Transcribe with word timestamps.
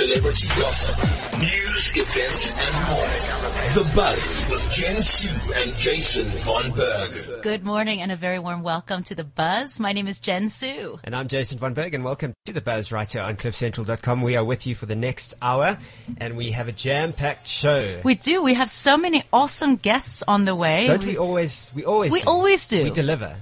celebrity 0.00 0.48
gossip, 0.58 1.40
news, 1.40 1.92
events, 1.94 2.54
and 2.54 2.74
more. 2.88 3.84
The 3.84 3.92
Buzz 3.94 4.48
with 4.48 4.70
Jen 4.70 5.02
Su 5.02 5.28
and 5.56 5.76
Jason 5.76 6.24
Von 6.24 6.70
Berg. 6.70 7.42
Good 7.42 7.66
morning 7.66 8.00
and 8.00 8.10
a 8.10 8.16
very 8.16 8.38
warm 8.38 8.62
welcome 8.62 9.02
to 9.02 9.14
The 9.14 9.24
Buzz. 9.24 9.78
My 9.78 9.92
name 9.92 10.08
is 10.08 10.18
Jen 10.18 10.48
Su. 10.48 10.98
And 11.04 11.14
I'm 11.14 11.28
Jason 11.28 11.58
Von 11.58 11.74
Berg, 11.74 11.92
and 11.92 12.02
welcome 12.02 12.32
to 12.46 12.52
the 12.54 12.62
Buzz 12.62 12.90
right 12.90 13.10
here 13.10 13.20
on 13.20 13.36
CliffCentral.com. 13.36 14.22
We 14.22 14.36
are 14.36 14.44
with 14.44 14.66
you 14.66 14.74
for 14.74 14.86
the 14.86 14.96
next 14.96 15.34
hour, 15.42 15.76
and 16.16 16.34
we 16.34 16.52
have 16.52 16.68
a 16.68 16.72
jam-packed 16.72 17.46
show. 17.46 18.00
We 18.02 18.14
do. 18.14 18.42
We 18.42 18.54
have 18.54 18.70
so 18.70 18.96
many 18.96 19.24
awesome 19.34 19.76
guests 19.76 20.22
on 20.26 20.46
the 20.46 20.54
way. 20.54 20.86
Don't 20.86 21.04
we 21.04 21.18
always? 21.18 21.70
We 21.74 21.84
always. 21.84 22.10
We 22.10 22.22
do. 22.22 22.26
always 22.26 22.66
do. 22.66 22.84
We 22.84 22.90
deliver. 22.90 23.36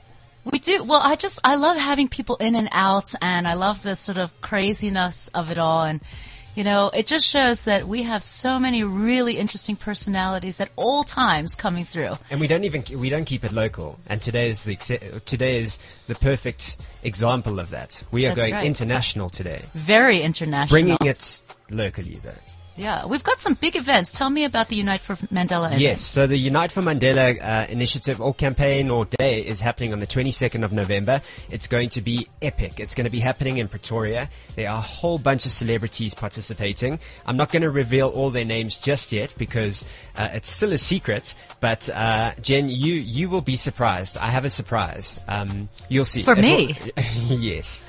We 0.44 0.58
do. 0.58 0.82
Well, 0.82 1.02
I 1.04 1.14
just, 1.14 1.38
I 1.44 1.54
love 1.54 1.76
having 1.76 2.08
people 2.08 2.34
in 2.36 2.56
and 2.56 2.68
out 2.72 3.14
and 3.22 3.46
I 3.46 3.54
love 3.54 3.84
the 3.84 3.94
sort 3.94 4.18
of 4.18 4.40
craziness 4.40 5.28
of 5.28 5.52
it 5.52 5.58
all. 5.58 5.82
And, 5.82 6.00
you 6.58 6.64
know, 6.64 6.90
it 6.92 7.06
just 7.06 7.24
shows 7.24 7.62
that 7.62 7.86
we 7.86 8.02
have 8.02 8.20
so 8.20 8.58
many 8.58 8.82
really 8.82 9.38
interesting 9.38 9.76
personalities 9.76 10.58
at 10.58 10.70
all 10.74 11.04
times 11.04 11.54
coming 11.54 11.84
through. 11.84 12.14
And 12.30 12.40
we 12.40 12.48
don't 12.48 12.64
even 12.64 12.82
we 12.98 13.10
don't 13.10 13.26
keep 13.26 13.44
it 13.44 13.52
local. 13.52 14.00
And 14.08 14.20
today 14.20 14.50
is 14.50 14.64
the 14.64 14.74
today 15.24 15.62
is 15.62 15.78
the 16.08 16.16
perfect 16.16 16.84
example 17.04 17.60
of 17.60 17.70
that. 17.70 18.02
We 18.10 18.26
are 18.26 18.34
That's 18.34 18.48
going 18.48 18.54
right. 18.54 18.66
international 18.66 19.30
today, 19.30 19.66
Very 19.74 20.20
international. 20.20 20.74
bringing 20.74 20.98
it 21.02 21.42
locally 21.70 22.18
though. 22.24 22.57
Yeah. 22.78 23.06
We've 23.06 23.22
got 23.22 23.40
some 23.40 23.54
big 23.54 23.76
events. 23.76 24.12
Tell 24.12 24.30
me 24.30 24.44
about 24.44 24.68
the 24.68 24.76
Unite 24.76 25.00
for 25.00 25.14
Mandela 25.26 25.66
event. 25.66 25.80
Yes, 25.80 26.00
so 26.02 26.26
the 26.26 26.36
Unite 26.38 26.72
for 26.72 26.80
Mandela 26.80 27.38
uh, 27.42 27.66
initiative 27.68 28.20
or 28.20 28.32
campaign 28.32 28.88
or 28.90 29.04
day 29.04 29.40
is 29.40 29.60
happening 29.60 29.92
on 29.92 29.98
the 29.98 30.06
22nd 30.06 30.64
of 30.64 30.72
November. 30.72 31.20
It's 31.50 31.66
going 31.66 31.88
to 31.90 32.00
be 32.00 32.28
epic. 32.40 32.78
It's 32.80 32.94
going 32.94 33.04
to 33.04 33.10
be 33.10 33.18
happening 33.20 33.58
in 33.58 33.68
Pretoria. 33.68 34.30
There 34.56 34.68
are 34.70 34.78
a 34.78 34.80
whole 34.80 35.18
bunch 35.18 35.44
of 35.46 35.52
celebrities 35.52 36.14
participating. 36.14 36.98
I'm 37.26 37.36
not 37.36 37.50
going 37.52 37.62
to 37.62 37.70
reveal 37.70 38.08
all 38.08 38.30
their 38.30 38.44
names 38.44 38.78
just 38.78 39.12
yet 39.12 39.34
because 39.36 39.84
uh, 40.16 40.28
it's 40.32 40.48
still 40.50 40.72
a 40.72 40.78
secret. 40.78 41.34
But 41.60 41.88
uh, 41.90 42.32
Jen, 42.40 42.68
you 42.68 42.94
you 42.94 43.28
will 43.28 43.40
be 43.42 43.56
surprised. 43.56 44.16
I 44.16 44.26
have 44.28 44.44
a 44.44 44.50
surprise. 44.50 45.20
Um, 45.28 45.68
you'll 45.88 46.04
see. 46.04 46.22
For 46.22 46.32
It 46.32 46.36
will- 46.36 46.42
me? 46.42 46.76
yes. 47.28 47.84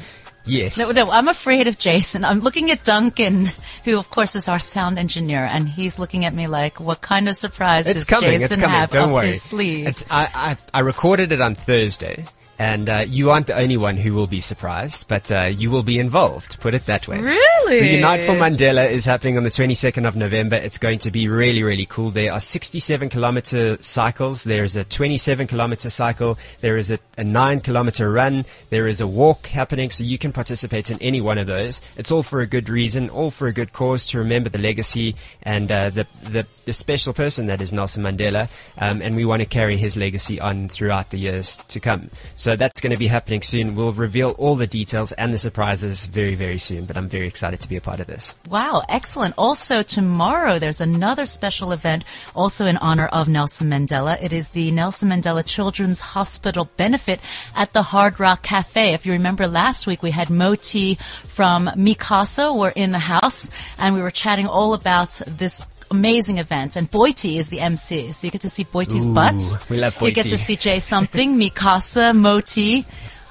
Yes. 0.50 0.78
No, 0.78 0.92
no, 0.92 1.12
I'm 1.12 1.28
afraid 1.28 1.68
of 1.68 1.78
Jason. 1.78 2.26
I'm 2.26 2.40
looking 2.40 2.72
at 2.72 2.84
Duncan, 2.84 3.52
who 3.86 3.98
of 3.98 4.10
course 4.10 4.36
is 4.36 4.50
our 4.50 4.60
sound 4.60 4.98
engineer, 4.98 5.44
and 5.46 5.68
he's 5.70 6.00
looking 6.00 6.26
at 6.26 6.34
me 6.34 6.48
like, 6.48 6.80
what 6.80 7.02
kind 7.02 7.28
of 7.30 7.36
surprise 7.36 7.86
It's 7.88 8.00
does 8.00 8.06
coming. 8.06 8.32
Jason 8.32 8.46
it's 8.46 8.56
coming. 8.56 8.70
have 8.70 8.92
Don't 8.92 9.10
up 9.10 9.14
worry. 9.16 9.28
his 9.28 9.42
sleeve? 9.42 9.88
I, 10.10 10.30
I 10.34 10.58
I 10.74 10.80
recorded 10.82 11.32
it 11.32 11.42
on 11.42 11.56
Thursday, 11.56 12.26
and 12.60 12.90
uh, 12.90 13.06
you 13.08 13.32
aren't 13.32 13.48
the 13.48 13.58
only 13.58 13.78
one 13.78 13.96
who 13.96 14.14
will 14.14 14.28
be 14.28 14.42
surprised, 14.42 15.08
but 15.08 15.32
uh, 15.32 15.46
you 15.46 15.72
will 15.72 15.82
be 15.82 15.98
involved. 15.98 16.60
Put 16.60 16.76
it 16.76 16.86
that 16.88 17.08
way. 17.08 17.18
Really? 17.18 17.80
The 17.80 17.96
Unite 17.96 18.24
for 18.24 18.34
Mandela 18.34 18.90
is 18.92 19.06
happening 19.06 19.38
on 19.38 19.44
the 19.44 19.50
22nd 19.50 20.06
of 20.06 20.18
November. 20.18 20.58
It's 20.58 20.78
going 20.78 21.00
to 21.00 21.12
be 21.12 21.30
really, 21.30 21.64
really 21.64 21.86
cool. 21.86 22.12
There 22.12 22.34
are 22.34 22.42
67 22.42 23.08
kilometer 23.08 23.82
cycles. 23.82 24.44
There 24.44 24.66
is 24.66 24.76
a 24.76 24.84
27 24.84 25.48
kilometer 25.48 25.90
cycle. 25.90 26.38
There 26.60 26.76
is 26.76 26.92
a, 26.92 27.00
a 27.18 27.24
9 27.24 27.62
kilometer 27.62 28.12
run. 28.12 28.46
There 28.72 28.88
is 28.88 29.00
a 29.00 29.08
walk 29.08 29.48
happening, 29.48 29.90
so 29.90 30.04
you 30.04 30.18
can 30.18 30.34
participate 30.34 30.92
in 30.92 31.02
any 31.02 31.22
one 31.22 31.38
of 31.38 31.48
those. 31.48 31.82
It's 31.96 32.12
all 32.12 32.24
for 32.24 32.42
a 32.42 32.48
good 32.48 32.68
reason, 32.68 33.10
all 33.10 33.32
for 33.32 33.48
a 33.48 33.54
good 33.54 33.72
cause 33.72 34.06
to 34.08 34.20
remember 34.20 34.50
the 34.50 34.60
legacy 34.60 35.16
and 35.44 35.72
uh, 35.72 35.92
the, 35.92 36.06
the 36.24 36.46
the 36.66 36.74
special 36.74 37.14
person 37.14 37.48
that 37.48 37.62
is 37.62 37.74
Nelson 37.74 38.04
Mandela. 38.04 38.48
Um, 38.78 39.02
and 39.02 39.16
we 39.16 39.26
want 39.26 39.42
to 39.42 39.48
carry 39.48 39.76
his 39.76 39.98
legacy 39.98 40.40
on 40.40 40.70
throughout 40.70 41.10
the 41.10 41.18
years 41.18 41.58
to 41.70 41.80
come. 41.80 42.12
So 42.36 42.49
that's 42.56 42.82
going 42.82 42.92
to 42.92 42.98
be 42.98 43.08
happening 43.08 43.42
soon. 43.42 43.76
We'll 43.76 43.94
reveal 43.94 44.32
all 44.32 44.56
the 44.56 44.68
details 44.68 45.12
and 45.14 45.34
the 45.34 45.38
surprises 45.38 46.06
very, 46.06 46.36
very 46.36 46.58
soon. 46.58 46.86
But 46.86 46.98
I'm 46.98 47.10
very 47.10 47.28
excited 47.28 47.60
to 47.62 47.70
be 47.70 47.76
a 47.76 47.82
part 47.82 48.00
of 48.00 48.08
this. 48.08 48.36
Wow, 48.50 48.84
excellent. 48.90 49.36
Also 49.38 49.84
tomorrow 49.84 50.60
there's 50.60 50.82
another 50.82 51.26
special 51.26 51.72
event 51.72 52.04
also 52.36 52.66
in 52.66 52.78
honor 52.78 53.08
of 53.08 53.28
Nelson 53.28 53.70
Mandela. 53.70 54.22
It 54.22 54.34
is 54.34 54.50
the 54.50 54.72
Nelson 54.72 55.10
Mandela 55.10 55.46
Children's 55.46 56.02
Hospital 56.02 56.70
benefit 56.78 57.20
at 57.56 57.74
the 57.74 57.84
Hard 57.84 58.20
Rock 58.20 58.44
Cafe. 58.44 58.94
If 58.94 59.06
you 59.06 59.14
remember 59.14 59.48
last 59.48 59.88
week 59.88 60.04
we 60.04 60.12
had 60.12 60.30
Moti 60.30 60.98
from 61.24 61.70
Mi 61.76 61.96
Casa 61.96 62.54
were 62.54 62.70
in 62.70 62.92
the 62.92 63.00
house 63.00 63.50
and 63.78 63.96
we 63.96 64.02
were 64.02 64.12
chatting 64.12 64.48
all 64.48 64.74
about 64.74 65.22
this 65.28 65.62
amazing 65.92 66.38
event 66.38 66.76
and 66.76 66.90
Boiti 66.90 67.38
is 67.38 67.48
the 67.48 67.60
MC. 67.60 68.12
So 68.14 68.28
you 68.28 68.32
get 68.32 68.42
to 68.42 68.50
see 68.50 68.64
Boiti's 68.64 69.06
butt. 69.06 69.36
we 69.70 69.78
love 69.78 70.02
You 70.02 70.12
get 70.12 70.28
to 70.30 70.38
see 70.38 70.56
Jay 70.56 70.80
something, 70.80 71.38
Mi 71.38 71.50
Casa, 71.50 72.14
Moti. 72.14 72.86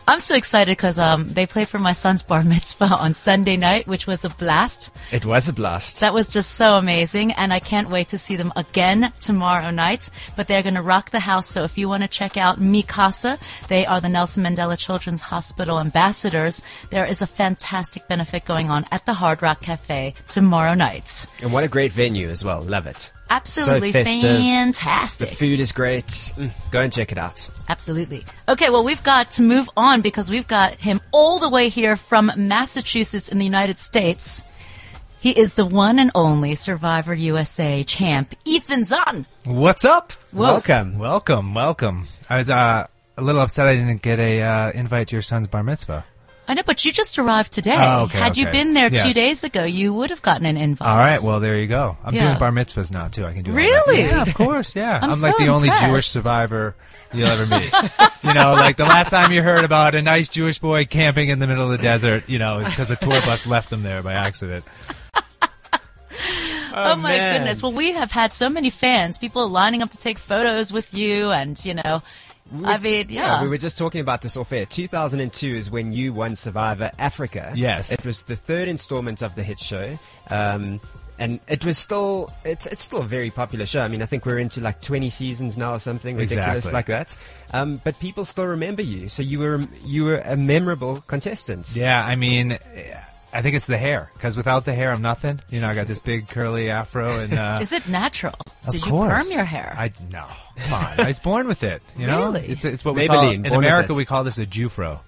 I'm 0.08 0.20
so 0.20 0.36
excited 0.36 0.74
because 0.74 0.98
um, 0.98 1.28
they 1.28 1.44
played 1.44 1.68
for 1.68 1.78
my 1.78 1.92
son's 1.92 2.22
bar 2.22 2.42
mitzvah 2.54 2.86
on 2.86 3.12
Sunday 3.12 3.58
night, 3.58 3.86
which 3.86 4.06
was 4.06 4.24
a 4.24 4.30
blast. 4.30 4.96
It 5.12 5.26
was 5.26 5.50
a 5.50 5.52
blast. 5.52 6.00
That 6.00 6.14
was 6.14 6.30
just 6.30 6.54
so 6.54 6.78
amazing, 6.78 7.32
and 7.32 7.52
I 7.52 7.60
can't 7.60 7.90
wait 7.90 8.08
to 8.08 8.16
see 8.16 8.34
them 8.34 8.50
again 8.56 9.12
tomorrow 9.20 9.70
night. 9.70 10.08
But 10.34 10.48
they're 10.48 10.62
going 10.62 10.76
to 10.76 10.82
rock 10.82 11.10
the 11.10 11.20
house. 11.20 11.46
So 11.46 11.62
if 11.62 11.76
you 11.76 11.90
want 11.90 12.04
to 12.04 12.08
check 12.08 12.38
out 12.38 12.58
Mi 12.58 12.82
Casa, 12.82 13.38
they 13.68 13.84
are 13.84 14.00
the 14.00 14.08
Nelson 14.08 14.44
Mandela 14.44 14.78
Children's 14.78 15.20
Hospital 15.20 15.78
ambassadors. 15.78 16.62
There 16.88 17.04
is 17.04 17.20
a 17.20 17.26
fantastic 17.26 18.08
benefit 18.08 18.46
going 18.46 18.70
on 18.70 18.86
at 18.90 19.04
the 19.04 19.12
Hard 19.12 19.42
Rock 19.42 19.60
Cafe 19.60 20.14
tomorrow 20.26 20.72
night. 20.72 21.26
and 21.42 21.52
what 21.52 21.64
a 21.64 21.68
great 21.68 21.92
venue 21.92 22.28
as 22.28 22.42
well. 22.42 22.62
Love 22.62 22.86
it. 22.86 23.12
Absolutely 23.30 23.92
festive. 23.92 24.22
The 24.22 24.28
fantastic. 24.28 25.28
food 25.30 25.60
is 25.60 25.72
great. 25.72 26.06
Mm, 26.06 26.50
go 26.70 26.80
and 26.80 26.92
check 26.92 27.12
it 27.12 27.18
out. 27.18 27.48
Absolutely. 27.68 28.24
Okay, 28.48 28.70
well, 28.70 28.84
we've 28.84 29.02
got 29.02 29.32
to 29.32 29.42
move 29.42 29.68
on 29.76 30.00
because 30.00 30.30
we've 30.30 30.46
got 30.46 30.74
him 30.74 31.00
all 31.12 31.38
the 31.38 31.48
way 31.48 31.68
here 31.68 31.96
from 31.96 32.32
Massachusetts 32.36 33.28
in 33.28 33.38
the 33.38 33.44
United 33.44 33.78
States. 33.78 34.44
He 35.20 35.30
is 35.32 35.54
the 35.54 35.66
one 35.66 35.98
and 35.98 36.10
only 36.14 36.54
Survivor 36.54 37.12
USA 37.12 37.82
champ, 37.82 38.34
Ethan 38.44 38.84
Zohn. 38.84 39.26
What's 39.44 39.84
up? 39.84 40.12
Welcome. 40.32 40.98
Welcome, 40.98 41.54
welcome. 41.54 42.06
I 42.30 42.36
was 42.36 42.50
uh, 42.50 42.86
a 43.16 43.22
little 43.22 43.40
upset 43.40 43.66
I 43.66 43.74
didn't 43.74 44.00
get 44.00 44.20
a 44.20 44.42
uh, 44.42 44.70
invite 44.70 45.08
to 45.08 45.16
your 45.16 45.22
son's 45.22 45.48
bar 45.48 45.64
mitzvah. 45.64 46.04
I 46.48 46.54
know, 46.54 46.62
but 46.64 46.82
you 46.84 46.92
just 46.92 47.18
arrived 47.18 47.52
today. 47.52 47.76
Oh, 47.76 48.04
okay, 48.04 48.18
Had 48.18 48.38
you 48.38 48.46
been 48.46 48.72
there 48.72 48.88
two 48.88 49.12
days 49.12 49.44
ago, 49.44 49.64
you 49.64 49.92
would 49.92 50.08
have 50.08 50.22
gotten 50.22 50.46
an 50.46 50.56
invite. 50.56 50.88
All 50.88 50.96
right, 50.96 51.20
well 51.22 51.40
there 51.40 51.58
you 51.58 51.66
go. 51.66 51.98
I'm 52.02 52.14
Yeah. 52.14 52.28
doing 52.28 52.38
bar 52.38 52.50
mitzvahs 52.50 52.90
now 52.90 53.08
too. 53.08 53.26
I 53.26 53.34
can 53.34 53.42
do. 53.42 53.52
Really? 53.52 54.00
Yeah, 54.00 54.22
of 54.22 54.32
course. 54.32 54.74
Yeah, 54.74 54.98
I'm 55.02 55.10
like 55.10 55.36
so 55.36 55.44
the 55.44 55.48
only 55.48 55.68
Jewish 55.80 56.08
survivor 56.08 56.74
you'll 57.12 57.28
ever 57.28 57.44
meet. 57.46 57.70
you 58.22 58.32
know, 58.32 58.54
like 58.54 58.78
the 58.78 58.84
last 58.84 59.10
time 59.10 59.30
you 59.30 59.42
heard 59.42 59.64
about 59.64 59.94
a 59.94 60.00
nice 60.00 60.30
Jewish 60.30 60.58
boy 60.58 60.86
camping 60.86 61.28
in 61.28 61.38
the 61.38 61.46
middle 61.46 61.70
of 61.70 61.78
the 61.78 61.82
desert, 61.82 62.28
you 62.30 62.38
know, 62.38 62.58
is 62.60 62.68
because 62.70 62.88
the 62.88 62.96
tour 62.96 63.20
bus 63.22 63.46
left 63.46 63.68
them 63.68 63.82
there 63.82 64.02
by 64.02 64.14
accident. 64.14 64.64
Oh, 66.70 66.94
my 66.96 67.14
oh, 67.14 67.16
man. 67.16 67.40
goodness. 67.40 67.62
Well, 67.62 67.72
we 67.72 67.92
have 67.92 68.12
had 68.12 68.32
so 68.32 68.48
many 68.48 68.70
fans, 68.70 69.18
people 69.18 69.48
lining 69.48 69.82
up 69.82 69.90
to 69.90 69.98
take 69.98 70.18
photos 70.18 70.72
with 70.72 70.94
you 70.94 71.30
and, 71.30 71.62
you 71.64 71.74
know, 71.74 72.02
I 72.64 72.78
mean, 72.78 73.06
yeah. 73.10 73.42
we 73.42 73.48
were 73.48 73.58
just 73.58 73.78
talking 73.78 74.00
about 74.00 74.22
this 74.22 74.36
off 74.36 74.52
air. 74.52 74.66
2002 74.66 75.54
is 75.54 75.70
when 75.70 75.92
you 75.92 76.12
won 76.12 76.36
Survivor 76.36 76.90
Africa. 76.98 77.52
Yes. 77.54 77.92
It 77.92 78.04
was 78.04 78.22
the 78.22 78.36
third 78.36 78.68
installment 78.68 79.22
of 79.22 79.34
the 79.34 79.42
hit 79.42 79.60
show. 79.60 79.98
Um, 80.30 80.80
and 81.18 81.40
it 81.48 81.64
was 81.64 81.78
still, 81.78 82.32
it's, 82.44 82.66
it's 82.66 82.80
still 82.80 83.00
a 83.00 83.06
very 83.06 83.30
popular 83.30 83.66
show. 83.66 83.82
I 83.82 83.88
mean, 83.88 84.02
I 84.02 84.06
think 84.06 84.24
we're 84.24 84.38
into 84.38 84.60
like 84.60 84.80
20 84.80 85.10
seasons 85.10 85.58
now 85.58 85.74
or 85.74 85.78
something 85.78 86.16
ridiculous 86.16 86.66
Exactly. 86.66 86.72
like 86.72 86.86
that. 86.86 87.16
Um, 87.52 87.80
but 87.82 87.98
people 87.98 88.24
still 88.24 88.46
remember 88.46 88.82
you. 88.82 89.08
So 89.08 89.22
you 89.22 89.40
were, 89.40 89.60
you 89.84 90.04
were 90.04 90.18
a 90.18 90.36
memorable 90.36 91.00
contestant. 91.02 91.74
Yeah, 91.74 92.02
I 92.02 92.14
mean, 92.14 92.58
I 93.32 93.42
think 93.42 93.56
it's 93.56 93.66
the 93.66 93.78
hair 93.78 94.10
because 94.14 94.36
without 94.36 94.64
the 94.64 94.72
hair, 94.72 94.90
I'm 94.90 95.02
nothing. 95.02 95.40
You 95.50 95.60
know, 95.60 95.68
I 95.68 95.74
got 95.74 95.86
this 95.86 96.00
big 96.00 96.28
curly 96.28 96.70
afro 96.70 97.20
and. 97.20 97.32
Uh, 97.32 97.58
Is 97.60 97.72
it 97.72 97.86
natural? 97.88 98.34
Of 98.66 98.72
Did 98.72 98.86
you 98.86 98.92
perm 98.92 99.24
your 99.30 99.44
hair? 99.44 99.74
I 99.76 99.92
no, 100.10 100.26
come 100.58 100.74
on. 100.74 101.00
I 101.00 101.06
was 101.08 101.20
born 101.20 101.46
with 101.48 101.62
it. 101.62 101.82
You 101.96 102.06
know, 102.06 102.26
Really? 102.26 102.46
it's 102.48 102.64
it's 102.64 102.84
what 102.84 102.94
we 102.94 103.06
call 103.06 103.24
Maybelline, 103.24 103.34
in 103.34 103.42
born 103.42 103.56
with 103.58 103.66
America 103.66 103.92
it. 103.92 103.96
we 103.96 104.04
call 104.04 104.24
this 104.24 104.38
a 104.38 104.46
Jewfro. 104.46 105.00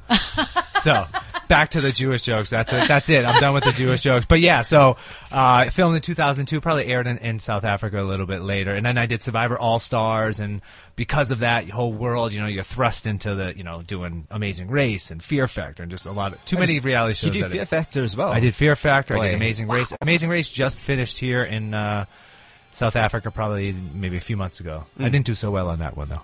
so 0.80 1.06
back 1.48 1.70
to 1.70 1.80
the 1.80 1.90
Jewish 1.92 2.22
jokes. 2.22 2.50
That's 2.50 2.72
it. 2.72 2.86
That's 2.88 3.08
it. 3.10 3.24
I'm 3.24 3.40
done 3.40 3.54
with 3.54 3.64
the 3.64 3.72
Jewish 3.72 4.02
jokes. 4.02 4.24
But 4.26 4.40
yeah, 4.40 4.62
so 4.62 4.96
uh, 5.32 5.68
filmed 5.70 5.96
in 5.96 6.02
2002, 6.02 6.60
probably 6.60 6.86
aired 6.86 7.06
in, 7.06 7.18
in 7.18 7.38
South 7.38 7.64
Africa 7.64 8.00
a 8.00 8.04
little 8.04 8.26
bit 8.26 8.42
later, 8.42 8.72
and 8.74 8.86
then 8.86 8.96
I 8.98 9.06
did 9.06 9.22
Survivor 9.22 9.58
All 9.58 9.78
Stars, 9.80 10.38
and 10.40 10.62
because 10.96 11.32
of 11.32 11.40
that, 11.40 11.68
whole 11.68 11.92
world, 11.92 12.32
you 12.32 12.40
know, 12.40 12.46
you're 12.46 12.62
thrust 12.62 13.06
into 13.06 13.34
the, 13.34 13.52
you 13.56 13.64
know, 13.64 13.82
doing 13.82 14.26
Amazing 14.30 14.68
Race 14.70 15.10
and 15.10 15.22
Fear 15.22 15.48
Factor, 15.48 15.82
and 15.82 15.90
just 15.90 16.06
a 16.06 16.12
lot 16.12 16.32
of 16.32 16.44
too 16.44 16.56
many 16.58 16.78
reality 16.78 17.14
shows. 17.14 17.24
You 17.26 17.32
do 17.32 17.40
that- 17.42 17.50
Fear 17.50 17.66
Factor 17.66 18.04
as 18.04 18.16
well. 18.16 18.30
I 18.30 18.38
did 18.40 18.54
Fear 18.54 18.76
Factor. 18.76 19.14
I 19.16 19.18
Boy. 19.20 19.26
did 19.26 19.34
Amazing 19.34 19.68
Race. 19.68 19.92
Amazing 20.00 20.30
Race 20.30 20.48
just 20.48 20.80
finished 20.80 21.18
here 21.18 21.42
in 21.42 21.74
uh, 21.74 22.04
South 22.72 22.96
Africa, 22.96 23.30
probably 23.30 23.74
maybe 23.94 24.16
a 24.16 24.20
few 24.20 24.36
months 24.36 24.60
ago. 24.60 24.84
I 24.98 25.02
Mm. 25.04 25.12
didn't 25.12 25.26
do 25.26 25.34
so 25.34 25.50
well 25.50 25.68
on 25.68 25.78
that 25.80 25.96
one 25.96 26.08
though. 26.08 26.22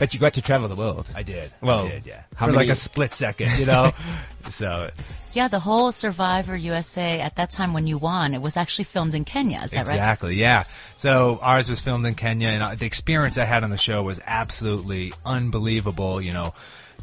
But 0.00 0.12
you 0.12 0.18
got 0.20 0.34
to 0.34 0.42
travel 0.42 0.68
the 0.68 0.74
world. 0.74 1.08
I 1.14 1.22
did. 1.22 1.52
Well, 1.60 1.86
I 1.86 1.88
did, 1.90 2.06
yeah. 2.06 2.22
how 2.36 2.46
For 2.46 2.52
many- 2.52 2.64
like 2.66 2.72
a 2.72 2.74
split 2.74 3.12
second, 3.12 3.58
you 3.58 3.66
know. 3.66 3.92
so 4.48 4.90
Yeah, 5.34 5.46
the 5.48 5.60
whole 5.60 5.92
Survivor 5.92 6.56
USA 6.56 7.20
at 7.20 7.36
that 7.36 7.50
time 7.50 7.72
when 7.74 7.86
you 7.86 7.96
won, 7.98 8.34
it 8.34 8.40
was 8.42 8.56
actually 8.56 8.84
filmed 8.86 9.14
in 9.14 9.24
Kenya. 9.24 9.60
Is 9.64 9.70
that 9.72 9.86
right? 9.86 9.94
exactly, 9.96 10.36
yeah. 10.38 10.64
So 10.96 11.38
ours 11.42 11.68
was 11.68 11.80
filmed 11.80 12.06
in 12.06 12.14
Kenya, 12.16 12.48
and 12.48 12.62
uh, 12.62 12.74
the 12.74 12.86
experience 12.86 13.38
I 13.38 13.44
had 13.44 13.62
on 13.62 13.70
the 13.70 13.76
show 13.76 14.02
was 14.02 14.20
absolutely 14.26 15.12
unbelievable. 15.24 16.20
You 16.20 16.32
know, 16.32 16.54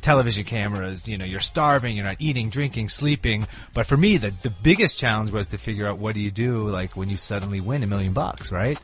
television 0.06 0.44
cameras. 0.46 1.08
You 1.08 1.18
know, 1.18 1.26
you're 1.26 1.40
starving, 1.42 1.96
you're 1.98 2.06
not 2.06 2.18
eating, 2.20 2.50
drinking, 2.50 2.90
sleeping. 2.90 3.46
But 3.74 3.86
for 3.88 3.98
me, 3.98 4.18
the 4.18 4.30
the 4.44 4.50
biggest 4.52 4.98
challenge 4.98 5.32
was 5.32 5.50
to 5.50 5.58
figure 5.58 5.88
out 5.88 5.98
what 5.98 6.14
do 6.14 6.22
you 6.22 6.32
do 6.32 6.70
like 6.70 6.96
when 6.96 7.10
you 7.10 7.18
suddenly 7.18 7.60
win 7.60 7.84
a 7.84 7.88
million 7.88 8.14
bucks, 8.14 8.52
right? 8.52 8.80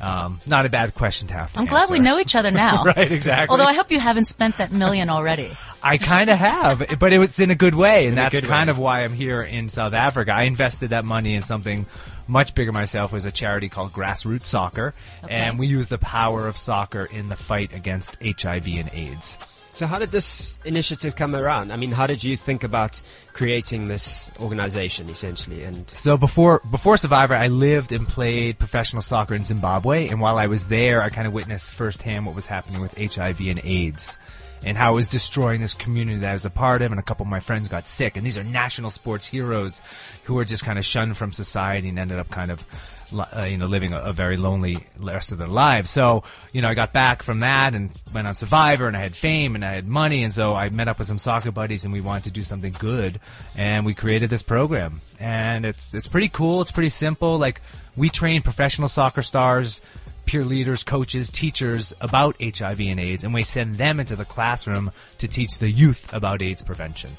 Um, 0.00 0.40
not 0.46 0.66
a 0.66 0.68
bad 0.70 0.94
question 0.94 1.28
to 1.28 1.34
have. 1.34 1.52
To 1.52 1.58
I'm 1.60 1.66
glad 1.66 1.90
we 1.90 2.00
know 2.00 2.18
each 2.18 2.34
other 2.34 2.50
now. 2.66 2.82
Right, 2.84 3.12
exactly. 3.12 3.52
Although 3.52 3.68
I 3.70 3.74
hope 3.74 3.92
you 3.92 4.00
haven't 4.00 4.24
spent 4.24 4.56
that 4.58 4.72
million 4.72 5.10
already. 5.10 5.50
I 5.82 5.98
kind 5.98 6.30
of 6.30 6.38
have, 6.38 6.98
but 6.98 7.12
it 7.12 7.18
was 7.18 7.38
in 7.38 7.50
a 7.50 7.54
good 7.54 7.74
way, 7.74 8.00
and 8.06 8.10
In 8.10 8.14
that's 8.14 8.40
kind 8.40 8.68
way. 8.68 8.70
of 8.70 8.78
why 8.78 9.02
I'm 9.04 9.12
here 9.12 9.38
in 9.40 9.68
South 9.68 9.92
Africa. 9.92 10.32
I 10.32 10.44
invested 10.44 10.90
that 10.90 11.04
money 11.04 11.34
in 11.34 11.42
something 11.42 11.86
much 12.26 12.54
bigger 12.54 12.72
myself. 12.72 13.12
It 13.12 13.16
was 13.16 13.26
a 13.26 13.32
charity 13.32 13.68
called 13.68 13.92
Grassroots 13.92 14.46
Soccer, 14.46 14.94
Okay. 15.24 15.34
and 15.34 15.58
we 15.58 15.66
use 15.66 15.88
the 15.88 15.98
power 15.98 16.46
of 16.48 16.56
soccer 16.56 17.04
in 17.04 17.28
the 17.28 17.36
fight 17.36 17.74
against 17.74 18.16
HIV 18.22 18.66
and 18.78 18.90
AIDS. 18.94 19.38
So 19.74 19.86
how 19.86 19.98
did 19.98 20.10
this 20.10 20.58
initiative 20.66 21.16
come 21.16 21.34
around? 21.34 21.72
I 21.72 21.76
mean, 21.76 21.92
how 21.92 22.06
did 22.06 22.22
you 22.22 22.36
think 22.36 22.62
about 22.62 23.00
creating 23.32 23.88
this 23.88 24.30
organization 24.38 25.08
essentially? 25.08 25.64
And 25.64 25.88
So 25.90 26.18
before 26.18 26.60
before 26.70 26.98
Survivor, 26.98 27.34
I 27.34 27.48
lived 27.48 27.90
and 27.90 28.06
played 28.06 28.58
professional 28.58 29.00
soccer 29.00 29.34
in 29.34 29.44
Zimbabwe, 29.44 30.08
and 30.08 30.20
while 30.20 30.38
I 30.38 30.46
was 30.46 30.68
there, 30.68 31.02
I 31.02 31.08
kind 31.08 31.26
of 31.26 31.32
witnessed 31.32 31.72
firsthand 31.72 32.26
what 32.26 32.34
was 32.34 32.46
happening 32.46 32.82
with 32.82 32.98
HIV 32.98 33.40
and 33.40 33.60
AIDS. 33.64 34.18
And 34.64 34.76
how 34.76 34.92
it 34.92 34.94
was 34.94 35.08
destroying 35.08 35.60
this 35.60 35.74
community 35.74 36.18
that 36.18 36.30
I 36.30 36.32
was 36.32 36.44
a 36.44 36.50
part 36.50 36.82
of, 36.82 36.92
and 36.92 37.00
a 37.00 37.02
couple 37.02 37.24
of 37.24 37.30
my 37.30 37.40
friends 37.40 37.68
got 37.68 37.88
sick. 37.88 38.16
And 38.16 38.24
these 38.24 38.38
are 38.38 38.44
national 38.44 38.90
sports 38.90 39.26
heroes 39.26 39.82
who 40.24 40.34
were 40.34 40.44
just 40.44 40.64
kind 40.64 40.78
of 40.78 40.84
shunned 40.84 41.16
from 41.16 41.32
society 41.32 41.88
and 41.88 41.98
ended 41.98 42.20
up 42.20 42.30
kind 42.30 42.50
of, 42.52 42.64
uh, 43.12 43.42
you 43.42 43.58
know, 43.58 43.66
living 43.66 43.92
a, 43.92 43.98
a 43.98 44.12
very 44.12 44.36
lonely 44.36 44.86
rest 44.98 45.32
of 45.32 45.38
their 45.38 45.48
lives. 45.48 45.90
So, 45.90 46.22
you 46.52 46.62
know, 46.62 46.68
I 46.68 46.74
got 46.74 46.92
back 46.92 47.24
from 47.24 47.40
that 47.40 47.74
and 47.74 47.90
went 48.14 48.28
on 48.28 48.36
Survivor, 48.36 48.86
and 48.86 48.96
I 48.96 49.00
had 49.00 49.16
fame 49.16 49.56
and 49.56 49.64
I 49.64 49.74
had 49.74 49.88
money, 49.88 50.22
and 50.22 50.32
so 50.32 50.54
I 50.54 50.68
met 50.68 50.86
up 50.86 50.98
with 50.98 51.08
some 51.08 51.18
soccer 51.18 51.50
buddies, 51.50 51.84
and 51.84 51.92
we 51.92 52.00
wanted 52.00 52.24
to 52.24 52.30
do 52.30 52.44
something 52.44 52.74
good, 52.78 53.18
and 53.56 53.84
we 53.84 53.94
created 53.94 54.30
this 54.30 54.44
program. 54.44 55.00
And 55.18 55.66
it's 55.66 55.92
it's 55.92 56.06
pretty 56.06 56.28
cool. 56.28 56.62
It's 56.62 56.70
pretty 56.70 56.88
simple. 56.90 57.36
Like 57.36 57.60
we 57.96 58.08
train 58.08 58.42
professional 58.42 58.86
soccer 58.86 59.22
stars 59.22 59.80
peer 60.26 60.44
leaders, 60.44 60.84
coaches, 60.84 61.30
teachers 61.30 61.94
about 62.00 62.36
HIV 62.42 62.80
and 62.80 63.00
AIDS, 63.00 63.24
and 63.24 63.34
we 63.34 63.42
send 63.42 63.74
them 63.74 64.00
into 64.00 64.16
the 64.16 64.24
classroom 64.24 64.90
to 65.18 65.28
teach 65.28 65.58
the 65.58 65.70
youth 65.70 66.12
about 66.12 66.42
AIDS 66.42 66.62
prevention. 66.62 67.10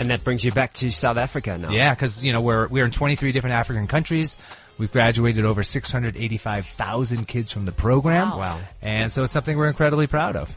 and 0.00 0.10
that 0.10 0.22
brings 0.24 0.44
you 0.44 0.52
back 0.52 0.74
to 0.74 0.90
South 0.90 1.16
Africa 1.16 1.58
now. 1.58 1.70
Yeah, 1.70 1.94
because 1.94 2.24
you 2.24 2.32
know 2.32 2.40
we're 2.40 2.68
we're 2.68 2.84
in 2.84 2.90
23 2.90 3.32
different 3.32 3.54
African 3.54 3.86
countries. 3.86 4.36
We've 4.78 4.92
graduated 4.92 5.44
over 5.44 5.64
685,000 5.64 7.26
kids 7.26 7.50
from 7.50 7.64
the 7.64 7.72
program. 7.72 8.30
Wow. 8.30 8.38
Wow. 8.38 8.60
And 8.80 9.10
so 9.10 9.24
it's 9.24 9.32
something 9.32 9.56
we're 9.58 9.66
incredibly 9.68 10.06
proud 10.06 10.36
of. 10.36 10.54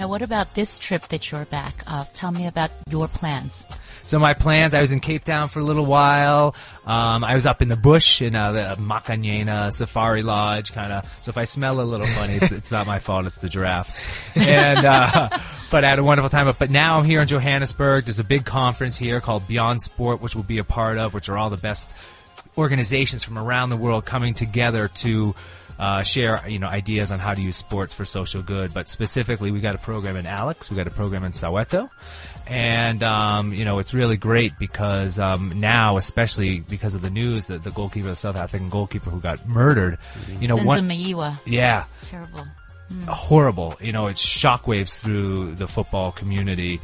Now, 0.00 0.08
what 0.08 0.22
about 0.22 0.54
this 0.54 0.78
trip 0.78 1.02
that 1.08 1.30
you're 1.30 1.44
back? 1.44 1.84
Uh, 1.86 2.06
tell 2.14 2.32
me 2.32 2.46
about 2.46 2.70
your 2.88 3.06
plans. 3.06 3.66
So 4.02 4.18
my 4.18 4.32
plans, 4.32 4.72
I 4.72 4.80
was 4.80 4.92
in 4.92 5.00
Cape 5.00 5.24
Town 5.24 5.48
for 5.48 5.60
a 5.60 5.62
little 5.62 5.84
while. 5.84 6.56
Um, 6.86 7.22
I 7.22 7.34
was 7.34 7.44
up 7.44 7.60
in 7.60 7.68
the 7.68 7.76
bush 7.76 8.22
in 8.22 8.34
uh, 8.34 8.52
the 8.52 8.76
Makanyena 8.78 9.70
Safari 9.70 10.22
Lodge, 10.22 10.72
kind 10.72 10.90
of. 10.90 11.04
So 11.20 11.28
if 11.28 11.36
I 11.36 11.44
smell 11.44 11.82
a 11.82 11.84
little 11.84 12.06
funny, 12.06 12.36
it's, 12.36 12.50
it's 12.50 12.72
not 12.72 12.86
my 12.86 12.98
fault. 12.98 13.26
It's 13.26 13.36
the 13.36 13.50
giraffes. 13.50 14.02
And 14.34 14.86
uh, 14.86 15.28
but 15.70 15.84
I 15.84 15.90
had 15.90 15.98
a 15.98 16.02
wonderful 16.02 16.30
time. 16.30 16.50
But 16.58 16.70
now 16.70 16.98
I'm 16.98 17.04
here 17.04 17.20
in 17.20 17.28
Johannesburg. 17.28 18.04
There's 18.04 18.20
a 18.20 18.24
big 18.24 18.46
conference 18.46 18.96
here 18.96 19.20
called 19.20 19.46
Beyond 19.46 19.82
Sport, 19.82 20.22
which 20.22 20.34
we'll 20.34 20.44
be 20.44 20.56
a 20.56 20.64
part 20.64 20.96
of, 20.96 21.12
which 21.12 21.28
are 21.28 21.36
all 21.36 21.50
the 21.50 21.58
best 21.58 21.90
organizations 22.56 23.22
from 23.22 23.38
around 23.38 23.68
the 23.68 23.76
world 23.76 24.06
coming 24.06 24.32
together 24.32 24.88
to 24.88 25.34
uh, 25.80 26.02
share 26.02 26.46
you 26.46 26.58
know 26.58 26.66
ideas 26.66 27.10
on 27.10 27.18
how 27.18 27.32
to 27.32 27.40
use 27.40 27.56
sports 27.56 27.94
for 27.94 28.04
social 28.04 28.42
good. 28.42 28.74
But 28.74 28.88
specifically, 28.88 29.50
we 29.50 29.60
got 29.60 29.74
a 29.74 29.78
program 29.78 30.16
in 30.16 30.26
Alex, 30.26 30.70
we 30.70 30.76
got 30.76 30.86
a 30.86 30.90
program 30.90 31.24
in 31.24 31.32
Soweto, 31.32 31.88
and 32.46 33.02
um, 33.02 33.54
you 33.54 33.64
know 33.64 33.78
it's 33.78 33.94
really 33.94 34.18
great 34.18 34.58
because 34.58 35.18
um, 35.18 35.58
now, 35.58 35.96
especially 35.96 36.60
because 36.60 36.94
of 36.94 37.00
the 37.00 37.08
news 37.08 37.46
that 37.46 37.64
the 37.64 37.70
goalkeeper, 37.70 38.08
the 38.08 38.16
South 38.16 38.36
African 38.36 38.68
goalkeeper 38.68 39.08
who 39.08 39.20
got 39.20 39.48
murdered, 39.48 39.98
you 40.38 40.48
know, 40.48 40.56
one, 40.56 40.86
Meyiwa. 40.86 41.38
yeah, 41.46 41.86
Terrible. 42.02 42.46
horrible. 43.08 43.74
You 43.80 43.92
know, 43.92 44.08
it's 44.08 44.22
shockwaves 44.22 44.98
through 45.00 45.54
the 45.54 45.66
football 45.66 46.12
community. 46.12 46.78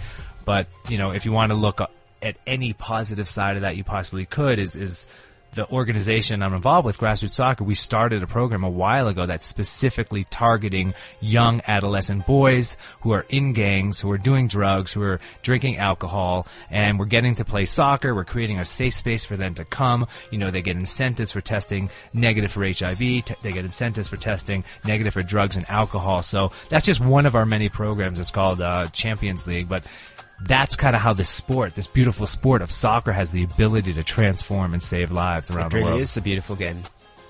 But 0.47 0.69
you 0.89 0.97
know, 0.97 1.11
if 1.11 1.27
you 1.27 1.33
want 1.33 1.51
to 1.51 1.57
look 1.57 1.81
at 2.23 2.37
any 2.47 2.73
positive 2.73 3.29
side 3.29 3.57
of 3.57 3.63
that, 3.63 3.77
you 3.77 3.85
possibly 3.85 4.25
could. 4.25 4.59
Is 4.59 4.75
is 4.75 5.07
the 5.55 5.69
organization 5.71 6.43
I'm 6.43 6.55
involved 6.55 6.85
with, 6.85 6.99
Grassroots 6.99 7.33
Soccer, 7.33 7.65
we 7.65 7.75
started 7.75 8.23
a 8.23 8.27
program 8.27 8.63
a 8.63 8.69
while 8.69 9.09
ago 9.09 9.27
that's 9.27 9.47
specifically 9.47 10.25
targeting 10.25 10.95
young 11.21 11.63
adolescent 11.67 12.27
boys 12.27 12.77
who 13.01 13.13
are 13.13 13.25
in 13.29 13.53
gangs, 13.53 14.01
who 14.01 14.11
are 14.11 14.19
doing 14.19 14.49
drugs, 14.49 14.93
who 14.93 15.03
are 15.03 15.19
drinking 15.43 15.79
alcohol, 15.79 16.47
and 16.71 16.99
we're 16.99 17.07
getting 17.07 17.35
to 17.37 17.45
play 17.45 17.65
soccer. 17.65 18.15
We're 18.15 18.25
creating 18.25 18.59
a 18.59 18.65
safe 18.65 18.95
space 18.95 19.25
for 19.25 19.37
them 19.37 19.55
to 19.55 19.65
come. 19.65 20.07
You 20.31 20.39
know, 20.39 20.51
they 20.51 20.63
get 20.63 20.77
incentives 20.77 21.33
for 21.33 21.41
testing 21.41 21.91
negative 22.13 22.53
for 22.53 22.65
HIV. 22.65 22.99
T- 22.99 23.23
they 23.43 23.53
get 23.53 23.65
incentives 23.65 24.09
for 24.09 24.17
testing 24.17 24.65
negative 24.85 25.15
for 25.15 25.23
drugs 25.23 25.57
and 25.57 25.69
alcohol. 25.71 26.23
So 26.23 26.51
that's 26.69 26.87
just 26.87 27.01
one 27.01 27.27
of 27.27 27.35
our 27.35 27.47
many 27.47 27.69
programs. 27.69 28.21
It's 28.21 28.31
called 28.31 28.61
uh, 28.61 28.89
Champions 28.89 29.47
League, 29.47 29.69
but 29.69 29.87
that's 30.43 30.77
kind 30.77 30.95
of 30.95 31.03
how 31.03 31.13
this 31.13 31.29
sport, 31.29 31.75
this 31.75 31.87
beautiful 31.87 32.27
sport 32.27 32.63
of 32.63 32.71
soccer, 32.71 33.13
has 33.13 33.33
the 33.33 33.43
ability 33.45 33.93
to 33.95 34.03
transform 34.03 34.73
and 34.75 34.83
save 34.83 35.11
lives 35.11 35.51
around 35.51 35.67
It 35.67 35.71
the 35.71 35.77
really 35.79 35.91
world. 35.91 36.01
is 36.03 36.15
the 36.15 36.21
beautiful 36.21 36.57
game. 36.57 36.83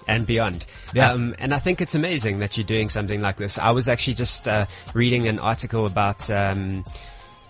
And 0.08 0.24
beyond. 0.24 0.66
Yeah. 0.94 1.12
Um, 1.12 1.34
and 1.40 1.52
I 1.52 1.58
think 1.58 1.80
it's 1.80 1.96
amazing 1.96 2.38
that 2.38 2.56
you're 2.56 2.66
doing 2.66 2.88
something 2.88 3.20
like 3.20 3.36
this. 3.38 3.58
I 3.58 3.72
was 3.72 3.88
actually 3.88 4.14
just 4.14 4.46
uh, 4.46 4.66
reading 4.94 5.26
an 5.26 5.40
article 5.40 5.84
about 5.84 6.30
um, 6.30 6.84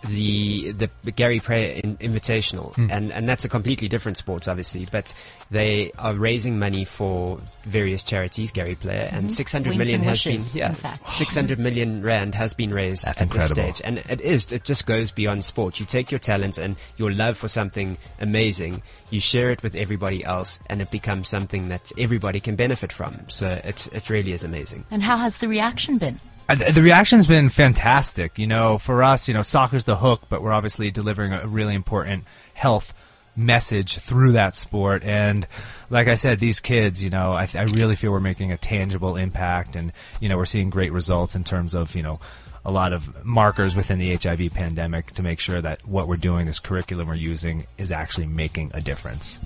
the 0.03 0.73
the 0.73 1.11
Gary 1.13 1.41
Player 1.41 1.81
in, 1.83 1.97
Invitational, 1.99 2.75
Hmm. 2.75 2.91
and 2.91 3.13
and 3.13 3.29
that's 3.29 3.45
a 3.45 3.49
completely 3.49 3.89
different 3.89 4.17
sport, 4.17 4.47
obviously. 4.49 4.87
But 4.91 5.15
they 5.51 5.93
are 5.99 6.15
raising 6.15 6.59
money 6.59 6.85
for 6.85 7.39
various 7.65 8.03
charities, 8.05 8.53
Gary 8.53 8.75
Player, 8.75 9.09
and 9.13 9.33
six 9.33 9.53
hundred 9.53 9.71
Mm-hmm. 9.71 9.79
Wings 9.79 9.89
million 9.89 10.01
and 10.01 10.09
has 10.09 10.25
wishes, 10.25 10.53
been 10.53 10.61
yeah, 10.83 10.97
six 11.07 11.35
hundred 11.35 11.59
million 11.59 12.03
rand 12.03 12.35
has 12.35 12.55
been 12.55 12.71
raised 12.71 13.05
That's 13.05 13.23
at 13.23 13.31
this 13.31 13.49
stage, 13.49 13.81
and 13.85 13.99
it 13.99 14.21
is. 14.21 14.53
It 14.53 14.65
just 14.65 14.87
goes 14.87 15.11
beyond 15.11 15.45
sport. 15.45 15.81
You 15.81 15.87
take 15.87 16.11
your 16.11 16.19
talents 16.21 16.59
and 16.59 16.77
your 16.97 17.13
love 17.13 17.37
for 17.37 17.49
something 17.49 17.99
amazing, 18.21 18.83
you 19.11 19.21
share 19.21 19.51
it 19.51 19.63
with 19.63 19.75
everybody 19.75 20.25
else, 20.25 20.61
and 20.67 20.81
it 20.81 20.91
becomes 20.91 21.29
something 21.29 21.69
that 21.69 21.91
everybody 21.99 22.41
can 22.41 22.57
benefit 22.57 22.93
from. 22.93 23.21
So 23.29 23.61
it's 23.65 23.87
it 23.89 24.09
really 24.11 24.33
is 24.33 24.45
amazing. 24.45 24.85
And 24.91 25.03
how 25.03 25.17
has 25.17 25.39
the 25.39 25.49
reaction 25.49 25.99
been? 25.99 26.21
Th- 26.49 26.75
The 26.75 26.83
reaction's 26.83 27.27
been 27.27 27.49
fantastic. 27.49 28.39
You 28.39 28.47
know, 28.47 28.79
for 28.79 29.03
us, 29.03 29.29
you 29.29 29.35
know, 29.35 29.43
soccer's 29.43 29.85
the 29.85 29.97
hook, 29.97 30.23
but 30.29 30.43
we're 30.43 30.53
obviously 30.53 30.91
delivering 30.91 31.33
a 31.33 31.47
really 31.47 31.75
important 31.75 32.25
health 32.55 32.95
message 33.39 33.99
through 33.99 34.33
that 34.33 34.57
sport. 34.57 35.03
And 35.05 35.47
like 35.91 36.09
I 36.09 36.15
said, 36.15 36.41
these 36.41 36.61
kids, 36.61 37.03
you 37.03 37.11
know, 37.11 37.35
I, 37.35 37.47
th- 37.47 37.57
I 37.69 37.71
really 37.75 37.95
feel 37.95 38.11
we're 38.11 38.21
making 38.21 38.51
a 38.53 38.57
tangible 38.57 39.17
impact 39.17 39.77
and, 39.77 39.93
you 40.21 40.29
know, 40.29 40.37
we're 40.39 40.47
seeing 40.47 40.71
great 40.71 40.93
results 40.93 41.37
in 41.37 41.45
terms 41.45 41.75
of, 41.75 41.95
you 41.95 42.03
know, 42.03 42.19
a 42.67 42.71
lot 42.73 42.93
of 42.93 43.25
markers 43.25 43.77
within 43.77 44.01
the 44.01 44.13
HIV 44.17 44.53
pandemic 44.53 45.13
to 45.13 45.23
make 45.23 45.39
sure 45.39 45.63
that 45.63 45.87
what 45.87 46.09
we're 46.09 46.17
doing, 46.17 46.47
this 46.47 46.59
curriculum 46.59 47.07
we're 47.07 47.15
using, 47.15 47.65
is 47.79 47.93
actually 47.93 48.27
making 48.27 48.73
a 48.75 48.81
difference. 48.81 49.39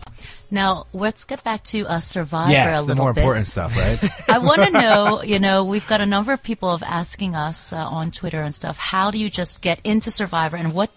Now, 0.51 0.87
let's 0.95 1.25
get 1.25 1.45
back 1.45 1.63
to 1.65 1.87
uh, 1.87 2.01
Survivor 2.01 2.51
yes, 2.51 2.79
a 2.79 2.81
the 2.81 2.87
little 2.89 3.05
more 3.05 3.13
bit. 3.13 3.21
important 3.21 3.47
stuff, 3.47 3.77
right? 3.77 4.03
I 4.29 4.39
want 4.39 4.63
to 4.63 4.71
know, 4.73 5.23
you 5.23 5.39
know, 5.39 5.65
we've 5.65 5.87
got 5.87 6.01
a 6.01 6.07
number 6.07 6.33
of 6.33 6.43
people 6.43 6.71
of 6.71 6.83
asking 6.83 7.37
us 7.37 7.75
uh, 7.75 7.77
on 7.77 8.11
Twitter 8.11 8.43
and 8.43 8.55
stuff, 8.55 8.79
how 8.79 9.11
do 9.11 9.19
you 9.19 9.29
just 9.29 9.61
get 9.61 9.81
into 9.85 10.11
Survivor 10.11 10.57
and 10.57 10.73
what, 10.73 10.91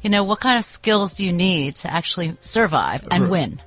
you 0.00 0.08
know, 0.08 0.24
what 0.24 0.40
kind 0.40 0.58
of 0.58 0.64
skills 0.64 1.12
do 1.12 1.26
you 1.26 1.32
need 1.34 1.76
to 1.76 1.92
actually 1.92 2.38
survive 2.40 3.06
and 3.10 3.28
win? 3.28 3.60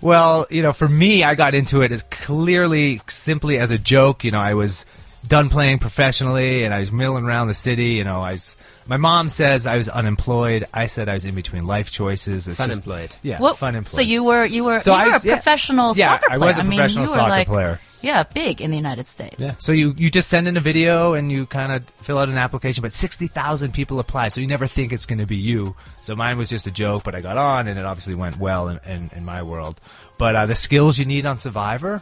Well, 0.00 0.46
you 0.50 0.62
know, 0.62 0.72
for 0.72 0.88
me, 0.88 1.24
I 1.24 1.34
got 1.34 1.54
into 1.54 1.82
it 1.82 1.90
as 1.90 2.04
clearly, 2.10 3.00
simply 3.08 3.58
as 3.58 3.72
a 3.72 3.78
joke. 3.78 4.22
You 4.22 4.30
know, 4.30 4.40
I 4.40 4.54
was 4.54 4.86
done 5.26 5.48
playing 5.50 5.78
professionally 5.78 6.64
and 6.64 6.72
I 6.74 6.78
was 6.78 6.90
milling 6.90 7.24
around 7.24 7.48
the 7.48 7.54
city. 7.54 7.90
You 7.94 8.04
know, 8.04 8.20
I 8.22 8.32
was, 8.32 8.56
my 8.86 8.96
mom 8.96 9.28
says 9.28 9.66
I 9.66 9.76
was 9.76 9.88
unemployed. 9.88 10.66
I 10.72 10.86
said 10.86 11.08
I 11.08 11.14
was 11.14 11.24
in 11.24 11.34
between 11.34 11.64
life 11.66 11.90
choices. 11.90 12.48
It's 12.48 12.58
just- 12.58 12.82
Funemployed. 12.82 13.14
yeah, 13.22 13.38
What- 13.38 13.56
fun 13.58 13.74
employed. 13.74 13.90
So 13.90 14.00
you 14.02 14.24
were, 14.24 14.44
you 14.44 14.64
were, 14.64 14.80
So 14.80 14.92
you 14.92 14.98
I 15.00 15.06
were 15.06 15.12
was- 15.12 15.24
a 15.24 15.28
yeah. 15.28 15.34
professional 15.34 15.96
Yeah, 15.96 16.12
soccer 16.18 16.32
I 16.32 16.36
player. 16.38 16.46
was 16.48 16.58
a 16.58 16.64
mean, 16.64 16.78
professional 16.78 17.04
you 17.04 17.10
were 17.10 17.16
soccer 17.16 17.30
like, 17.30 17.46
player. 17.48 17.80
Yeah, 18.02 18.22
big 18.22 18.62
in 18.62 18.70
the 18.70 18.78
United 18.78 19.06
States. 19.08 19.36
Yeah. 19.38 19.50
So 19.58 19.72
you, 19.72 19.92
you 19.94 20.10
just 20.10 20.30
send 20.30 20.48
in 20.48 20.56
a 20.56 20.60
video 20.60 21.12
and 21.12 21.30
you 21.30 21.44
kind 21.44 21.70
of 21.70 21.84
fill 22.02 22.16
out 22.16 22.30
an 22.30 22.38
application, 22.38 22.80
but 22.80 22.94
60,000 22.94 23.72
people 23.74 24.00
apply, 24.00 24.28
so 24.28 24.40
you 24.40 24.46
never 24.46 24.66
think 24.66 24.90
it's 24.94 25.04
going 25.04 25.18
to 25.18 25.26
be 25.26 25.36
you. 25.36 25.76
So 26.00 26.16
mine 26.16 26.38
was 26.38 26.48
just 26.48 26.66
a 26.66 26.70
joke, 26.70 27.04
but 27.04 27.14
I 27.14 27.20
got 27.20 27.36
on 27.36 27.68
and 27.68 27.78
it 27.78 27.84
obviously 27.84 28.14
went 28.14 28.38
well 28.38 28.68
in, 28.68 28.80
in, 28.86 29.10
in 29.16 29.24
my 29.26 29.42
world. 29.42 29.82
But 30.16 30.34
uh, 30.34 30.46
the 30.46 30.54
skills 30.54 30.98
you 30.98 31.04
need 31.04 31.26
on 31.26 31.36
Survivor, 31.36 32.00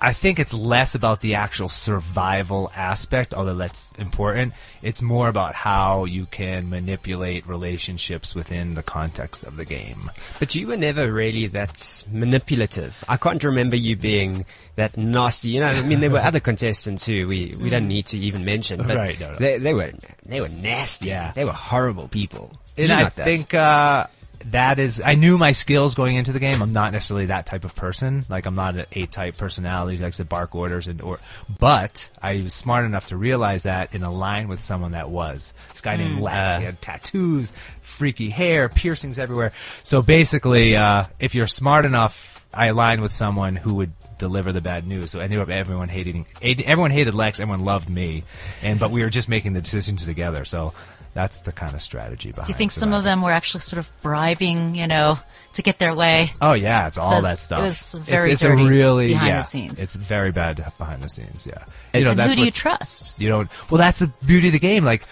I 0.00 0.12
think 0.12 0.38
it's 0.38 0.52
less 0.52 0.94
about 0.94 1.22
the 1.22 1.36
actual 1.36 1.68
survival 1.68 2.70
aspect, 2.76 3.32
although 3.32 3.54
that's 3.54 3.92
important. 3.92 4.52
It's 4.82 5.00
more 5.00 5.28
about 5.28 5.54
how 5.54 6.04
you 6.04 6.26
can 6.26 6.68
manipulate 6.68 7.46
relationships 7.46 8.34
within 8.34 8.74
the 8.74 8.82
context 8.82 9.44
of 9.44 9.56
the 9.56 9.64
game. 9.64 10.10
But 10.38 10.54
you 10.54 10.66
were 10.66 10.76
never 10.76 11.10
really 11.10 11.46
that 11.48 12.04
manipulative. 12.12 13.04
I 13.08 13.16
can't 13.16 13.42
remember 13.42 13.76
you 13.76 13.96
being 13.96 14.44
that 14.74 14.98
nasty. 14.98 15.50
You 15.50 15.60
know, 15.60 15.66
I 15.66 15.80
mean, 15.80 16.00
there 16.00 16.10
were 16.10 16.18
other 16.18 16.40
contestants 16.40 17.06
who 17.06 17.26
we, 17.26 17.56
we 17.58 17.70
don't 17.70 17.88
need 17.88 18.06
to 18.06 18.18
even 18.18 18.44
mention, 18.44 18.86
but 18.86 18.96
Right, 18.96 19.18
no, 19.18 19.32
no. 19.32 19.38
They, 19.38 19.58
they 19.58 19.72
were 19.72 19.92
they 20.26 20.40
were 20.40 20.48
nasty. 20.48 21.08
Yeah. 21.08 21.32
they 21.32 21.44
were 21.44 21.52
horrible 21.52 22.08
people. 22.08 22.52
And 22.76 22.88
You're 22.88 22.98
I 22.98 23.08
think 23.08 23.54
uh, 23.54 24.06
that 24.50 24.78
is. 24.78 25.00
I 25.04 25.14
knew 25.14 25.38
my 25.38 25.52
skills 25.52 25.94
going 25.94 26.16
into 26.16 26.32
the 26.32 26.40
game. 26.40 26.62
I'm 26.62 26.72
not 26.72 26.92
necessarily 26.92 27.26
that 27.26 27.46
type 27.46 27.64
of 27.64 27.74
person. 27.74 28.24
Like 28.28 28.46
I'm 28.46 28.54
not 28.54 28.76
an 28.76 28.86
A-type 28.92 29.36
personality 29.36 29.96
who 29.96 30.04
likes 30.04 30.18
to 30.18 30.24
bark 30.24 30.54
orders 30.54 30.88
and 30.88 31.02
or. 31.02 31.18
But 31.58 32.08
I 32.20 32.42
was 32.42 32.54
smart 32.54 32.84
enough 32.84 33.08
to 33.08 33.16
realize 33.16 33.64
that 33.64 33.94
and 33.94 34.04
align 34.04 34.48
with 34.48 34.62
someone 34.62 34.92
that 34.92 35.10
was. 35.10 35.54
This 35.70 35.80
guy 35.80 35.96
named 35.96 36.20
Lex. 36.20 36.58
he 36.58 36.64
had 36.64 36.80
tattoos, 36.80 37.52
freaky 37.82 38.30
hair, 38.30 38.68
piercings 38.68 39.18
everywhere. 39.18 39.52
So 39.82 40.02
basically, 40.02 40.76
uh, 40.76 41.04
if 41.18 41.34
you're 41.34 41.46
smart 41.46 41.84
enough, 41.84 42.44
I 42.52 42.66
aligned 42.66 43.02
with 43.02 43.12
someone 43.12 43.56
who 43.56 43.74
would 43.74 43.92
deliver 44.18 44.52
the 44.52 44.60
bad 44.62 44.86
news. 44.86 45.10
So 45.10 45.20
I 45.20 45.24
ended 45.24 45.40
up 45.40 45.50
everyone 45.50 45.88
hating. 45.88 46.26
Everyone 46.42 46.90
hated 46.90 47.14
Lex. 47.14 47.40
Everyone 47.40 47.64
loved 47.64 47.88
me. 47.88 48.24
And 48.62 48.80
but 48.80 48.90
we 48.90 49.02
were 49.02 49.10
just 49.10 49.28
making 49.28 49.52
the 49.52 49.60
decisions 49.60 50.04
together. 50.06 50.44
So. 50.44 50.72
That's 51.16 51.38
the 51.38 51.50
kind 51.50 51.72
of 51.72 51.80
strategy 51.80 52.28
behind. 52.30 52.46
Do 52.46 52.52
you 52.52 52.58
think 52.58 52.72
some 52.72 52.92
of 52.92 53.02
them 53.02 53.22
were 53.22 53.30
actually 53.30 53.60
sort 53.60 53.78
of 53.78 53.90
bribing, 54.02 54.74
you 54.74 54.86
know, 54.86 55.18
to 55.54 55.62
get 55.62 55.78
their 55.78 55.94
way? 55.94 56.30
Oh 56.42 56.52
yeah, 56.52 56.88
it's 56.88 56.98
all 56.98 57.10
it's- 57.16 57.22
that 57.22 57.38
stuff. 57.38 57.60
it 57.60 57.62
was 57.62 57.94
very 58.04 58.32
it's, 58.32 58.42
it's 58.42 58.50
dirty 58.50 58.66
a 58.66 58.68
really 58.68 59.08
behind 59.08 59.28
yeah, 59.28 59.38
the 59.38 59.44
scenes. 59.44 59.80
It's 59.80 59.96
very 59.96 60.30
bad 60.30 60.62
behind 60.76 61.00
the 61.00 61.08
scenes. 61.08 61.46
Yeah, 61.46 61.64
you 61.94 62.04
know 62.04 62.10
and 62.10 62.18
that's 62.18 62.34
who 62.34 62.40
do 62.40 62.44
you 62.44 62.50
trust? 62.50 63.18
you 63.18 63.30
don't. 63.30 63.48
Well, 63.70 63.78
that's 63.78 64.00
the 64.00 64.12
beauty 64.26 64.48
of 64.48 64.52
the 64.52 64.58
game. 64.58 64.84
Like 64.84 65.04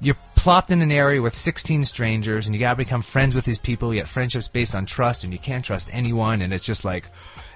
you're 0.00 0.16
plopped 0.36 0.70
in 0.70 0.80
an 0.80 0.90
area 0.90 1.20
with 1.20 1.34
16 1.34 1.84
strangers, 1.84 2.46
and 2.46 2.54
you 2.54 2.58
gotta 2.58 2.76
become 2.76 3.02
friends 3.02 3.34
with 3.34 3.44
these 3.44 3.58
people. 3.58 3.92
Yet 3.92 4.08
friendships 4.08 4.48
based 4.48 4.74
on 4.74 4.86
trust, 4.86 5.22
and 5.22 5.34
you 5.34 5.38
can't 5.38 5.62
trust 5.62 5.90
anyone. 5.92 6.40
And 6.40 6.54
it's 6.54 6.64
just 6.64 6.82
like 6.82 7.04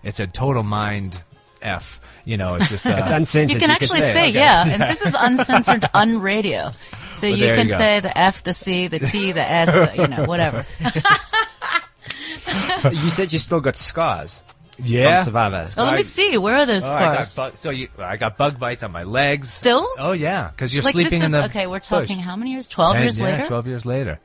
it's 0.02 0.20
a 0.20 0.26
total 0.26 0.64
mind 0.64 1.22
f. 1.66 2.00
You 2.24 2.36
know, 2.36 2.56
it's 2.56 2.68
just 2.68 2.86
uh, 2.86 2.96
it's 2.98 3.10
uncensored. 3.10 3.54
You 3.54 3.60
can 3.60 3.68
could 3.68 3.82
actually 3.82 4.00
say, 4.00 4.12
say, 4.12 4.28
okay. 4.30 4.38
yeah, 4.38 4.66
and 4.66 4.82
this 4.82 5.00
is 5.00 5.14
uncensored 5.18 5.88
on 5.94 6.20
radio. 6.20 6.72
So 7.14 7.26
you 7.26 7.54
can 7.54 7.68
you 7.68 7.74
say 7.74 8.00
the 8.00 8.16
F, 8.16 8.42
the 8.42 8.52
C, 8.52 8.88
the 8.88 8.98
T, 8.98 9.32
the 9.32 9.40
S, 9.40 9.72
the, 9.72 10.02
you 10.02 10.08
know, 10.08 10.24
whatever. 10.24 10.66
you 12.92 13.10
said 13.10 13.32
you 13.32 13.38
still 13.38 13.60
got 13.60 13.76
scars 13.76 14.42
yeah. 14.78 15.18
from 15.18 15.24
Survivor. 15.26 15.68
Oh, 15.76 15.84
let 15.84 15.94
me 15.94 16.02
see. 16.02 16.36
Where 16.36 16.56
are 16.56 16.66
those 16.66 16.84
Oh, 16.84 16.98
I 16.98 17.14
got 17.14 17.26
scars? 17.26 17.50
bug, 17.50 17.56
so 17.56 17.70
you, 17.70 17.88
I 17.98 18.16
got 18.16 18.36
bug 18.36 18.58
bites 18.58 18.82
on 18.82 18.92
my 18.92 19.04
legs. 19.04 19.52
Still? 19.52 19.86
Oh 19.98 20.12
yeah, 20.12 20.48
because 20.50 20.74
you're 20.74 20.82
like 20.82 20.92
sleeping 20.92 21.20
this 21.20 21.28
is 21.28 21.34
in 21.34 21.40
the 21.40 21.46
okay. 21.46 21.66
We're 21.66 21.78
bush. 21.78 21.88
talking 21.88 22.18
how 22.18 22.36
many 22.36 22.52
years? 22.52 22.68
Twelve 22.68 22.98
years 22.98 23.18
yeah, 23.18 23.26
later. 23.26 23.46
Twelve 23.46 23.66
years 23.66 23.86
later. 23.86 24.20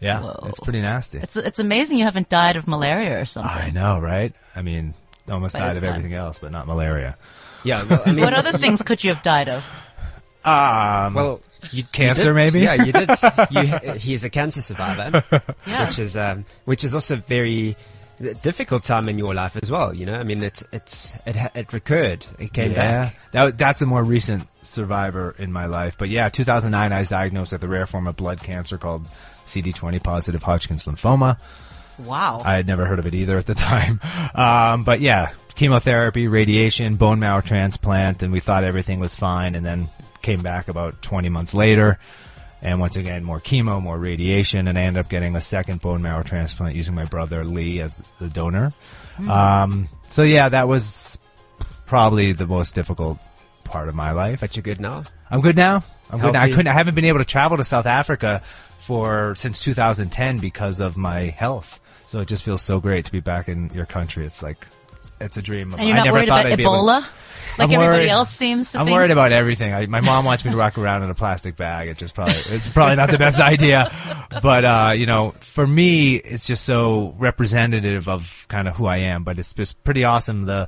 Yeah, 0.00 0.20
Whoa. 0.20 0.46
it's 0.46 0.60
pretty 0.60 0.80
nasty. 0.80 1.18
It's 1.18 1.36
it's 1.36 1.58
amazing 1.58 1.98
you 1.98 2.04
haven't 2.04 2.28
died 2.28 2.56
of 2.56 2.68
malaria 2.68 3.20
or 3.20 3.24
something. 3.24 3.50
I 3.50 3.70
know, 3.70 3.98
right? 3.98 4.32
I 4.54 4.62
mean, 4.62 4.94
almost 5.30 5.54
By 5.54 5.60
died 5.60 5.70
this 5.70 5.78
of 5.78 5.84
time. 5.84 5.96
everything 5.96 6.18
else, 6.18 6.38
but 6.38 6.52
not 6.52 6.66
malaria. 6.66 7.16
Yeah, 7.64 7.84
well, 7.84 8.02
I 8.06 8.12
mean, 8.12 8.24
what 8.24 8.34
other 8.34 8.56
things 8.58 8.82
could 8.82 9.02
you 9.04 9.12
have 9.12 9.22
died 9.22 9.48
of? 9.48 9.64
Um, 10.44 11.14
well, 11.14 11.40
you, 11.72 11.82
Cancer, 11.84 12.22
you 12.22 12.26
did- 12.28 12.34
maybe? 12.34 12.60
Yeah, 12.60 12.74
you 12.84 12.92
did. 12.92 13.10
You, 13.50 13.98
he's 13.98 14.24
a 14.24 14.30
cancer 14.30 14.62
survivor, 14.62 15.22
Yes. 15.66 15.88
which 15.90 15.98
is 15.98 16.16
um, 16.16 16.44
which 16.64 16.84
is 16.84 16.94
also 16.94 17.16
very 17.16 17.76
difficult 18.42 18.82
time 18.84 19.08
in 19.08 19.18
your 19.18 19.34
life 19.34 19.56
as 19.60 19.70
well. 19.70 19.92
You 19.94 20.06
know, 20.06 20.14
I 20.14 20.22
mean, 20.22 20.42
it's 20.42 20.64
it's 20.72 21.12
it 21.26 21.36
ha- 21.36 21.50
it 21.54 21.72
recurred. 21.72 22.24
It 22.38 22.52
came 22.52 22.70
yeah, 22.72 22.76
back. 23.04 23.18
that, 23.32 23.58
that's 23.58 23.82
a 23.82 23.86
more 23.86 24.02
recent 24.02 24.46
survivor 24.62 25.34
in 25.38 25.52
my 25.52 25.66
life. 25.66 25.96
But 25.98 26.08
yeah, 26.08 26.28
2009, 26.28 26.92
I 26.92 26.98
was 27.00 27.08
diagnosed 27.08 27.52
with 27.52 27.64
a 27.64 27.68
rare 27.68 27.86
form 27.86 28.06
of 28.06 28.16
blood 28.16 28.42
cancer 28.42 28.78
called 28.78 29.08
CD20 29.46 30.02
positive 30.02 30.42
Hodgkin's 30.42 30.84
lymphoma. 30.86 31.38
Wow. 31.98 32.42
I 32.44 32.54
had 32.54 32.66
never 32.66 32.86
heard 32.86 32.98
of 32.98 33.06
it 33.06 33.14
either 33.14 33.36
at 33.36 33.46
the 33.46 33.54
time. 33.54 34.00
Um, 34.34 34.84
but 34.84 35.00
yeah, 35.00 35.32
chemotherapy, 35.56 36.28
radiation, 36.28 36.94
bone 36.94 37.18
marrow 37.18 37.40
transplant, 37.40 38.22
and 38.22 38.32
we 38.32 38.38
thought 38.38 38.62
everything 38.62 39.00
was 39.00 39.16
fine, 39.16 39.56
and 39.56 39.66
then 39.66 39.88
came 40.22 40.42
back 40.42 40.68
about 40.68 41.02
20 41.02 41.28
months 41.28 41.54
later. 41.54 41.98
And 42.62 42.78
once 42.78 42.96
again, 42.96 43.24
more 43.24 43.40
chemo, 43.40 43.82
more 43.82 43.98
radiation, 43.98 44.68
and 44.68 44.78
I 44.78 44.82
ended 44.82 45.04
up 45.04 45.10
getting 45.10 45.34
a 45.34 45.40
second 45.40 45.80
bone 45.80 46.02
marrow 46.02 46.22
transplant 46.22 46.76
using 46.76 46.94
my 46.94 47.04
brother 47.04 47.44
Lee 47.44 47.80
as 47.80 47.96
the 48.20 48.28
donor. 48.28 48.72
Um, 49.28 49.88
so 50.08 50.22
yeah, 50.22 50.48
that 50.48 50.68
was 50.68 51.18
probably 51.86 52.32
the 52.32 52.46
most 52.46 52.74
difficult 52.74 53.18
part 53.64 53.88
of 53.88 53.94
my 53.94 54.12
life. 54.12 54.40
But 54.40 54.56
you're 54.56 54.62
good 54.62 54.80
now. 54.80 55.02
I'm 55.30 55.40
good 55.40 55.56
now. 55.56 55.84
I'm 56.10 56.20
good. 56.20 56.32
Now. 56.34 56.42
I 56.42 56.50
couldn't. 56.50 56.68
I 56.68 56.72
haven't 56.72 56.94
been 56.94 57.04
able 57.04 57.18
to 57.18 57.24
travel 57.24 57.56
to 57.56 57.64
South 57.64 57.86
Africa 57.86 58.42
for 58.80 59.34
since 59.34 59.60
2010 59.60 60.38
because 60.38 60.80
of 60.80 60.96
my 60.96 61.22
health. 61.22 61.80
So 62.08 62.20
it 62.20 62.26
just 62.28 62.42
feels 62.42 62.62
so 62.62 62.80
great 62.80 63.04
to 63.04 63.12
be 63.12 63.20
back 63.20 63.48
in 63.48 63.68
your 63.74 63.84
country. 63.84 64.24
It's 64.24 64.42
like 64.42 64.66
it's 65.20 65.36
a 65.36 65.42
dream. 65.42 65.74
and 65.74 65.86
you're 65.86 65.94
I 65.94 65.98
not 65.98 66.04
never 66.06 66.16
worried 66.16 66.28
about 66.28 66.46
I'd 66.46 66.56
be 66.56 66.62
to- 66.62 66.68
Ebola, 66.70 67.00
like 67.58 67.68
I'm 67.68 67.74
everybody 67.74 67.80
worried- 67.98 68.08
else 68.08 68.30
seems 68.30 68.72
to 68.72 68.78
I'm 68.78 68.86
think. 68.86 68.94
worried 68.96 69.10
about 69.10 69.30
everything. 69.32 69.74
I, 69.74 69.84
my 69.86 70.00
mom 70.00 70.24
wants 70.24 70.42
me 70.44 70.50
to 70.52 70.56
walk 70.56 70.78
around 70.78 71.02
in 71.02 71.10
a 71.10 71.14
plastic 71.14 71.54
bag. 71.56 71.88
It 71.88 71.98
just 71.98 72.14
probably 72.14 72.36
it's 72.48 72.66
probably 72.68 72.96
not 72.96 73.10
the 73.10 73.18
best 73.18 73.38
idea, 73.40 73.92
but 74.42 74.64
uh, 74.64 74.92
you 74.96 75.04
know, 75.04 75.32
for 75.40 75.66
me, 75.66 76.14
it's 76.16 76.46
just 76.46 76.64
so 76.64 77.14
representative 77.18 78.08
of 78.08 78.46
kind 78.48 78.68
of 78.68 78.76
who 78.76 78.86
I 78.86 78.98
am. 78.98 79.22
But 79.22 79.38
it's 79.38 79.52
just 79.52 79.82
pretty 79.84 80.04
awesome. 80.04 80.46
The 80.46 80.66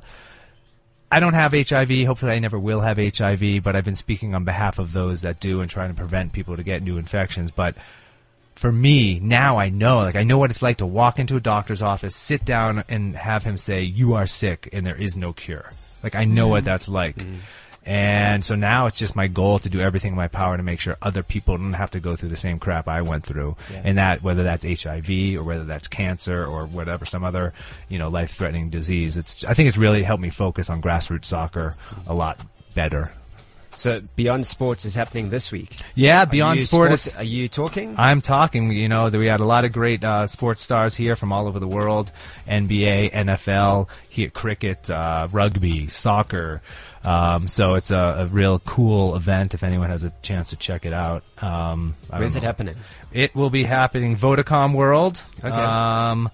I 1.11 1.19
don't 1.19 1.33
have 1.33 1.53
HIV. 1.53 2.05
Hopefully, 2.05 2.33
I 2.33 2.39
never 2.39 2.59
will 2.59 2.81
have 2.81 2.97
HIV. 2.97 3.63
But 3.63 3.75
I've 3.75 3.83
been 3.85 3.95
speaking 3.95 4.35
on 4.35 4.43
behalf 4.43 4.77
of 4.77 4.93
those 4.93 5.21
that 5.21 5.39
do 5.39 5.61
and 5.61 5.69
trying 5.71 5.89
to 5.89 5.95
prevent 5.95 6.33
people 6.33 6.55
to 6.55 6.63
get 6.63 6.83
new 6.83 6.97
infections. 6.97 7.49
But 7.51 7.75
for 8.55 8.71
me, 8.71 9.19
now 9.19 9.57
I 9.57 9.69
know, 9.69 9.97
like 9.97 10.15
I 10.15 10.23
know 10.23 10.37
what 10.37 10.51
it's 10.51 10.61
like 10.61 10.77
to 10.77 10.85
walk 10.85 11.19
into 11.19 11.35
a 11.35 11.41
doctor's 11.41 11.81
office, 11.81 12.15
sit 12.15 12.45
down 12.45 12.83
and 12.87 13.15
have 13.15 13.43
him 13.43 13.57
say, 13.57 13.81
you 13.81 14.13
are 14.15 14.27
sick 14.27 14.69
and 14.71 14.85
there 14.85 14.95
is 14.95 15.17
no 15.17 15.33
cure. 15.33 15.69
Like 16.03 16.15
I 16.15 16.25
know 16.25 16.47
what 16.47 16.59
mm-hmm. 16.59 16.65
that's 16.65 16.89
like. 16.89 17.15
Mm-hmm. 17.15 17.35
And 17.83 18.45
so 18.45 18.53
now 18.53 18.85
it's 18.85 18.99
just 18.99 19.15
my 19.15 19.25
goal 19.27 19.57
to 19.57 19.69
do 19.69 19.79
everything 19.79 20.11
in 20.11 20.15
my 20.15 20.27
power 20.27 20.55
to 20.55 20.61
make 20.61 20.79
sure 20.79 20.97
other 21.01 21.23
people 21.23 21.57
don't 21.57 21.73
have 21.73 21.91
to 21.91 21.99
go 21.99 22.15
through 22.15 22.29
the 22.29 22.35
same 22.35 22.59
crap 22.59 22.87
I 22.87 23.01
went 23.01 23.25
through. 23.25 23.55
And 23.83 23.97
that, 23.97 24.21
whether 24.21 24.43
that's 24.43 24.63
HIV 24.63 25.39
or 25.39 25.43
whether 25.43 25.63
that's 25.63 25.87
cancer 25.87 26.45
or 26.45 26.67
whatever, 26.67 27.05
some 27.05 27.23
other, 27.23 27.53
you 27.89 27.97
know, 27.97 28.09
life 28.09 28.35
threatening 28.35 28.69
disease. 28.69 29.17
It's, 29.17 29.43
I 29.45 29.55
think 29.55 29.67
it's 29.67 29.77
really 29.77 30.03
helped 30.03 30.21
me 30.21 30.29
focus 30.29 30.69
on 30.69 30.79
grassroots 30.79 31.25
soccer 31.25 31.73
a 32.05 32.13
lot 32.13 32.39
better. 32.75 33.11
So 33.75 34.01
Beyond 34.15 34.45
Sports 34.45 34.85
is 34.85 34.93
happening 34.95 35.29
this 35.29 35.51
week. 35.51 35.75
Yeah, 35.95 36.25
Beyond 36.25 36.61
Sport 36.61 36.89
sports- 36.99 37.07
is, 37.07 37.15
Are 37.17 37.23
you 37.23 37.47
talking? 37.47 37.95
I'm 37.97 38.21
talking, 38.21 38.71
you 38.71 38.87
know, 38.89 39.09
we 39.09 39.27
had 39.27 39.39
a 39.39 39.45
lot 39.45 39.65
of 39.65 39.73
great 39.73 40.03
uh, 40.03 40.27
sports 40.27 40.61
stars 40.61 40.95
here 40.95 41.15
from 41.15 41.31
all 41.31 41.47
over 41.47 41.59
the 41.59 41.67
world 41.67 42.11
NBA, 42.47 43.11
NFL, 43.11 43.89
here, 44.09 44.29
cricket, 44.29 44.89
uh, 44.89 45.27
rugby, 45.31 45.87
soccer. 45.87 46.61
Um, 47.03 47.47
so 47.47 47.75
it's 47.75 47.89
a, 47.91 48.15
a 48.19 48.25
real 48.27 48.59
cool 48.59 49.15
event 49.15 49.53
if 49.55 49.63
anyone 49.63 49.89
has 49.89 50.03
a 50.03 50.13
chance 50.21 50.51
to 50.51 50.55
check 50.55 50.85
it 50.85 50.93
out. 50.93 51.23
Um, 51.41 51.95
Where's 52.09 52.33
don't 52.33 52.37
it 52.37 52.43
know. 52.43 52.47
happening? 52.47 52.75
It 53.11 53.33
will 53.35 53.49
be 53.49 53.63
happening 53.63 54.15
Vodacom 54.15 54.73
World. 54.75 55.23
Okay. 55.43 55.49
Um, 55.49 56.29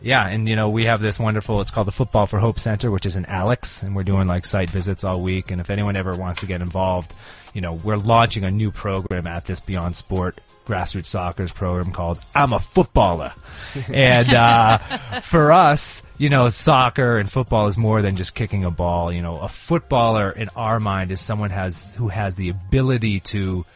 yeah, 0.00 0.26
and 0.26 0.48
you 0.48 0.56
know 0.56 0.68
we 0.68 0.84
have 0.84 1.00
this 1.00 1.18
wonderful. 1.18 1.60
It's 1.60 1.70
called 1.70 1.86
the 1.86 1.92
Football 1.92 2.26
for 2.26 2.38
Hope 2.38 2.58
Center, 2.58 2.90
which 2.90 3.06
is 3.06 3.16
in 3.16 3.26
Alex, 3.26 3.82
and 3.82 3.94
we're 3.94 4.04
doing 4.04 4.26
like 4.26 4.46
site 4.46 4.70
visits 4.70 5.04
all 5.04 5.20
week. 5.20 5.50
And 5.50 5.60
if 5.60 5.70
anyone 5.70 5.96
ever 5.96 6.16
wants 6.16 6.40
to 6.40 6.46
get 6.46 6.62
involved, 6.62 7.12
you 7.54 7.60
know 7.60 7.74
we're 7.74 7.96
launching 7.96 8.44
a 8.44 8.50
new 8.50 8.70
program 8.70 9.26
at 9.26 9.44
this 9.44 9.60
Beyond 9.60 9.96
Sport 9.96 10.40
grassroots 10.66 11.06
soccer's 11.06 11.52
program 11.52 11.92
called 11.92 12.20
I'm 12.34 12.52
a 12.52 12.60
Footballer. 12.60 13.34
and 13.92 14.32
uh, 14.32 14.78
for 15.20 15.52
us, 15.52 16.02
you 16.16 16.28
know, 16.28 16.48
soccer 16.48 17.18
and 17.18 17.30
football 17.30 17.66
is 17.66 17.76
more 17.76 18.02
than 18.02 18.16
just 18.16 18.34
kicking 18.34 18.64
a 18.64 18.70
ball. 18.70 19.12
You 19.12 19.22
know, 19.22 19.38
a 19.40 19.48
footballer 19.48 20.30
in 20.30 20.48
our 20.56 20.80
mind 20.80 21.12
is 21.12 21.20
someone 21.20 21.50
has 21.50 21.94
who 21.94 22.08
has 22.08 22.36
the 22.36 22.48
ability 22.48 23.20
to 23.20 23.66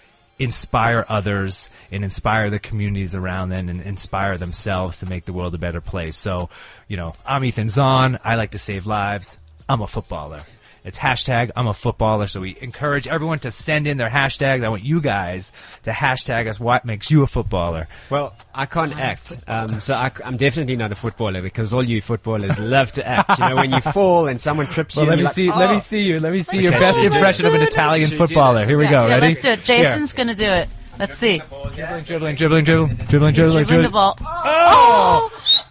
inspire 0.45 1.05
others 1.09 1.71
and 1.91 2.05
inspire 2.05 2.51
the 2.51 2.59
communities 2.59 3.17
around 3.17 3.49
them 3.49 3.69
and 3.69 3.81
inspire 3.81 4.37
themselves 4.37 4.99
to 5.01 5.07
make 5.07 5.25
the 5.25 5.33
world 5.33 5.55
a 5.55 5.59
better 5.59 5.81
place. 5.81 6.17
So, 6.17 6.51
you 6.87 6.97
know, 6.97 7.15
I'm 7.27 7.45
Ethan 7.45 7.69
Zohn. 7.69 8.19
I 8.23 8.37
like 8.37 8.53
to 8.53 8.59
save 8.59 8.87
lives. 8.87 9.39
I'm 9.69 9.81
a 9.81 9.87
footballer. 9.87 10.41
It's 10.85 10.99
hashtag 10.99 11.51
I'm 11.57 11.67
a 11.67 11.73
footballer. 11.73 12.27
So 12.27 12.41
we 12.41 12.57
encourage 12.61 13.07
everyone 13.09 13.39
to 13.41 13.51
send 13.51 13.87
in 13.87 13.97
their 13.97 14.11
hashtags. 14.11 14.63
I 14.63 14.69
want 14.69 14.85
you 14.85 15.01
guys 15.01 15.51
to 15.85 15.91
hashtag 15.91 16.47
us 16.47 16.61
what 16.61 16.85
makes 16.85 17.11
you 17.11 17.23
a 17.23 17.27
footballer. 17.27 17.89
Well, 18.11 18.35
I 18.55 18.67
can't 18.67 18.95
act, 18.95 19.39
um, 19.49 19.81
so 19.81 19.95
I, 19.95 20.11
am 20.23 20.37
definitely 20.37 20.77
not 20.77 20.93
a 20.93 20.95
footballer 20.95 21.41
because 21.41 21.73
all 21.73 21.83
you 21.83 22.03
footballers 22.03 22.59
love 22.59 22.93
to 22.93 23.07
act. 23.07 23.39
You 23.39 23.49
know, 23.49 23.57
when 23.57 23.73
you 23.73 23.81
fall 23.81 24.29
and 24.29 24.39
someone 24.41 24.67
trips 24.67 24.97
Well, 24.97 25.07
you, 25.07 25.11
let 25.11 25.17
me 25.17 25.23
you're 25.23 25.33
see. 25.33 25.49
like, 25.49 25.59
Let 25.59 25.71
me 25.71 25.77
"Oh." 25.77 25.79
see 25.81 26.03
you. 26.03 26.21
Let 26.21 26.33
me 26.33 26.43
see 26.43 26.59
Okay, 26.59 26.63
your 26.69 26.73
best 26.73 26.97
should 26.99 27.05
we 27.05 27.09
do 27.09 27.15
impression 27.17 27.47
of 27.47 27.55
an 27.55 27.61
Should 27.61 27.65
we 27.65 27.71
do 27.71 27.73
Italian 27.73 28.11
footballer. 28.11 28.67
Here 28.67 28.77
we 28.79 28.85
yeah, 28.85 28.91
go. 28.91 29.07
yeah, 29.07 29.15
Ready? 29.15 29.27
let's 29.29 29.41
do 29.41 29.49
it. 29.51 29.67
Here. 29.67 29.85
Jason's 29.85 30.13
gonna 30.13 30.35
do 30.35 30.49
it. 30.49 30.69
Let's 30.99 31.17
see. 31.17 31.39
Dribbling, 31.75 32.05
dribbling, 32.05 32.37
dribbling, 32.37 32.65
dribbling, 32.65 32.95
dribbling, 33.09 33.35
He's 33.35 33.45
dribbling, 33.45 33.65
dribbling 33.65 33.83
the 33.83 33.89
ball. 33.91 34.17
Oh! 34.23 35.31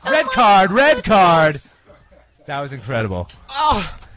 Red 0.09 0.25
card, 0.27 0.71
red 0.71 1.03
card. 1.03 1.61
That 2.45 2.59
was 2.59 2.73
incredible. 2.73 3.29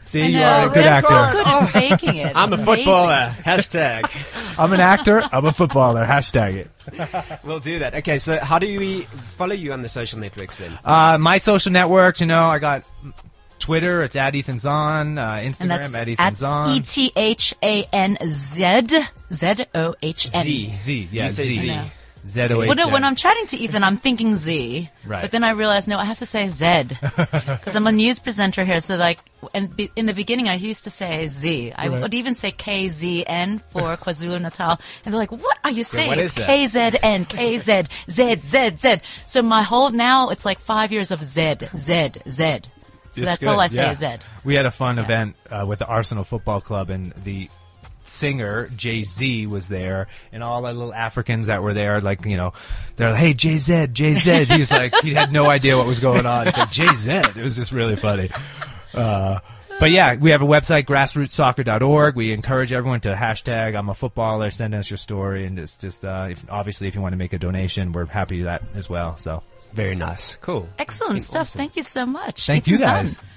See, 0.07 0.21
I 0.23 0.25
you 0.27 0.37
know. 0.39 0.45
are 0.45 0.65
a 0.65 0.67
good 0.69 0.75
They're 0.83 0.87
actor. 0.93 1.07
so 1.07 1.31
good 1.31 1.47
at 1.47 1.67
faking 1.69 2.15
it. 2.15 2.31
I'm 2.35 2.51
a 2.51 2.55
It's 2.55 2.63
amazing. 2.63 2.85
footballer. 2.85 3.35
Hashtag. 3.43 4.55
I'm 4.59 4.73
an 4.73 4.79
actor. 4.79 5.21
I'm 5.31 5.45
a 5.45 5.51
footballer. 5.51 6.05
Hashtag 6.05 6.55
it. 6.55 7.39
we'll 7.43 7.59
do 7.59 7.79
that. 7.79 7.93
Okay, 7.95 8.17
so 8.17 8.39
how 8.39 8.57
do 8.59 8.67
we 8.79 9.01
follow 9.37 9.53
you 9.53 9.73
on 9.73 9.81
the 9.81 9.89
social 9.89 10.19
networks 10.19 10.57
then? 10.57 10.77
Uh, 10.85 11.17
my 11.17 11.37
social 11.37 11.71
networks, 11.71 12.21
you 12.21 12.27
know, 12.27 12.47
I 12.47 12.59
got 12.59 12.83
Twitter. 13.59 14.01
It's 14.03 14.15
at 14.15 14.33
Ethan 14.35 14.59
Zohn. 14.59 15.17
Uh, 15.19 15.21
And 15.41 15.53
Instagram 15.53 15.67
that's 15.67 15.95
at 15.95 16.07
Ethan 16.07 16.25
at 16.25 16.33
Zohn. 16.37 16.69
E 16.69 16.79
T 16.81 17.11
H 17.15 17.53
A 17.61 17.83
N 17.91 18.17
Z 18.25 18.87
Z 19.33 19.55
O 19.75 19.93
H 20.01 20.29
N. 20.33 20.43
Z. 20.43 20.71
Z. 20.73 21.09
Yeah, 21.11 21.23
You 21.23 21.29
say 21.29 21.43
Z. 21.45 21.55
Z. 21.59 21.81
Z 22.25 22.41
O 22.41 22.61
H. 22.61 22.67
Well, 22.67 22.75
no, 22.75 22.87
when 22.89 23.03
I'm 23.03 23.15
chatting 23.15 23.45
to 23.47 23.57
Ethan, 23.57 23.83
I'm 23.83 23.97
thinking 23.97 24.35
Z. 24.35 24.89
Right. 25.05 25.21
But 25.21 25.31
then 25.31 25.43
I 25.43 25.51
realized, 25.51 25.87
no, 25.87 25.97
I 25.97 26.05
have 26.05 26.19
to 26.19 26.25
say 26.25 26.47
Z. 26.47 26.89
Because 27.57 27.75
I'm 27.75 27.87
a 27.87 27.91
news 27.91 28.19
presenter 28.19 28.63
here. 28.63 28.79
So, 28.79 28.95
like, 28.95 29.19
and 29.53 29.75
be, 29.75 29.91
in 29.95 30.05
the 30.05 30.13
beginning, 30.13 30.47
I 30.47 30.55
used 30.55 30.83
to 30.85 30.89
say 30.89 31.27
Z. 31.27 31.73
I 31.75 31.89
would 31.89 32.13
even 32.13 32.33
say 32.33 32.51
KZN 32.51 33.61
for 33.71 33.95
KwaZulu 34.03 34.41
Natal. 34.41 34.79
And 35.03 35.13
they're 35.13 35.19
like, 35.19 35.31
what 35.31 35.57
are 35.63 35.71
you 35.71 35.83
saying? 35.83 36.07
what 36.07 36.17
it's 36.17 36.37
is? 36.37 36.45
KZN, 36.45 37.27
KZ, 37.27 37.87
Z, 38.09 38.35
Z, 38.43 38.77
Z. 38.77 39.01
So 39.25 39.41
my 39.41 39.61
whole, 39.63 39.89
now 39.89 40.29
it's 40.29 40.45
like 40.45 40.59
five 40.59 40.91
years 40.91 41.11
of 41.11 41.21
Z, 41.23 41.57
Z, 41.75 42.11
Z. 42.27 42.59
So 43.17 43.23
It's 43.23 43.31
that's 43.39 43.47
all 43.47 43.59
I 43.59 43.67
say 43.67 43.81
yeah. 43.81 43.91
is 43.91 43.97
Z. 43.99 44.07
We 44.43 44.55
had 44.55 44.65
a 44.67 44.71
fun 44.71 44.99
event 44.99 45.35
uh, 45.49 45.65
with 45.67 45.79
the 45.79 45.87
Arsenal 45.87 46.23
Football 46.23 46.61
Club, 46.61 46.89
and 46.91 47.13
the 47.23 47.49
singer 48.07 48.69
Jay 48.69 49.03
Z 49.03 49.47
was 49.47 49.67
there, 49.67 50.07
and 50.31 50.43
all 50.43 50.61
the 50.61 50.73
little 50.73 50.93
Africans 50.93 51.47
that 51.47 51.61
were 51.63 51.73
there, 51.73 51.99
like 52.01 52.25
you 52.25 52.37
know, 52.37 52.53
they're 52.95 53.11
like, 53.11 53.19
"Hey, 53.19 53.33
Jay 53.33 53.57
Z, 53.57 53.87
Jay 53.87 54.15
Z." 54.15 54.45
He 54.45 54.59
was 54.59 54.71
like, 54.71 54.93
he 55.01 55.13
had 55.13 55.31
no 55.31 55.49
idea 55.49 55.77
what 55.77 55.85
was 55.87 55.99
going 55.99 56.25
on. 56.25 56.47
It's 56.47 56.57
like 56.57 56.71
Jay 56.71 56.87
Z. 56.95 57.11
It 57.11 57.35
was 57.37 57.55
just 57.55 57.71
really 57.71 57.95
funny. 57.95 58.29
Uh, 58.93 59.39
but 59.79 59.91
yeah, 59.91 60.15
we 60.15 60.31
have 60.31 60.41
a 60.41 60.45
website, 60.45 60.85
grassrootsoccer.org. 60.85 62.15
We 62.15 62.31
encourage 62.33 62.73
everyone 62.73 63.01
to 63.01 63.13
hashtag 63.13 63.75
I'm 63.77 63.89
a 63.89 63.93
footballer, 63.93 64.49
send 64.49 64.73
us 64.73 64.89
your 64.89 64.97
story, 64.97 65.45
and 65.45 65.59
it's 65.59 65.77
just 65.77 66.03
uh, 66.05 66.27
if, 66.31 66.43
obviously 66.49 66.87
if 66.87 66.95
you 66.95 67.01
want 67.01 67.13
to 67.13 67.17
make 67.17 67.33
a 67.33 67.37
donation, 67.37 67.91
we're 67.91 68.05
happy 68.07 68.39
to 68.39 68.43
that 68.45 68.63
as 68.75 68.89
well. 68.89 69.17
So 69.17 69.43
Very 69.73 69.95
nice. 69.95 70.35
Cool. 70.37 70.67
Excellent 70.79 71.23
stuff. 71.23 71.41
awesome. 71.41 71.59
Thank 71.59 71.75
you 71.75 71.83
so 71.83 72.05
much. 72.05 72.47
thank 72.47 72.67
Ethan 72.67 72.73
you 72.73 72.79
guys. 72.79 73.17
Yeah, 73.21 73.29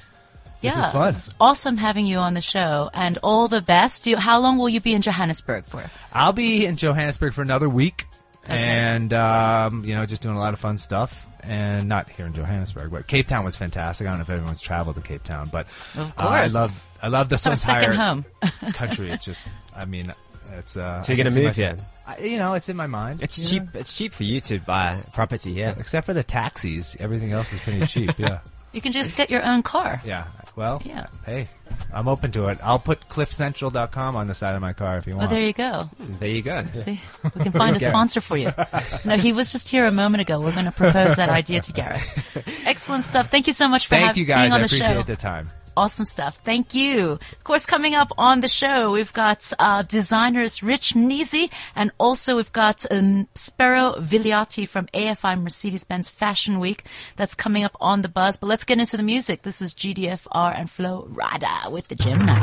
This 0.60 0.76
is 0.76 0.86
fun. 0.88 1.08
It's 1.08 1.30
awesome 1.40 1.76
having 1.76 2.06
you 2.06 2.18
on 2.18 2.34
the 2.34 2.40
show, 2.40 2.90
and 2.92 3.18
all 3.22 3.48
the 3.48 3.60
best. 3.60 4.04
Do 4.04 4.10
you, 4.10 4.16
how 4.16 4.40
long 4.40 4.58
will 4.58 4.68
you 4.68 4.80
be 4.80 4.92
in 4.94 5.02
Johannesburg 5.02 5.64
for? 5.64 5.82
I'll 6.12 6.32
be 6.32 6.66
in 6.66 6.76
Johannesburg 6.76 7.32
for 7.32 7.42
another 7.42 7.68
week, 7.68 8.06
Okay. 8.44 8.56
and 8.58 9.12
um, 9.12 9.84
you 9.84 9.94
know, 9.94 10.04
just 10.06 10.22
doing 10.22 10.36
a 10.36 10.40
lot 10.40 10.52
of 10.54 10.60
fun 10.60 10.78
stuff. 10.78 11.26
And 11.42 11.88
not 11.88 12.10
here 12.10 12.26
in 12.26 12.34
Johannesburg, 12.34 12.90
but 12.90 13.06
Cape 13.06 13.26
Town 13.26 13.46
was 13.46 13.56
fantastic. 13.56 14.06
I 14.06 14.10
don't 14.10 14.18
know 14.18 14.22
if 14.24 14.28
everyone's 14.30 14.60
traveled 14.60 14.96
to 14.96 15.00
Cape 15.00 15.22
Town, 15.24 15.48
but 15.50 15.66
Of 15.96 16.12
uh, 16.18 16.26
I 16.28 16.46
love 16.48 16.84
I 17.02 17.08
love 17.08 17.30
this 17.30 17.46
Our 17.46 17.54
entire 17.54 17.80
second 17.80 17.96
home. 17.96 18.24
country. 18.74 19.10
It's 19.10 19.24
just, 19.24 19.46
I 19.74 19.86
mean, 19.86 20.12
it's. 20.52 20.76
Uh, 20.76 21.02
So 21.02 21.14
you're 21.14 21.24
I 21.26 21.30
gonna 21.30 21.34
move 21.36 21.44
myself- 21.56 21.78
here? 21.78 21.86
I, 22.06 22.18
you 22.18 22.36
know, 22.36 22.52
it's 22.52 22.68
in 22.68 22.76
my 22.76 22.86
mind. 22.88 23.22
It's 23.22 23.36
cheap. 23.48 23.62
know? 23.62 23.80
It's 23.80 23.94
cheap 23.94 24.12
for 24.12 24.24
you 24.24 24.42
to 24.42 24.58
buy 24.58 25.02
property 25.14 25.54
here. 25.54 25.74
except 25.78 26.04
for 26.04 26.12
the 26.12 26.22
taxis. 26.22 26.94
Everything 27.00 27.32
else 27.32 27.54
is 27.54 27.60
pretty 27.60 27.86
cheap. 27.86 28.18
Yeah, 28.18 28.40
You 28.72 28.80
can 28.80 28.92
just 28.92 29.16
get 29.16 29.30
your 29.30 29.44
own 29.44 29.62
car. 29.62 30.00
yeah. 30.04 30.24
Well, 30.56 30.82
Yeah. 30.84 31.06
Hey, 31.24 31.46
I'm 31.94 32.08
open 32.08 32.32
to 32.32 32.44
it. 32.46 32.58
I'll 32.62 32.78
put 32.80 33.08
CliffCentral.com 33.08 34.16
on 34.16 34.26
the 34.26 34.34
side 34.34 34.54
of 34.54 34.60
my 34.60 34.72
car 34.72 34.98
if 34.98 35.06
you 35.06 35.12
Well, 35.12 35.20
want. 35.20 35.30
there 35.30 35.40
you 35.40 35.52
go. 35.52 35.88
There 35.98 36.28
you 36.28 36.42
go. 36.42 36.66
See, 36.72 37.00
we 37.34 37.42
can 37.42 37.52
find 37.52 37.76
a 37.76 37.80
sponsor 37.86 38.20
for 38.20 38.36
you. 38.36 38.52
No, 39.04 39.16
he 39.16 39.32
was 39.32 39.50
just 39.52 39.68
here 39.68 39.86
a 39.86 39.92
moment 39.92 40.20
ago. 40.22 40.40
We're 40.40 40.52
going 40.52 40.64
to 40.66 40.72
propose 40.72 41.16
that 41.16 41.28
idea 41.30 41.60
to 41.60 41.72
Gareth. 41.72 42.02
Excellent 42.66 43.04
stuff. 43.04 43.30
Thank 43.30 43.46
you 43.46 43.52
so 43.52 43.68
much 43.68 43.86
for 43.86 43.90
Thank 43.94 44.06
hav- 44.08 44.16
you 44.18 44.24
guys. 44.24 44.42
being 44.42 44.52
on 44.52 44.58
I 44.58 44.62
the 44.62 44.66
appreciate 44.66 44.88
show. 44.88 45.02
the 45.04 45.16
time. 45.16 45.50
Awesome 45.76 46.04
stuff. 46.04 46.38
Thank 46.44 46.74
you. 46.74 47.12
Of 47.12 47.44
course, 47.44 47.64
coming 47.64 47.94
up 47.94 48.12
on 48.18 48.40
the 48.40 48.48
show, 48.48 48.92
we've 48.92 49.12
got 49.12 49.52
uh, 49.58 49.82
designers 49.82 50.62
Rich 50.62 50.94
Mnisi, 50.94 51.50
and 51.74 51.90
also 51.98 52.36
we've 52.36 52.52
got 52.52 52.84
um, 52.90 53.28
Spero 53.34 53.94
from 54.00 54.86
AFI 54.94 55.40
Mercedes-Benz 55.42 56.08
Fashion 56.08 56.58
Week. 56.58 56.84
That's 57.16 57.34
coming 57.34 57.64
up 57.64 57.76
on 57.80 58.02
the 58.02 58.08
buzz. 58.08 58.36
But 58.36 58.48
let's 58.48 58.64
get 58.64 58.78
into 58.78 58.96
the 58.96 59.02
music. 59.02 59.42
This 59.42 59.62
is 59.62 59.74
GDFR 59.74 60.58
and 60.58 60.70
Flo 60.70 61.08
Rida 61.12 61.70
with 61.70 61.88
the 61.88 61.94
Gemini. 61.94 62.38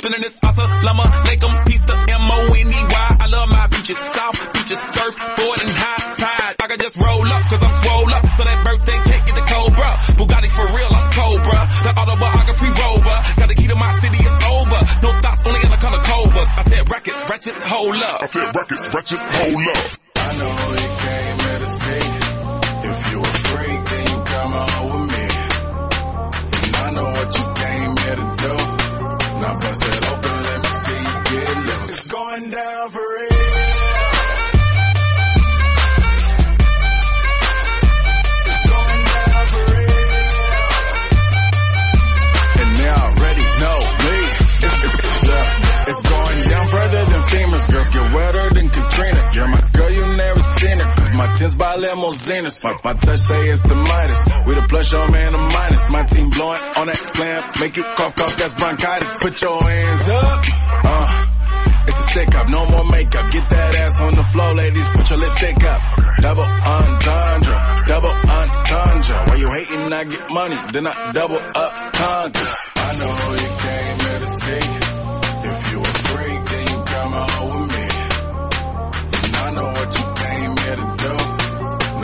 Spinning 0.00 0.22
this 0.22 0.36
asa 0.42 0.64
llama. 0.80 1.04
Lake 1.28 1.44
'em, 1.44 1.64
piece 1.68 1.82
the 1.82 1.92
M-O-N-E-Y. 1.92 3.16
I 3.20 3.26
love 3.28 3.48
my 3.50 3.66
beaches. 3.66 3.98
South 4.16 4.38
beaches. 4.54 4.80
Surfboard 4.96 5.58
and 5.60 5.72
high 5.76 6.12
tide. 6.16 6.54
I 6.56 6.66
can 6.68 6.78
just 6.80 6.96
roll 6.96 7.26
up 7.28 7.42
cause 7.52 7.62
I'm 7.62 7.74
swole 7.84 8.08
up. 8.16 8.24
So 8.32 8.42
that 8.48 8.64
birthday 8.64 8.98
cake 9.04 9.24
get 9.28 9.36
the 9.36 9.44
Cobra. 9.44 9.90
Bugatti 10.16 10.48
for 10.56 10.66
real, 10.72 10.88
I'm 10.88 11.08
Cobra. 11.12 11.60
The 11.84 11.92
autobiography 12.00 12.70
rover. 12.80 13.18
Got 13.44 13.48
the 13.52 13.56
key 13.60 13.68
to 13.68 13.76
my 13.76 13.92
city, 14.00 14.20
it's 14.24 14.44
over. 14.56 14.80
No 15.04 15.10
thoughts, 15.20 15.42
only 15.44 15.60
in 15.60 15.70
the 15.70 15.80
color 15.84 16.00
covers. 16.00 16.48
I 16.56 16.62
said 16.64 16.90
rackets, 16.90 17.20
wretches, 17.28 17.60
hold 17.60 17.96
up. 17.96 18.22
I 18.22 18.26
said 18.26 18.56
rackets, 18.56 18.84
wretches, 18.94 19.22
hold 19.36 19.68
up. 19.68 20.09
My 51.40 51.48
by 51.56 51.76
limousines. 51.76 52.62
My, 52.62 52.76
my 52.84 52.92
touch 52.94 53.20
say 53.20 53.48
it's 53.48 53.62
the 53.62 53.74
Midas. 53.74 54.20
We 54.46 54.54
the 54.54 54.66
plus 54.68 54.92
your 54.92 55.10
man 55.10 55.34
a 55.34 55.38
minus. 55.38 55.88
My 55.90 56.04
team 56.04 56.30
blowing 56.30 56.60
on 56.76 56.86
that 56.86 56.96
slam. 56.96 57.52
Make 57.60 57.76
you 57.76 57.84
cough, 57.96 58.14
cough, 58.14 58.36
that's 58.36 58.54
bronchitis. 58.54 59.12
Put 59.20 59.40
your 59.42 59.62
hands 59.62 60.08
up. 60.08 60.44
Uh. 60.84 61.26
It's 61.86 61.98
a 61.98 62.02
stick 62.10 62.34
up, 62.34 62.48
no 62.48 62.66
more 62.66 62.84
makeup. 62.90 63.30
Get 63.32 63.48
that 63.50 63.74
ass 63.76 64.00
on 64.00 64.14
the 64.14 64.24
floor, 64.24 64.54
ladies. 64.54 64.88
Put 64.90 65.10
your 65.10 65.18
lipstick 65.18 65.64
up. 65.64 65.82
Double 66.20 66.42
entendre, 66.44 67.84
double 67.86 68.10
entendre. 68.10 69.16
Why 69.26 69.34
you 69.36 69.50
hating? 69.50 69.92
I 69.92 70.04
get 70.04 70.30
money, 70.30 70.56
then 70.72 70.86
I 70.86 71.12
double 71.12 71.40
up 71.40 71.92
conquers. 71.94 72.56
I 72.76 72.96
know 72.98 73.14
you 73.42 73.50
came 73.64 73.98
here 74.06 74.20
to 74.20 74.26
see. 74.40 74.66
If 75.48 75.72
you 75.72 75.80
a 75.80 75.84
freak, 75.84 76.44
then 76.50 76.68
you 76.68 76.84
come 76.84 77.14
out 77.14 77.60
with 77.60 77.68
me. 77.74 77.88
And 79.24 79.36
I 79.36 79.50
know 79.54 79.68
what 79.72 79.98
you 79.98 80.06
came 80.22 80.56
here 80.58 80.76
to 80.76 80.96
do. 80.98 81.29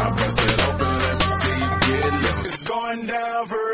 Now 0.06 0.14
bust 0.14 0.40
it 0.40 0.68
open, 0.68 0.98
let 0.98 1.18
me 1.18 1.26
see 1.42 1.58
you 1.58 1.70
get 1.80 2.12
loose. 2.12 2.46
It's 2.46 2.64
going 2.64 3.06
down 3.06 3.46
for 3.48 3.65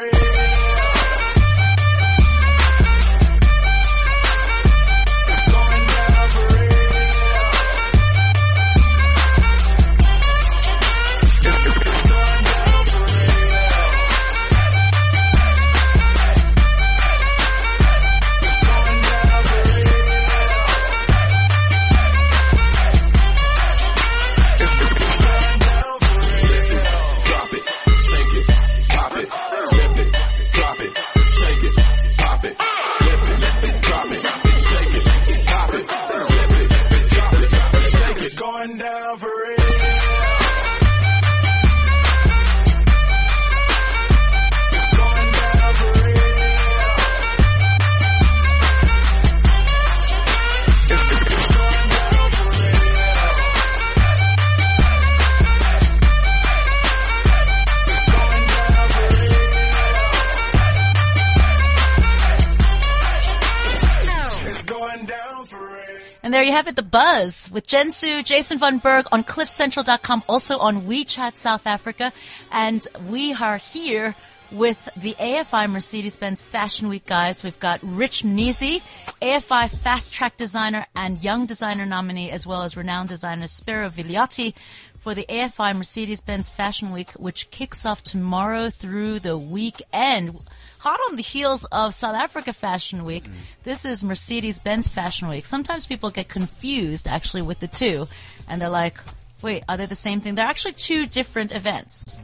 there 66.43 66.49
you 66.49 66.57
have 66.57 66.67
it, 66.67 66.75
The 66.75 66.83
Buzz 66.83 67.53
with 67.53 67.69
Jen 67.69 67.93
Su, 67.93 68.21
Jason 68.25 68.59
Von 68.59 68.79
Berg 68.79 69.07
on 69.13 69.23
cliffcentral.com, 69.23 70.25
also 70.29 70.59
on 70.59 70.89
WeChat 70.89 71.37
South 71.37 71.69
Africa. 71.69 72.13
And 72.51 72.85
we 73.09 73.33
are 73.33 73.59
here 73.59 74.17
with 74.53 74.89
the 74.97 75.15
AFI 75.15 75.71
Mercedes-Benz 75.71 76.43
Fashion 76.43 76.89
Week 76.89 77.07
guys. 77.07 77.43
We've 77.43 77.59
got 77.59 77.81
Rich 77.83 78.23
Mnisi, 78.23 78.83
AFI 79.21 79.77
Fast 79.79 80.13
Track 80.13 80.37
Designer 80.37 80.87
and 80.95 81.23
Young 81.25 81.47
Designer 81.47 81.87
nominee, 81.87 82.31
as 82.31 82.47
well 82.47 82.63
as 82.63 82.77
renowned 82.77 83.09
designer 83.09 83.47
Spero 83.47 83.89
Vigliotti 83.89 84.55
for 84.99 85.15
the 85.15 85.27
AFI 85.29 85.77
Mercedes-Benz 85.77 86.51
Fashion 86.51 86.93
Week, 86.93 87.11
which 87.13 87.51
kicks 87.51 87.85
off 87.85 88.03
tomorrow 88.05 88.71
through 88.71 89.19
the 89.19 89.37
weekend. 89.37 90.45
Hot 90.79 91.01
on 91.09 91.17
the 91.17 91.23
heels 91.23 91.65
of 91.67 91.95
South 91.95 92.15
Africa 92.15 92.53
Fashion 92.53 93.05
Week, 93.05 93.25
this 93.65 93.85
is 93.85 94.05
Mercedes-Benz 94.05 94.89
Fashion 94.89 95.29
Week. 95.29 95.47
Sometimes 95.47 95.87
people 95.87 96.11
get 96.11 96.29
confused 96.29 97.09
actually 97.09 97.43
with 97.43 97.59
the 97.59 97.69
two, 97.69 98.07
and 98.49 98.61
they're 98.61 98.69
like, 98.69 98.99
wait, 99.43 99.65
are 99.69 99.77
they 99.77 99.87
the 99.87 99.97
same 99.97 100.21
thing? 100.21 100.35
They're 100.37 100.47
actually 100.47 100.75
two 100.75 101.07
different 101.07 101.53
events. 101.53 102.21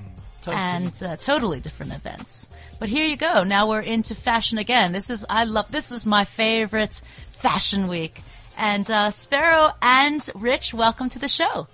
And 0.53 1.03
uh, 1.03 1.17
totally 1.17 1.61
different 1.61 1.93
events. 1.93 2.49
But 2.79 2.89
here 2.89 3.05
you 3.05 3.17
go. 3.17 3.45
Now 3.45 3.69
we're 3.69 3.81
into 3.81 4.15
fashion 4.15 4.59
again. 4.59 4.93
This 4.93 5.11
is, 5.11 5.25
I 5.29 5.45
love, 5.45 5.71
this 5.71 5.93
is 5.93 6.07
my 6.07 6.25
favorite 6.25 7.03
fashion 7.31 7.89
week. 7.89 8.21
And, 8.57 8.91
uh, 8.91 9.11
Spero 9.11 9.73
and 9.81 10.29
Rich, 10.35 10.75
welcome 10.75 11.09
to 11.11 11.19
the 11.19 11.29
show. 11.29 11.69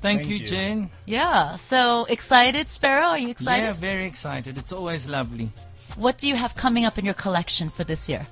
Thank, 0.00 0.28
you, 0.28 0.38
Jane. 0.38 0.88
Yeah. 1.04 1.56
So 1.56 2.04
excited, 2.06 2.70
Spero? 2.70 3.02
Are 3.02 3.18
you 3.18 3.28
excited? 3.28 3.64
Yeah, 3.64 3.72
very 3.74 4.06
excited. 4.06 4.56
It's 4.56 4.72
always 4.72 5.06
lovely. 5.06 5.52
What 5.96 6.16
do 6.18 6.28
you 6.28 6.36
have 6.36 6.54
coming 6.54 6.86
up 6.86 6.98
in 6.98 7.04
your 7.04 7.14
collection 7.14 7.68
for 7.68 7.84
this 7.84 8.08
year? 8.08 8.26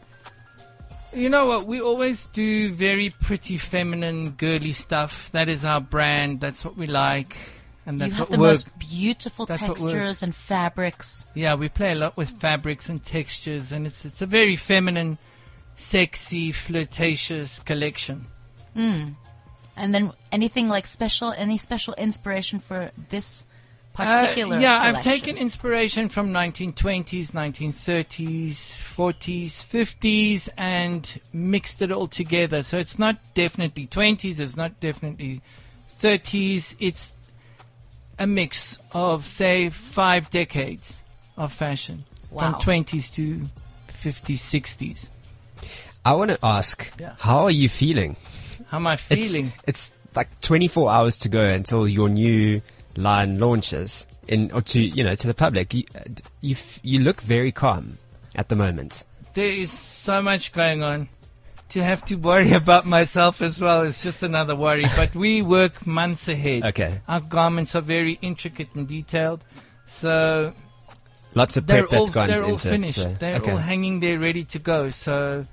You 1.12 1.28
know 1.28 1.46
what? 1.46 1.66
We 1.66 1.80
always 1.80 2.26
do 2.26 2.72
very 2.72 3.10
pretty, 3.10 3.58
feminine, 3.58 4.30
girly 4.30 4.72
stuff. 4.72 5.30
That 5.32 5.48
is 5.48 5.64
our 5.64 5.80
brand. 5.80 6.40
That's 6.40 6.64
what 6.64 6.76
we 6.76 6.86
like. 6.86 7.36
And 7.88 7.98
that's 7.98 8.12
you 8.12 8.18
have 8.18 8.28
the 8.28 8.36
most 8.36 8.68
beautiful 8.78 9.46
That's 9.46 9.62
what 9.62 9.70
works. 9.70 9.82
textures 9.82 10.22
and 10.22 10.34
fabrics. 10.34 11.26
Yeah, 11.34 11.54
we 11.54 11.70
play 11.70 11.92
a 11.92 11.94
lot 11.94 12.18
with 12.18 12.28
fabrics 12.28 12.90
and 12.90 13.02
textures, 13.02 13.72
and 13.72 13.86
it's 13.86 14.04
it's 14.04 14.20
a 14.20 14.26
very 14.26 14.56
feminine, 14.56 15.16
sexy, 15.74 16.52
flirtatious 16.52 17.60
collection. 17.60 18.26
And 18.76 19.16
then 19.94 20.12
anything 20.30 20.68
like 20.68 20.84
special, 20.86 21.32
any 21.32 21.56
special 21.56 21.94
inspiration 21.94 22.60
for 22.60 22.90
this 23.08 23.44
Uh, 23.96 24.04
particular 24.04 24.60
yeah, 24.60 24.78
I've 24.80 25.02
taken 25.02 25.36
inspiration 25.36 26.08
from 26.10 26.30
1920s, 26.30 27.32
1930s, 27.32 28.54
40s, 28.96 29.64
50s, 29.66 30.48
and 30.56 31.20
mixed 31.32 31.80
it 31.82 31.90
all 31.90 32.06
together. 32.06 32.62
So 32.62 32.76
it's 32.78 32.98
not 32.98 33.16
definitely 33.34 33.86
20s, 33.88 34.38
it's 34.38 34.56
not 34.56 34.78
definitely 34.78 35.40
30s. 35.88 36.76
It's 36.78 37.14
a 38.18 38.26
mix 38.26 38.78
of, 38.92 39.26
say, 39.26 39.70
five 39.70 40.30
decades 40.30 41.02
of 41.36 41.52
fashion. 41.52 42.04
Wow. 42.30 42.52
From 42.58 42.60
20s 42.84 43.12
to 43.14 43.46
50s, 43.88 44.38
60s. 44.38 45.08
I 46.04 46.12
want 46.14 46.30
to 46.30 46.38
ask, 46.42 46.92
Yeah. 46.98 47.14
how 47.18 47.44
are 47.44 47.50
you 47.50 47.68
feeling? 47.68 48.16
How 48.68 48.78
am 48.78 48.86
I 48.86 48.96
feeling? 48.96 49.52
it's 49.66 49.92
like 50.14 50.28
24 50.40 50.90
hours 50.90 51.16
to 51.18 51.28
go 51.28 51.48
until 51.48 51.86
your 51.88 52.08
new 52.08 52.60
line 52.96 53.38
launches 53.38 54.06
in, 54.26 54.50
or 54.52 54.60
to, 54.62 54.80
you 54.82 55.04
know, 55.04 55.14
to 55.14 55.26
the 55.26 55.34
public. 55.34 55.72
You, 55.74 55.84
uh, 55.94 56.00
you, 56.40 56.54
f- 56.54 56.80
you 56.82 57.00
look 57.00 57.20
very 57.22 57.52
calm 57.52 57.98
at 58.34 58.48
the 58.48 58.56
moment. 58.56 59.04
there 59.34 59.46
is 59.52 59.70
so 59.70 60.20
much 60.20 60.52
going 60.52 60.82
on. 60.82 61.08
To 61.70 61.84
have 61.84 62.04
to 62.06 62.14
worry 62.14 62.52
about 62.52 62.86
myself 62.86 63.42
as 63.42 63.60
well 63.60 63.82
is 63.82 64.02
just 64.02 64.22
another 64.22 64.56
worry. 64.56 64.86
But 64.96 65.14
we 65.14 65.42
work 65.42 65.86
months 65.86 66.26
ahead. 66.28 66.64
Okay. 66.64 67.00
Our 67.06 67.20
garments 67.20 67.74
are 67.74 67.82
very 67.82 68.18
intricate 68.22 68.68
and 68.74 68.88
detailed. 68.88 69.44
So 69.86 70.54
Lots 71.34 71.56
of 71.56 71.66
prep 71.66 71.88
that's 71.90 72.08
all, 72.08 72.14
gone 72.14 72.28
they're 72.28 72.44
all 72.44 72.52
into 72.52 72.68
finished. 72.68 72.98
it. 72.98 73.02
So, 73.02 73.16
they're 73.18 73.36
okay. 73.36 73.52
all 73.52 73.58
hanging 73.58 74.00
there 74.00 74.18
ready 74.18 74.44
to 74.44 74.58
go. 74.58 74.88
So, 74.88 75.46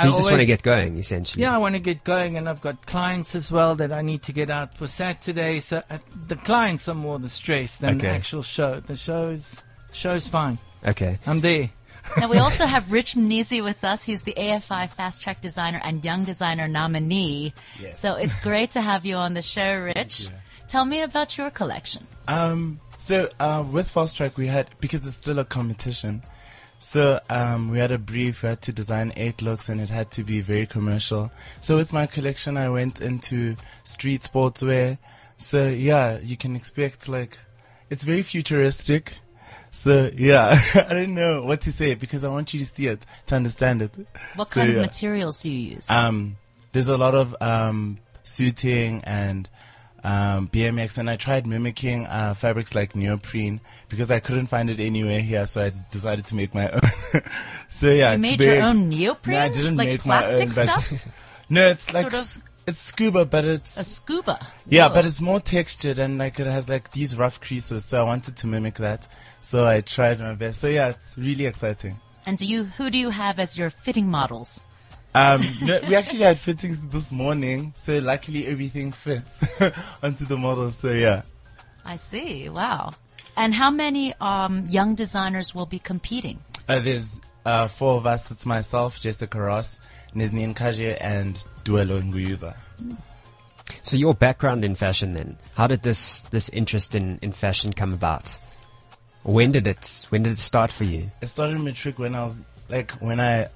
so 0.00 0.08
you 0.08 0.16
just 0.16 0.30
want 0.30 0.40
to 0.40 0.46
get 0.46 0.62
going, 0.62 0.96
essentially. 0.98 1.42
Yeah, 1.42 1.54
I 1.54 1.58
want 1.58 1.74
to 1.74 1.80
get 1.80 2.02
going, 2.04 2.36
and 2.36 2.48
I've 2.48 2.60
got 2.60 2.86
clients 2.86 3.34
as 3.34 3.52
well 3.52 3.74
that 3.76 3.92
I 3.92 4.02
need 4.02 4.22
to 4.22 4.32
get 4.32 4.50
out 4.50 4.74
for 4.74 4.86
Saturday. 4.86 5.60
So 5.60 5.82
uh, 5.90 5.98
the 6.26 6.36
clients 6.36 6.88
are 6.88 6.94
more 6.94 7.18
the 7.18 7.28
stress 7.28 7.78
than 7.78 7.98
the 7.98 8.08
actual 8.08 8.42
show. 8.42 8.80
The 8.80 8.96
show's 8.96 9.62
show's 9.92 10.28
fine. 10.28 10.58
Okay. 10.86 11.18
I'm 11.26 11.40
there. 11.40 11.70
Now 12.16 12.28
we 12.28 12.38
also 12.38 12.66
have 12.66 12.90
Rich 12.90 13.14
Mnisi 13.14 13.62
with 13.62 13.84
us. 13.84 14.04
He's 14.04 14.22
the 14.22 14.34
AFI 14.34 14.88
Fast 14.90 15.22
Track 15.22 15.40
Designer 15.40 15.80
and 15.82 16.04
Young 16.04 16.24
Designer 16.24 16.68
nominee. 16.68 17.52
Yes. 17.80 18.00
So 18.00 18.14
it's 18.14 18.34
great 18.36 18.70
to 18.72 18.80
have 18.80 19.04
you 19.04 19.16
on 19.16 19.34
the 19.34 19.42
show, 19.42 19.76
Rich. 19.76 20.28
Tell 20.68 20.84
me 20.84 21.02
about 21.02 21.38
your 21.38 21.50
collection. 21.50 22.06
Um, 22.26 22.80
so 22.98 23.30
uh, 23.40 23.64
with 23.70 23.90
Fast 23.90 24.16
Track, 24.16 24.36
we 24.36 24.46
had 24.46 24.68
because 24.80 25.06
it's 25.06 25.16
still 25.16 25.38
a 25.38 25.44
competition. 25.44 26.22
So 26.78 27.20
um, 27.28 27.70
we 27.70 27.78
had 27.78 27.90
a 27.90 27.98
brief. 27.98 28.42
We 28.42 28.50
had 28.50 28.62
to 28.62 28.72
design 28.72 29.12
eight 29.16 29.42
looks, 29.42 29.68
and 29.68 29.80
it 29.80 29.88
had 29.88 30.10
to 30.12 30.24
be 30.24 30.40
very 30.40 30.66
commercial. 30.66 31.30
So 31.60 31.76
with 31.76 31.92
my 31.92 32.06
collection, 32.06 32.56
I 32.56 32.68
went 32.68 33.00
into 33.00 33.56
street 33.82 34.20
sportswear. 34.22 34.98
So 35.38 35.68
yeah, 35.68 36.18
you 36.18 36.36
can 36.36 36.54
expect 36.54 37.08
like 37.08 37.38
it's 37.90 38.04
very 38.04 38.22
futuristic. 38.22 39.14
So 39.70 40.10
yeah, 40.16 40.58
I 40.74 40.94
don't 40.94 41.14
know 41.14 41.42
what 41.42 41.62
to 41.62 41.72
say 41.72 41.94
because 41.94 42.24
I 42.24 42.28
want 42.28 42.52
you 42.54 42.60
to 42.60 42.66
see 42.66 42.86
it 42.86 43.04
to 43.26 43.36
understand 43.36 43.82
it. 43.82 43.94
What 44.36 44.48
So, 44.48 44.54
kind 44.54 44.70
of 44.70 44.76
materials 44.76 45.40
do 45.42 45.50
you 45.50 45.74
use? 45.76 45.90
Um, 45.90 46.36
there's 46.72 46.88
a 46.88 46.96
lot 46.96 47.14
of 47.14 47.34
um, 47.40 47.98
suiting 48.22 49.02
and 49.04 49.48
um, 50.04 50.48
BMX, 50.48 50.98
and 50.98 51.10
I 51.10 51.16
tried 51.16 51.46
mimicking 51.46 52.06
uh, 52.06 52.34
fabrics 52.34 52.74
like 52.74 52.94
neoprene 52.94 53.60
because 53.88 54.10
I 54.10 54.20
couldn't 54.20 54.46
find 54.46 54.70
it 54.70 54.80
anywhere 54.80 55.20
here, 55.20 55.44
so 55.46 55.64
I 55.64 55.72
decided 55.90 56.24
to 56.26 56.36
make 56.36 56.54
my 56.54 56.70
own. 56.70 56.80
so 57.68 57.90
yeah, 57.90 58.12
you 58.12 58.18
made 58.18 58.40
your 58.40 58.62
own 58.62 58.88
neoprene? 58.88 59.36
No, 59.36 59.42
I 59.42 59.48
didn't 59.48 59.76
like 59.76 59.88
make 59.88 60.06
my 60.06 60.20
plastic 60.22 60.48
own, 60.48 60.66
but 60.66 61.04
no, 61.50 61.68
it's 61.68 61.92
like 61.92 62.10
Sort 62.10 62.14
of- 62.14 62.42
it's 62.68 62.80
scuba, 62.80 63.24
but 63.24 63.44
it's 63.44 63.76
A 63.76 63.84
scuba. 63.84 64.38
yeah, 64.68 64.88
Whoa. 64.88 64.94
but 64.94 65.04
it's 65.06 65.20
more 65.20 65.40
textured 65.40 65.98
and 65.98 66.18
like 66.18 66.38
it 66.38 66.46
has 66.46 66.68
like 66.68 66.92
these 66.92 67.16
rough 67.16 67.40
creases. 67.40 67.84
So 67.84 68.00
I 68.00 68.04
wanted 68.04 68.36
to 68.36 68.46
mimic 68.46 68.74
that. 68.76 69.06
So 69.40 69.66
I 69.66 69.80
tried 69.80 70.20
my 70.20 70.34
best. 70.34 70.60
So 70.60 70.68
yeah, 70.68 70.88
it's 70.90 71.16
really 71.18 71.46
exciting. 71.46 71.98
And 72.26 72.36
do 72.38 72.46
you, 72.46 72.64
who 72.64 72.90
do 72.90 72.98
you 72.98 73.10
have 73.10 73.38
as 73.38 73.56
your 73.56 73.70
fitting 73.70 74.08
models? 74.08 74.60
Um, 75.14 75.42
no, 75.62 75.80
we 75.88 75.94
actually 75.94 76.20
had 76.20 76.38
fittings 76.38 76.80
this 76.88 77.10
morning, 77.10 77.72
so 77.74 77.98
luckily 77.98 78.46
everything 78.46 78.92
fits 78.92 79.40
onto 80.02 80.24
the 80.26 80.36
model. 80.36 80.70
So 80.70 80.90
yeah, 80.92 81.22
I 81.84 81.96
see. 81.96 82.48
Wow. 82.50 82.92
And 83.36 83.54
how 83.54 83.70
many 83.70 84.12
um, 84.20 84.66
young 84.66 84.94
designers 84.94 85.54
will 85.54 85.66
be 85.66 85.78
competing? 85.78 86.40
uh, 86.68 86.80
there's 86.80 87.18
uh, 87.44 87.68
four 87.68 87.96
of 87.96 88.06
us. 88.06 88.30
It's 88.30 88.46
myself, 88.46 89.00
Jessica 89.00 89.40
Ross, 89.40 89.80
Nizni 90.14 90.52
Nkaje, 90.54 90.96
and 91.00 91.34
Duelo 91.64 92.02
Nguyuza. 92.02 92.56
So 93.82 93.96
your 93.96 94.14
background 94.14 94.64
in 94.64 94.74
fashion 94.74 95.12
then, 95.12 95.36
how 95.54 95.66
did 95.66 95.82
this, 95.82 96.22
this 96.22 96.48
interest 96.48 96.94
in, 96.94 97.18
in 97.20 97.32
fashion 97.32 97.72
come 97.72 97.92
about? 97.92 98.38
When 99.22 99.52
did 99.52 99.66
it, 99.66 100.06
when 100.08 100.22
did 100.22 100.32
it 100.32 100.38
start 100.38 100.72
for 100.72 100.84
you? 100.84 101.10
It 101.20 101.26
started 101.26 101.56
in 101.56 101.64
matric 101.64 101.98
when 101.98 102.14
I 102.14 102.22
was 102.22 102.40
like 102.68 102.92
when 102.92 103.20
I. 103.20 103.48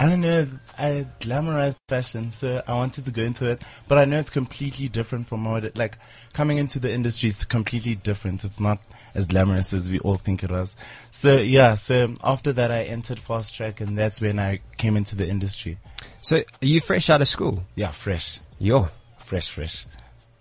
I 0.00 0.06
don't 0.06 0.20
know. 0.20 0.46
I 0.78 1.06
glamorized 1.18 1.76
fashion, 1.88 2.30
so 2.30 2.62
I 2.68 2.74
wanted 2.74 3.04
to 3.06 3.10
go 3.10 3.22
into 3.22 3.50
it. 3.50 3.62
But 3.88 3.98
I 3.98 4.04
know 4.04 4.20
it's 4.20 4.30
completely 4.30 4.88
different 4.88 5.26
from 5.26 5.44
what 5.44 5.64
it 5.64 5.76
like. 5.76 5.98
Coming 6.32 6.58
into 6.58 6.78
the 6.78 6.92
industry 6.92 7.30
is 7.30 7.44
completely 7.44 7.96
different. 7.96 8.44
It's 8.44 8.60
not 8.60 8.80
as 9.14 9.26
glamorous 9.26 9.72
as 9.72 9.90
we 9.90 9.98
all 10.00 10.16
think 10.16 10.44
it 10.44 10.52
was. 10.52 10.76
So 11.10 11.38
yeah. 11.38 11.74
So 11.74 12.14
after 12.22 12.52
that, 12.52 12.70
I 12.70 12.84
entered 12.84 13.18
fast 13.18 13.54
track, 13.54 13.80
and 13.80 13.98
that's 13.98 14.20
when 14.20 14.38
I 14.38 14.60
came 14.76 14.96
into 14.96 15.16
the 15.16 15.28
industry. 15.28 15.78
So 16.20 16.36
are 16.36 16.44
you 16.66 16.80
fresh 16.80 17.10
out 17.10 17.20
of 17.20 17.28
school? 17.28 17.64
Yeah, 17.74 17.90
fresh, 17.90 18.38
You're 18.60 18.90
fresh, 19.16 19.48
fresh. 19.50 19.84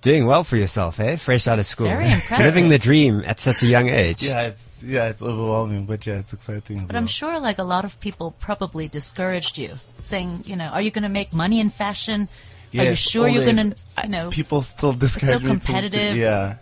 Doing 0.07 0.25
well 0.25 0.43
for 0.43 0.55
yourself, 0.55 0.99
eh? 0.99 1.17
Fresh 1.17 1.47
out 1.47 1.59
of 1.59 1.65
school. 1.65 1.87
Very 1.87 2.09
impressive. 2.17 2.45
Living 2.45 2.69
the 2.69 2.79
dream 2.79 3.23
at 3.25 3.39
such 3.39 3.61
a 3.61 3.67
young 3.67 3.89
age. 3.89 4.23
Yeah, 4.23 4.47
it's 4.47 4.83
yeah, 4.83 5.09
it's 5.09 5.21
overwhelming, 5.21 5.85
but 5.85 6.05
yeah, 6.07 6.19
it's 6.19 6.31
exciting. 6.33 6.79
But 6.85 6.93
well. 6.93 6.97
I'm 6.97 7.07
sure 7.07 7.39
like 7.39 7.59
a 7.59 7.63
lot 7.63 7.83
of 7.83 7.99
people 7.99 8.31
probably 8.39 8.87
discouraged 8.87 9.57
you, 9.57 9.75
saying, 10.01 10.43
you 10.45 10.55
know, 10.55 10.67
are 10.67 10.81
you 10.81 10.91
going 10.91 11.03
to 11.03 11.09
make 11.21 11.33
money 11.33 11.59
in 11.59 11.69
fashion? 11.69 12.29
are 12.77 12.83
you 12.83 12.95
sure 12.95 13.27
you're 13.27 13.43
going 13.43 13.71
to, 13.71 13.75
you 14.03 14.09
know? 14.09 14.29
people 14.29 14.61
still 14.61 14.93
discourage 14.93 15.41
me 15.41 15.53
to- 15.53 15.59
to- 15.59 15.65
competitive. 15.65 16.15
yeah, 16.15 16.55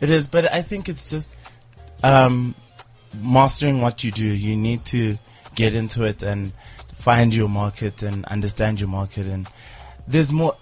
it 0.00 0.10
is. 0.10 0.26
But 0.28 0.50
I 0.52 0.62
think 0.62 0.88
it's 0.88 1.10
just 1.10 1.34
um, 2.02 2.54
mastering 3.20 3.80
what 3.82 4.02
you 4.02 4.10
do. 4.10 4.26
You 4.26 4.56
need 4.56 4.84
to 4.86 5.18
get 5.54 5.74
into 5.74 6.04
it 6.04 6.22
and 6.22 6.52
find 6.94 7.34
your 7.34 7.48
market 7.48 8.02
and 8.02 8.24
understand 8.24 8.80
your 8.80 8.88
market. 8.88 9.26
And 9.26 9.46
there's 10.08 10.32
more. 10.32 10.56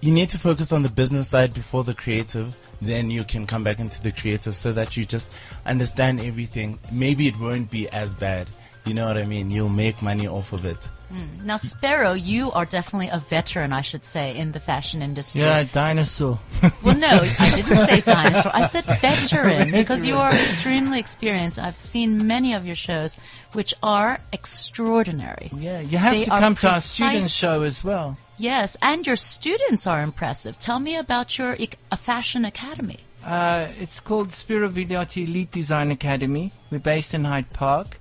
You 0.00 0.12
need 0.12 0.28
to 0.30 0.38
focus 0.38 0.72
on 0.72 0.82
the 0.82 0.88
business 0.88 1.28
side 1.28 1.54
before 1.54 1.82
the 1.84 1.94
creative. 1.94 2.56
Then 2.80 3.10
you 3.10 3.24
can 3.24 3.46
come 3.46 3.64
back 3.64 3.80
into 3.80 4.00
the 4.00 4.12
creative 4.12 4.54
so 4.54 4.72
that 4.72 4.96
you 4.96 5.04
just 5.04 5.28
understand 5.66 6.20
everything. 6.20 6.78
Maybe 6.92 7.26
it 7.26 7.38
won't 7.38 7.70
be 7.70 7.88
as 7.88 8.14
bad. 8.14 8.48
You 8.86 8.94
know 8.94 9.06
what 9.08 9.18
I 9.18 9.26
mean? 9.26 9.50
You'll 9.50 9.68
make 9.68 10.00
money 10.00 10.28
off 10.28 10.52
of 10.52 10.64
it. 10.64 10.90
Hmm. 11.10 11.46
Now, 11.46 11.56
Spero, 11.56 12.12
you 12.12 12.52
are 12.52 12.64
definitely 12.64 13.08
a 13.08 13.18
veteran, 13.18 13.72
I 13.72 13.80
should 13.80 14.04
say, 14.04 14.36
in 14.36 14.52
the 14.52 14.60
fashion 14.60 15.02
industry. 15.02 15.40
Yeah, 15.40 15.64
dinosaur. 15.64 16.38
Well, 16.84 16.96
no, 16.96 17.08
I 17.38 17.50
didn't 17.54 17.64
say 17.86 18.00
dinosaur. 18.06 18.52
I 18.54 18.66
said 18.66 18.84
veteran 18.84 19.70
because 19.72 20.06
you 20.06 20.16
are 20.16 20.32
extremely 20.32 20.98
experienced. 21.00 21.58
I've 21.58 21.76
seen 21.76 22.26
many 22.26 22.52
of 22.54 22.64
your 22.66 22.74
shows, 22.74 23.16
which 23.52 23.74
are 23.82 24.18
extraordinary. 24.32 25.50
Yeah, 25.56 25.80
you 25.80 25.98
have 25.98 26.14
They 26.14 26.24
to 26.24 26.30
are 26.32 26.38
come 26.38 26.54
to 26.56 26.68
our 26.68 26.80
student 26.80 27.30
show 27.30 27.62
as 27.62 27.82
well. 27.82 28.16
Yes, 28.38 28.76
and 28.80 29.04
your 29.04 29.16
students 29.16 29.86
are 29.86 30.00
impressive. 30.00 30.58
Tell 30.58 30.78
me 30.78 30.94
about 30.94 31.38
your 31.38 31.56
a 31.90 31.96
fashion 31.96 32.44
academy. 32.44 33.00
Uh, 33.24 33.66
it's 33.80 33.98
called 33.98 34.32
Spero 34.32 34.68
Vigliotti 34.68 35.24
Elite 35.24 35.50
Design 35.50 35.90
Academy. 35.90 36.52
We're 36.70 36.78
based 36.78 37.14
in 37.14 37.24
Hyde 37.24 37.50
Park. 37.50 38.00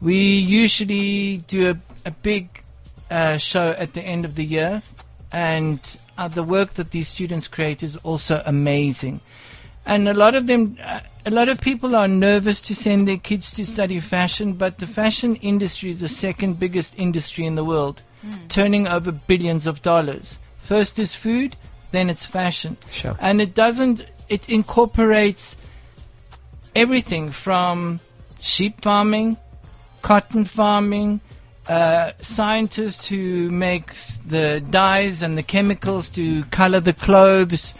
We 0.00 0.38
usually 0.38 1.38
do 1.46 1.70
a, 1.70 2.08
a 2.08 2.10
big 2.10 2.62
uh, 3.10 3.36
show 3.36 3.72
at 3.72 3.92
the 3.92 4.00
end 4.00 4.24
of 4.24 4.36
the 4.36 4.44
year, 4.44 4.82
and 5.32 5.78
uh, 6.16 6.28
the 6.28 6.42
work 6.42 6.74
that 6.74 6.90
these 6.90 7.08
students 7.08 7.46
create 7.46 7.82
is 7.82 7.96
also 7.96 8.42
amazing. 8.46 9.20
And 9.84 10.08
a 10.08 10.14
lot 10.14 10.34
of 10.34 10.46
them, 10.46 10.78
uh, 10.82 11.00
a 11.26 11.30
lot 11.30 11.50
of 11.50 11.60
people 11.60 11.94
are 11.94 12.08
nervous 12.08 12.62
to 12.62 12.74
send 12.74 13.06
their 13.06 13.18
kids 13.18 13.52
to 13.52 13.66
study 13.66 14.00
fashion, 14.00 14.54
but 14.54 14.78
the 14.78 14.86
fashion 14.86 15.36
industry 15.36 15.90
is 15.90 16.00
the 16.00 16.08
second 16.08 16.58
biggest 16.58 16.98
industry 16.98 17.44
in 17.44 17.54
the 17.54 17.64
world, 17.64 18.02
turning 18.48 18.88
over 18.88 19.12
billions 19.12 19.66
of 19.66 19.82
dollars. 19.82 20.38
First 20.58 20.98
is 20.98 21.14
food, 21.14 21.56
then 21.92 22.10
it's 22.10 22.26
fashion. 22.26 22.76
Sure. 22.90 23.16
And 23.20 23.40
it 23.40 23.54
doesn't, 23.54 24.04
it 24.28 24.48
incorporates 24.48 25.56
everything 26.74 27.30
from 27.30 28.00
sheep 28.40 28.80
farming, 28.82 29.36
cotton 30.02 30.44
farming, 30.44 31.20
uh, 31.68 32.12
scientists 32.20 33.06
who 33.08 33.50
makes 33.50 34.18
the 34.26 34.60
dyes 34.70 35.22
and 35.22 35.38
the 35.38 35.42
chemicals 35.42 36.08
to 36.10 36.44
color 36.44 36.80
the 36.80 36.92
clothes. 36.92 37.74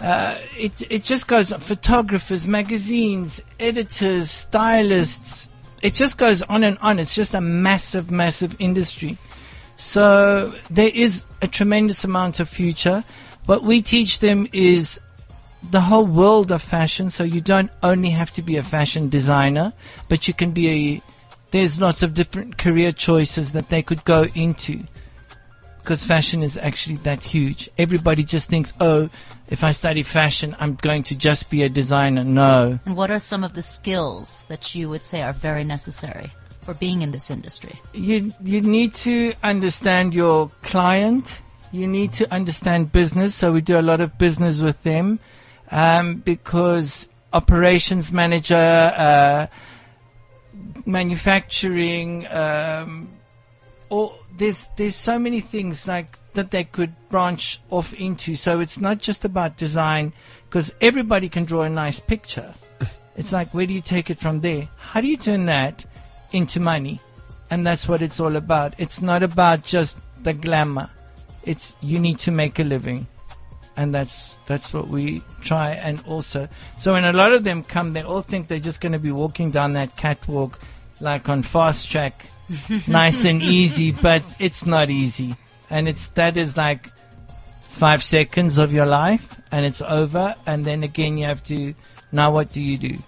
Uh, 0.00 0.38
it 0.56 0.82
it 0.90 1.04
just 1.04 1.26
goes 1.26 1.52
on. 1.52 1.60
Photographers, 1.60 2.46
magazines, 2.46 3.42
editors, 3.60 4.30
stylists. 4.30 5.48
It 5.82 5.94
just 5.94 6.18
goes 6.18 6.42
on 6.42 6.64
and 6.64 6.78
on. 6.78 6.98
It's 6.98 7.14
just 7.14 7.34
a 7.34 7.40
massive, 7.40 8.10
massive 8.10 8.56
industry. 8.58 9.18
So 9.80 10.54
there 10.68 10.90
is 10.92 11.26
a 11.40 11.48
tremendous 11.48 12.04
amount 12.04 12.38
of 12.38 12.50
future. 12.50 13.02
What 13.46 13.62
we 13.62 13.80
teach 13.80 14.18
them 14.18 14.46
is 14.52 15.00
the 15.70 15.80
whole 15.80 16.04
world 16.04 16.52
of 16.52 16.60
fashion. 16.60 17.08
So 17.08 17.24
you 17.24 17.40
don't 17.40 17.70
only 17.82 18.10
have 18.10 18.30
to 18.32 18.42
be 18.42 18.58
a 18.58 18.62
fashion 18.62 19.08
designer, 19.08 19.72
but 20.10 20.28
you 20.28 20.34
can 20.34 20.50
be 20.50 20.68
a, 20.68 21.02
there's 21.50 21.80
lots 21.80 22.02
of 22.02 22.12
different 22.12 22.58
career 22.58 22.92
choices 22.92 23.52
that 23.52 23.70
they 23.70 23.82
could 23.82 24.04
go 24.04 24.26
into. 24.34 24.84
Because 25.78 26.04
fashion 26.04 26.42
is 26.42 26.58
actually 26.58 26.96
that 26.98 27.22
huge. 27.22 27.70
Everybody 27.78 28.22
just 28.22 28.50
thinks, 28.50 28.74
oh, 28.82 29.08
if 29.48 29.64
I 29.64 29.70
study 29.70 30.02
fashion, 30.02 30.54
I'm 30.60 30.74
going 30.74 31.04
to 31.04 31.16
just 31.16 31.48
be 31.48 31.62
a 31.62 31.70
designer. 31.70 32.22
No. 32.22 32.78
And 32.84 32.98
what 32.98 33.10
are 33.10 33.18
some 33.18 33.42
of 33.42 33.54
the 33.54 33.62
skills 33.62 34.44
that 34.48 34.74
you 34.74 34.90
would 34.90 35.04
say 35.04 35.22
are 35.22 35.32
very 35.32 35.64
necessary 35.64 36.30
for 36.60 36.74
being 36.74 37.02
in 37.02 37.10
this 37.10 37.30
industry? 37.30 37.80
you 37.94 38.32
you 38.42 38.60
need 38.60 38.94
to 38.94 39.32
understand 39.42 40.14
your 40.14 40.50
client. 40.62 41.40
You 41.72 41.86
need 41.86 42.12
to 42.14 42.32
understand 42.34 42.90
business. 42.90 43.34
So 43.34 43.52
we 43.52 43.60
do 43.60 43.78
a 43.78 43.82
lot 43.82 44.00
of 44.00 44.18
business 44.18 44.60
with 44.60 44.82
them, 44.82 45.20
um, 45.70 46.16
because 46.16 47.08
operations 47.32 48.12
manager, 48.12 48.56
uh, 48.56 49.46
manufacturing, 50.84 52.26
um, 52.26 53.08
or 53.88 54.14
there's 54.36 54.68
there's 54.76 54.96
so 54.96 55.18
many 55.18 55.40
things 55.40 55.86
like 55.86 56.18
that 56.34 56.50
they 56.50 56.64
could 56.64 56.94
branch 57.08 57.60
off 57.70 57.94
into. 57.94 58.34
So 58.34 58.60
it's 58.60 58.78
not 58.78 58.98
just 58.98 59.24
about 59.24 59.56
design, 59.56 60.12
because 60.48 60.72
everybody 60.80 61.28
can 61.28 61.44
draw 61.44 61.62
a 61.62 61.70
nice 61.70 62.00
picture. 62.00 62.54
It's 63.16 63.32
like 63.32 63.52
where 63.52 63.66
do 63.66 63.74
you 63.74 63.82
take 63.82 64.08
it 64.08 64.18
from 64.18 64.40
there? 64.40 64.68
How 64.78 65.02
do 65.02 65.08
you 65.08 65.16
turn 65.16 65.44
that 65.46 65.84
into 66.32 66.60
money? 66.60 67.00
And 67.50 67.66
that's 67.66 67.88
what 67.88 68.02
it's 68.02 68.20
all 68.20 68.36
about. 68.36 68.74
It's 68.78 69.02
not 69.02 69.22
about 69.22 69.64
just 69.64 70.00
the 70.22 70.32
glamour. 70.32 70.90
It's 71.44 71.74
you 71.80 71.98
need 71.98 72.18
to 72.20 72.30
make 72.30 72.58
a 72.58 72.64
living. 72.64 73.06
And 73.76 73.94
that's 73.94 74.36
that's 74.46 74.74
what 74.74 74.88
we 74.88 75.22
try 75.40 75.70
and 75.70 76.02
also 76.06 76.48
so 76.76 76.92
when 76.92 77.04
a 77.04 77.12
lot 77.14 77.32
of 77.32 77.44
them 77.44 77.62
come 77.62 77.94
they 77.94 78.02
all 78.02 78.20
think 78.20 78.48
they're 78.48 78.58
just 78.58 78.80
gonna 78.80 78.98
be 78.98 79.12
walking 79.12 79.50
down 79.50 79.72
that 79.72 79.96
catwalk 79.96 80.58
like 81.00 81.28
on 81.30 81.42
fast 81.42 81.90
track 81.90 82.26
nice 82.88 83.24
and 83.24 83.42
easy, 83.42 83.92
but 83.92 84.22
it's 84.38 84.66
not 84.66 84.90
easy. 84.90 85.36
And 85.68 85.88
it's 85.88 86.08
that 86.08 86.36
is 86.36 86.56
like 86.56 86.90
five 87.60 88.02
seconds 88.02 88.58
of 88.58 88.72
your 88.72 88.86
life 88.86 89.40
and 89.52 89.64
it's 89.64 89.80
over 89.80 90.34
and 90.46 90.64
then 90.64 90.82
again 90.82 91.16
you 91.16 91.24
have 91.24 91.42
to 91.44 91.74
now 92.12 92.32
what 92.32 92.52
do 92.52 92.60
you 92.60 92.76
do? 92.76 92.98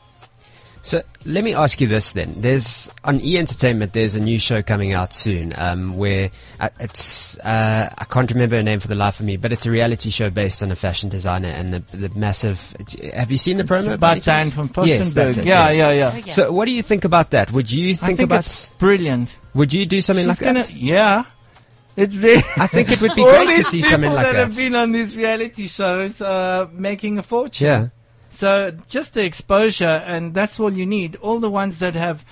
So 0.85 1.01
let 1.25 1.45
me 1.45 1.55
ask 1.55 1.81
you 1.81 1.87
this 1.87 2.11
then. 2.11 2.35
There's 2.38 2.90
on 3.05 3.21
E 3.21 3.38
Entertainment. 3.38 3.92
There's 3.92 4.16
a 4.16 4.21
new 4.21 4.40
show 4.40 4.62
coming 4.62 4.92
out 4.92 5.14
soon. 5.14 5.53
Um, 5.57 5.97
where 5.97 6.31
uh, 6.59 6.71
it's 6.81 7.38
uh, 7.38 7.88
I 7.97 8.05
can't 8.07 8.29
remember 8.33 8.57
her 8.57 8.64
name 8.64 8.81
for 8.81 8.88
the 8.88 8.97
life 8.97 9.21
of 9.21 9.27
me, 9.27 9.37
but 9.37 9.53
it's 9.53 9.64
a 9.64 9.71
reality 9.71 10.11
show 10.11 10.29
based 10.29 10.61
on 10.61 10.73
a 10.73 10.77
fashion 10.77 11.09
designer 11.09 11.51
and 11.51 11.73
the 11.73 11.97
the 11.97 12.09
massive. 12.18 12.75
Have 13.14 13.31
you 13.31 13.38
seen 13.38 13.59
the 13.59 13.62
promo? 13.62 13.85
by 13.99 14.12
any 14.12 14.21
About 14.21 14.25
Dan 14.25 14.51
chance? 14.51 14.55
from 14.55 14.87
Yes, 14.87 15.11
that's 15.11 15.37
Postenberg. 15.37 15.42
it, 15.42 15.47
yeah, 15.47 15.68
yes. 15.68 15.77
yeah, 15.77 15.92
yeah, 15.92 16.11
Oh, 16.14 16.16
yeah. 16.27 16.33
So 16.33 16.53
what 16.53 16.64
do 16.64 16.73
you 16.73 16.83
think 16.83 17.05
about 17.05 17.31
that? 17.31 17.53
Would 17.53 17.71
you 17.71 17.90
I 17.90 17.95
think, 17.95 18.16
think 18.18 18.21
about? 18.31 18.40
it's 18.40 18.66
brilliant. 18.81 19.38
Would 19.55 19.73
you 19.73 19.87
do 19.87 20.01
something 20.03 20.27
She's 20.27 20.40
like 20.40 20.45
gonna, 20.45 20.62
that? 20.64 20.73
yeah. 20.73 21.25
It 21.95 22.12
really. 22.14 22.42
I 22.57 22.66
think 22.66 22.90
it 22.90 23.01
would 23.01 23.14
be 23.14 23.23
great 23.37 23.49
to 23.57 23.62
see 23.62 23.79
people 23.79 23.90
something 23.92 24.12
like 24.12 24.25
that 24.27 24.33
that. 24.33 24.47
have 24.49 24.57
been 24.57 24.75
on 24.75 24.90
these 24.92 25.16
reality 25.16 25.68
shows 25.68 26.21
are 26.23 26.66
making 26.73 27.18
a 27.18 27.23
fortune. 27.23 27.66
Yeah. 27.66 27.88
So 28.33 28.73
just 28.88 29.12
the 29.14 29.25
exposure, 29.25 29.85
and 29.85 30.33
that's 30.35 30.59
all 30.59 30.73
you 30.73 30.87
need. 30.87 31.16
All 31.16 31.38
the 31.38 31.51
ones 31.51 31.79
that 31.81 31.95
have 31.95 32.25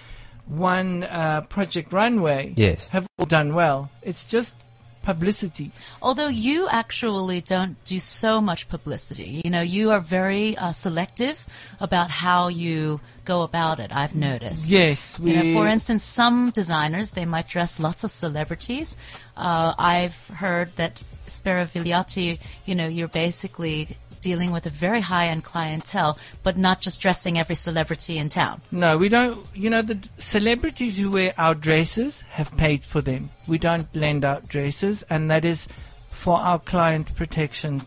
won 0.49 1.05
uh, 1.05 1.43
Project 1.43 1.93
Runway 1.93 2.55
Yes. 2.57 2.89
have 2.89 3.07
all 3.19 3.27
done 3.27 3.55
well. 3.55 3.91
It's 4.03 4.25
just 4.25 4.57
publicity. 5.03 5.71
Although 6.03 6.29
you 6.29 6.69
actually 6.69 7.41
don't 7.41 7.83
do 7.85 7.99
so 8.01 8.41
much 8.41 8.69
publicity, 8.69 9.41
you 9.45 9.51
know, 9.51 9.61
you 9.61 9.91
are 9.91 10.01
very 10.01 10.57
uh, 10.57 10.73
selective 10.73 11.47
about 11.81 12.11
how 12.11 12.49
you 12.49 13.01
go 13.25 13.43
about 13.43 13.79
it. 13.79 13.91
I've 13.95 14.15
noticed. 14.15 14.69
Yes, 14.69 15.19
we. 15.21 15.33
You 15.37 15.43
know, 15.55 15.61
for 15.61 15.69
instance, 15.69 16.03
some 16.03 16.51
designers 16.51 17.13
they 17.13 17.25
might 17.27 17.49
dress 17.49 17.79
lots 17.79 18.05
of 18.05 18.11
celebrities. 18.11 18.97
Uh, 19.37 19.75
I've 19.79 20.17
heard 20.29 20.75
that 20.77 21.01
Spero 21.27 21.65
Vigliotti, 21.65 22.39
you 22.67 22.75
know, 22.75 22.89
you're 22.89 23.09
basically 23.09 23.97
dealing 24.21 24.53
with 24.53 24.67
a 24.67 24.71
very 24.71 25.01
high-end 25.01 25.45
clientele, 25.45 26.19
but 26.43 26.57
not 26.57 26.81
just 26.81 27.01
dressing 27.01 27.39
every 27.39 27.55
celebrity 27.55 28.19
in 28.19 28.29
town. 28.29 28.61
No, 28.71 28.97
we 28.99 29.09
don't. 29.09 29.45
You 29.55 29.71
know, 29.71 29.83
the 29.83 29.95
d- 29.97 30.09
celebrities 30.19 30.99
who 30.99 31.11
wear 31.11 31.35
our 31.39 31.55
dresses 31.55 32.23
have 32.23 32.57
paid 32.57 32.83
for 32.83 33.01
them. 33.01 33.31
We 33.47 33.59
don't 33.59 33.95
lend 33.95 34.25
out 34.25 34.49
dresses, 34.49 35.03
and 35.05 35.31
that 35.31 35.45
is 35.45 35.69
for 36.09 36.39
our 36.39 36.59
client 36.59 37.15
protection. 37.17 37.83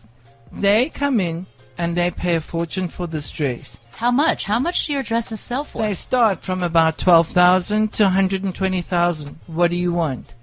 They 0.52 0.88
come 0.88 1.20
in 1.20 1.46
and 1.78 1.94
they 1.94 2.10
pay 2.10 2.36
a 2.36 2.40
fortune 2.40 2.88
for 2.88 3.06
this 3.06 3.30
dress. 3.30 3.78
How 3.96 4.10
much? 4.10 4.44
How 4.44 4.58
much 4.58 4.86
do 4.86 4.92
your 4.92 5.02
dresses 5.02 5.40
sell 5.40 5.64
for? 5.64 5.82
They 5.82 5.94
start 5.94 6.42
from 6.42 6.62
about 6.62 6.98
12,000 6.98 7.92
to 7.92 8.04
120,000. 8.04 9.36
What 9.46 9.70
do 9.70 9.76
you 9.76 9.92
want? 9.92 10.34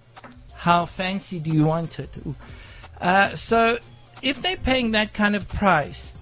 How 0.55 0.85
fancy 0.85 1.39
do 1.39 1.49
you 1.51 1.65
want 1.65 1.99
it? 1.99 2.17
Uh, 2.99 3.35
so, 3.35 3.79
if 4.21 4.41
they're 4.41 4.57
paying 4.57 4.91
that 4.91 5.13
kind 5.13 5.35
of 5.35 5.47
price, 5.47 6.13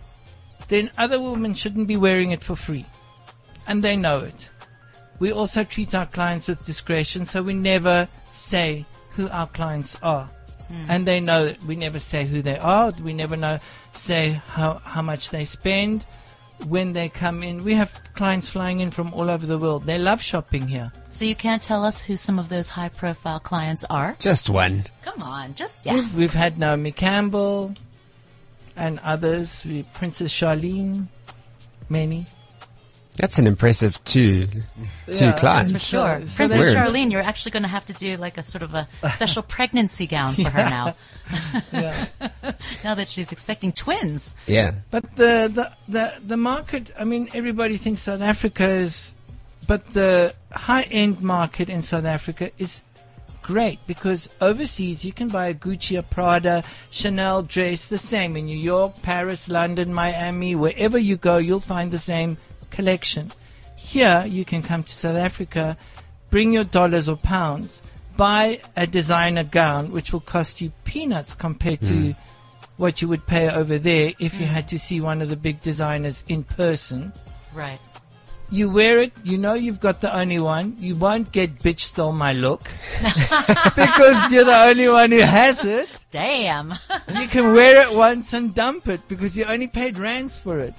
then 0.68 0.92
other 0.98 1.20
women 1.20 1.54
shouldn't 1.54 1.88
be 1.88 1.98
wearing 1.98 2.32
it 2.32 2.44
for 2.44 2.56
free. 2.56 2.86
And 3.68 3.84
they 3.84 3.98
know 3.98 4.20
it. 4.20 4.50
We 5.20 5.32
also 5.32 5.64
treat 5.64 5.94
our 5.94 6.06
clients 6.06 6.48
with 6.48 6.66
discretion, 6.66 7.26
so 7.26 7.44
we 7.44 7.54
never 7.54 8.08
say 8.34 8.86
who 9.12 9.28
our 9.30 9.48
clients 9.48 9.98
are. 10.02 10.30
Hmm. 10.68 10.86
And 10.88 11.06
they 11.06 11.20
know 11.20 11.46
that 11.46 11.62
we 11.64 11.76
never 11.76 12.00
say 12.00 12.26
who 12.26 12.42
they 12.42 12.58
are. 12.58 12.92
We 13.04 13.14
never 13.14 13.36
know, 13.36 13.60
say 13.92 14.42
how, 14.48 14.76
how 14.84 15.02
much 15.02 15.30
they 15.30 15.46
spend 15.46 16.06
when 16.68 16.94
they 16.94 17.10
come 17.10 17.44
in. 17.44 17.64
We 17.64 17.74
have 17.74 18.02
clients 18.14 18.50
flying 18.50 18.80
in 18.80 18.92
from 18.92 19.14
all 19.14 19.30
over 19.30 19.46
the 19.46 19.58
world. 19.58 19.86
They 19.86 19.98
love 19.98 20.22
shopping 20.22 20.68
here. 20.68 20.92
So 21.10 21.26
you 21.26 21.36
can't 21.36 21.62
tell 21.62 21.84
us 21.84 22.02
who 22.02 22.16
some 22.16 22.38
of 22.40 22.50
those 22.50 22.70
high-profile 22.70 23.40
clients 23.42 23.84
are? 23.90 24.16
Just 24.20 24.50
one. 24.50 24.86
Come 25.04 25.22
on, 25.24 25.56
just 25.56 25.78
yeah. 25.84 25.96
We've, 25.96 26.16
we've 26.16 26.34
had 26.34 26.60
Naomi 26.60 26.92
Campbell 26.92 27.74
and 28.80 29.00
others, 29.00 29.64
we- 29.66 29.84
Princess 29.94 30.32
Charlene, 30.34 31.08
many. 31.90 32.26
That's 33.18 33.38
an 33.38 33.48
impressive 33.48 34.02
two 34.06 34.44
two 34.44 34.62
Yeah, 35.08 35.34
clients. 35.34 35.72
For 35.72 35.80
So- 35.80 35.98
sure. 36.08 36.26
so 36.26 36.36
Princess 36.38 36.60
Weird. 36.60 36.78
Charlene, 36.78 37.12
you're 37.12 37.22
actually 37.22 37.52
going 37.52 37.64
to 37.64 37.70
have 37.70 37.84
to 37.86 37.94
do 37.94 38.16
like 38.16 38.38
a 38.38 38.44
sort 38.44 38.62
of 38.62 38.74
a 38.74 38.88
special 39.12 39.44
pregnancy 39.56 40.08
gown 40.08 40.34
for 40.36 40.50
her 40.50 40.70
now. 40.70 40.96
Yeah. 41.72 42.08
now 42.84 42.96
that 42.96 43.08
she's 43.08 43.32
expecting 43.32 43.72
twins. 43.72 44.34
Yeah. 44.48 44.72
But 44.90 45.16
the, 45.16 45.52
the, 45.54 45.72
the, 45.88 46.14
the 46.26 46.38
market, 46.38 46.92
I 46.98 47.04
mean, 47.04 47.30
everybody 47.36 47.78
thinks 47.78 48.02
South 48.02 48.22
Africa 48.22 48.66
is 48.66 49.14
but 49.68 49.86
the 49.94 50.34
high-end 50.52 51.22
market 51.22 51.70
in 51.70 51.84
South 51.84 52.06
Africa 52.06 52.50
is 52.58 52.82
great 53.50 53.80
because 53.88 54.30
overseas 54.42 55.04
you 55.04 55.12
can 55.12 55.28
buy 55.28 55.48
a 55.48 55.56
Gucci, 55.56 55.98
a 55.98 56.04
Prada, 56.04 56.64
Chanel 56.92 57.42
dress 57.42 57.86
the 57.86 57.98
same 57.98 58.38
in 58.38 58.46
New 58.46 58.56
York, 58.56 59.02
Paris, 59.02 59.50
London, 59.50 59.92
Miami, 59.92 60.54
wherever 60.54 61.00
you 61.00 61.18
go, 61.18 61.38
you'll 61.38 61.60
find 61.60 61.90
the 61.90 61.98
same 61.98 62.38
collection. 62.70 63.32
Here, 63.76 64.24
you 64.28 64.46
can 64.46 64.62
come 64.62 64.84
to 64.84 64.94
South 64.94 65.16
Africa, 65.16 65.78
bring 66.30 66.54
your 66.54 66.64
dollars 66.64 67.10
or 67.10 67.16
pounds, 67.16 67.82
buy 68.16 68.60
a 68.78 68.86
designer 68.86 69.44
gown, 69.44 69.92
which 69.92 70.14
will 70.14 70.20
cost 70.20 70.62
you 70.62 70.72
peanuts 70.84 71.34
compared 71.34 71.82
to 71.82 71.94
mm. 71.94 72.16
what 72.78 73.02
you 73.02 73.08
would 73.08 73.26
pay 73.26 73.50
over 73.50 73.80
there 73.80 74.14
if 74.20 74.40
you 74.40 74.46
mm. 74.46 74.50
had 74.50 74.68
to 74.68 74.78
see 74.78 75.02
one 75.02 75.24
of 75.24 75.30
the 75.30 75.36
big 75.36 75.60
designers 75.62 76.24
in 76.28 76.44
person. 76.44 77.12
Right. 77.52 77.80
You 78.52 78.70
wear 78.70 79.00
it, 79.00 79.14
you 79.24 79.38
know 79.38 79.54
you've 79.54 79.80
got 79.80 80.02
the 80.02 80.16
only 80.16 80.40
one. 80.40 80.76
You 80.80 80.96
won't 80.96 81.32
get 81.32 81.60
bitch 81.60 81.82
stole 81.82 82.14
my 82.14 82.34
look 82.34 82.64
because 83.76 84.32
you're 84.32 84.44
the 84.44 84.64
only 84.68 84.90
one 84.90 85.12
who 85.12 85.20
has 85.20 85.64
it. 85.66 85.88
Damn. 86.12 86.74
You 87.20 87.28
can 87.28 87.54
wear 87.54 87.84
it 87.88 87.96
once 87.96 88.34
and 88.34 88.54
dump 88.54 88.88
it 88.88 89.08
because 89.08 89.38
you 89.38 89.46
only 89.46 89.68
paid 89.68 89.98
rands 89.98 90.36
for 90.36 90.58
it. 90.58 90.74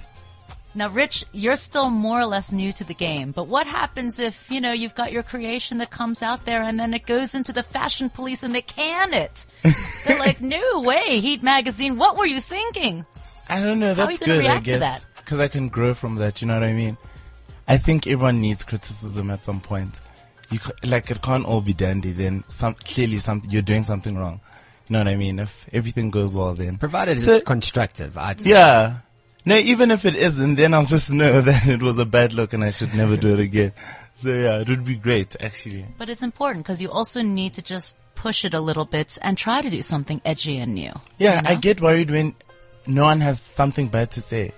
Now, 0.73 0.89
Rich, 0.89 1.25
you're 1.33 1.57
still 1.57 1.89
more 1.89 2.19
or 2.21 2.25
less 2.25 2.51
new 2.53 2.71
to 2.73 2.83
the 2.85 2.93
game, 2.93 3.31
but 3.31 3.47
what 3.47 3.67
happens 3.67 4.19
if, 4.19 4.49
you 4.49 4.61
know, 4.61 4.71
you've 4.71 4.95
got 4.95 5.11
your 5.11 5.23
creation 5.23 5.79
that 5.79 5.89
comes 5.91 6.21
out 6.21 6.45
there 6.45 6.61
and 6.61 6.79
then 6.79 6.93
it 6.93 7.05
goes 7.05 7.33
into 7.35 7.51
the 7.51 7.63
fashion 7.63 8.09
police 8.09 8.41
and 8.43 8.55
they 8.55 8.61
can 8.61 9.13
it? 9.13 9.45
They're 10.05 10.17
like, 10.19 10.39
no 10.41 10.79
way, 10.81 11.19
Heat 11.19 11.43
Magazine, 11.43 11.97
what 11.97 12.17
were 12.17 12.25
you 12.25 12.39
thinking? 12.39 13.05
I 13.49 13.59
don't 13.59 13.79
know. 13.79 13.93
How 13.93 14.03
are 14.03 14.07
That's 14.07 14.21
you 14.21 14.27
gonna 14.27 14.39
good, 14.39 14.45
I 14.45 14.49
react 14.53 14.65
to 14.65 14.71
guess. 14.71 14.79
that? 14.79 15.05
Because 15.17 15.39
I 15.41 15.49
can 15.49 15.67
grow 15.67 15.93
from 15.93 16.15
that. 16.15 16.41
You 16.41 16.47
know 16.47 16.53
what 16.53 16.63
I 16.63 16.71
mean? 16.71 16.97
I 17.71 17.77
think 17.77 18.05
everyone 18.07 18.41
needs 18.41 18.63
criticism 18.63 19.29
at 19.31 19.45
some 19.45 19.61
point. 19.61 19.99
You 20.51 20.59
like 20.83 21.09
it 21.09 21.21
can't 21.21 21.45
all 21.45 21.61
be 21.61 21.73
dandy. 21.73 22.11
Then 22.11 22.43
some 22.47 22.73
clearly 22.73 23.17
some 23.19 23.41
you're 23.47 23.61
doing 23.61 23.83
something 23.85 24.17
wrong. 24.17 24.41
You 24.87 24.93
know 24.93 24.99
what 24.99 25.07
I 25.07 25.15
mean? 25.15 25.39
If 25.39 25.69
everything 25.71 26.09
goes 26.09 26.35
well, 26.35 26.53
then 26.53 26.77
Provided 26.77 27.19
So- 27.21 27.35
it's 27.35 27.45
constructive, 27.45 28.17
I'd 28.17 28.41
say. 28.41 28.49
yeah. 28.49 28.97
No, 29.43 29.55
even 29.57 29.89
if 29.89 30.05
it 30.05 30.15
isn't, 30.15 30.55
then 30.55 30.73
I'll 30.73 30.85
just 30.85 31.11
know 31.11 31.41
that 31.49 31.65
it 31.67 31.81
was 31.81 31.97
a 31.97 32.05
bad 32.05 32.33
look 32.33 32.53
and 32.53 32.63
I 32.63 32.69
should 32.71 32.93
never 32.93 33.15
do 33.17 33.33
it 33.33 33.39
again. 33.39 33.71
So 34.15 34.29
yeah, 34.29 34.59
it 34.59 34.69
would 34.69 34.83
be 34.85 34.95
great 34.95 35.35
actually. 35.39 35.85
But 35.97 36.09
it's 36.09 36.21
important 36.21 36.65
because 36.65 36.81
you 36.81 36.91
also 36.91 37.21
need 37.21 37.53
to 37.55 37.61
just 37.61 37.95
push 38.15 38.43
it 38.45 38.53
a 38.53 38.59
little 38.59 38.85
bit 38.85 39.17
and 39.21 39.37
try 39.37 39.61
to 39.61 39.69
do 39.69 39.81
something 39.81 40.21
edgy 40.25 40.57
and 40.57 40.75
new. 40.75 40.91
Yeah, 41.17 41.37
you 41.37 41.41
know? 41.43 41.49
I 41.49 41.55
get 41.55 41.81
worried 41.81 42.11
when 42.11 42.35
no 42.85 43.03
one 43.03 43.21
has 43.21 43.41
something 43.41 43.87
bad 43.87 44.11
to 44.11 44.21
say. 44.21 44.51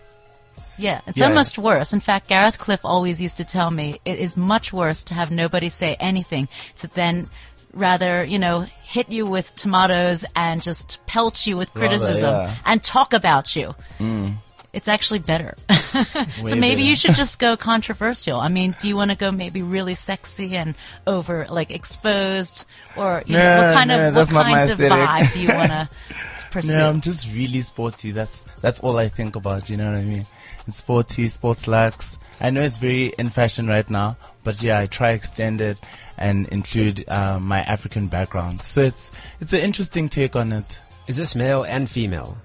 Yeah, 0.78 1.02
it's 1.08 1.20
Yeah. 1.20 1.28
almost 1.28 1.58
worse. 1.58 1.94
In 1.94 2.00
fact, 2.00 2.28
Gareth 2.28 2.58
Cliff 2.58 2.82
always 2.84 3.22
used 3.22 3.38
to 3.38 3.46
tell 3.46 3.70
me 3.70 4.00
it 4.06 4.20
is 4.20 4.36
much 4.36 4.74
worse 4.74 5.04
to 5.06 5.14
have 5.14 5.32
nobody 5.32 5.70
say 5.70 5.96
anything 6.00 6.48
to 6.78 6.88
then 6.88 7.28
rather, 7.74 8.24
you 8.24 8.40
know, 8.40 8.66
hit 8.84 9.10
you 9.10 9.26
with 9.26 9.54
tomatoes 9.56 10.26
and 10.36 10.62
just 10.62 11.00
pelt 11.08 11.46
you 11.46 11.58
with 11.58 11.74
criticism 11.74 12.36
yeah. 12.36 12.56
and 12.66 12.84
talk 12.84 13.14
about 13.14 13.56
you. 13.56 13.76
Mm. 14.00 14.36
It's 14.74 14.88
actually 14.88 15.20
better. 15.20 15.56
so 15.70 16.56
maybe 16.56 16.58
better. 16.58 16.80
you 16.82 16.96
should 16.96 17.14
just 17.14 17.38
go 17.38 17.56
controversial. 17.56 18.40
I 18.40 18.48
mean, 18.48 18.76
do 18.80 18.88
you 18.88 18.96
want 18.96 19.12
to 19.12 19.18
go 19.18 19.32
maybe 19.32 19.62
really 19.62 19.94
sexy 19.94 20.58
and 20.58 20.74
over, 21.06 21.46
like 21.48 21.72
exposed, 21.72 22.66
or 22.98 23.22
you 23.28 23.34
know, 23.34 23.62
what 23.62 23.76
kind 23.78 23.88
no, 23.90 24.08
of 24.08 24.16
what 24.16 24.30
kinds 24.30 24.72
of 24.72 24.80
vibe 24.80 25.32
do 25.32 25.42
you 25.42 25.54
want 25.54 25.70
to 25.70 25.90
pursue? 26.52 26.72
No, 26.72 26.90
I'm 26.90 27.02
just 27.02 27.32
really 27.32 27.62
sporty. 27.62 28.12
That's 28.12 28.46
that's 28.62 28.80
all 28.80 28.98
I 28.98 29.10
think 29.10 29.36
about. 29.36 29.70
You 29.70 29.78
know 29.78 29.86
what 29.86 30.00
I 30.00 30.06
mean? 30.06 30.26
It's 30.68 30.78
sporty, 30.78 31.28
sports 31.30 31.68
lux. 31.68 32.18
I 32.40 32.50
know 32.50 32.62
it's 32.62 32.78
very 32.78 33.08
in 33.18 33.30
fashion 33.30 33.68
right 33.68 33.90
now, 33.90 34.18
but 34.44 34.62
yeah, 34.64 34.80
I 34.80 34.86
try 34.86 35.12
extend 35.12 35.62
it 35.62 35.78
and 36.18 36.48
include 36.50 37.04
uh, 37.08 37.40
my 37.40 37.62
African 37.62 38.08
background. 38.08 38.62
So 38.62 38.82
it's 38.82 39.12
it's 39.42 39.54
an 39.54 39.60
interesting 39.60 40.10
take 40.10 40.36
on 40.36 40.52
it. 40.54 40.80
Is 41.08 41.18
this 41.18 41.36
male 41.36 41.64
and 41.64 41.90
female? 41.90 42.38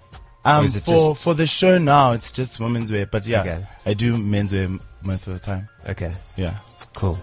Um, 0.45 0.69
for 0.69 1.13
just- 1.13 1.23
for 1.25 1.35
the 1.35 1.47
show 1.47 1.79
now, 1.79 2.13
it's 2.13 2.33
just 2.33 2.59
women's 2.61 2.91
wear, 2.91 3.07
but 3.07 3.27
yeah, 3.27 3.41
Okay. 3.41 3.67
I 3.87 3.95
do 3.95 4.17
men's 4.19 4.53
wear 4.53 4.65
m- 4.65 4.81
most 5.03 5.27
of 5.29 5.35
the 5.35 5.41
time. 5.41 5.69
Okay, 5.87 6.13
Yeah. 6.37 6.55
cool. 6.95 7.19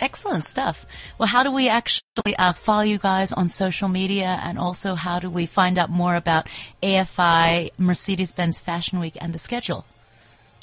Excellent 0.00 0.44
stuff. 0.44 0.84
Well, 1.18 1.28
how 1.28 1.42
do 1.44 1.50
we 1.52 1.68
actually 1.68 2.36
uh, 2.36 2.52
follow 2.52 2.82
you 2.82 2.98
guys 2.98 3.32
on 3.32 3.48
social 3.48 3.88
media, 3.88 4.40
and 4.42 4.58
also 4.58 4.94
how 4.96 5.20
do 5.20 5.30
we 5.30 5.46
find 5.46 5.78
out 5.78 5.88
more 5.88 6.16
about 6.16 6.48
AFI 6.82 7.70
Mercedes-Benz 7.78 8.60
Fashion 8.60 8.98
Week 8.98 9.16
and 9.20 9.32
the 9.32 9.38
schedule? 9.38 9.84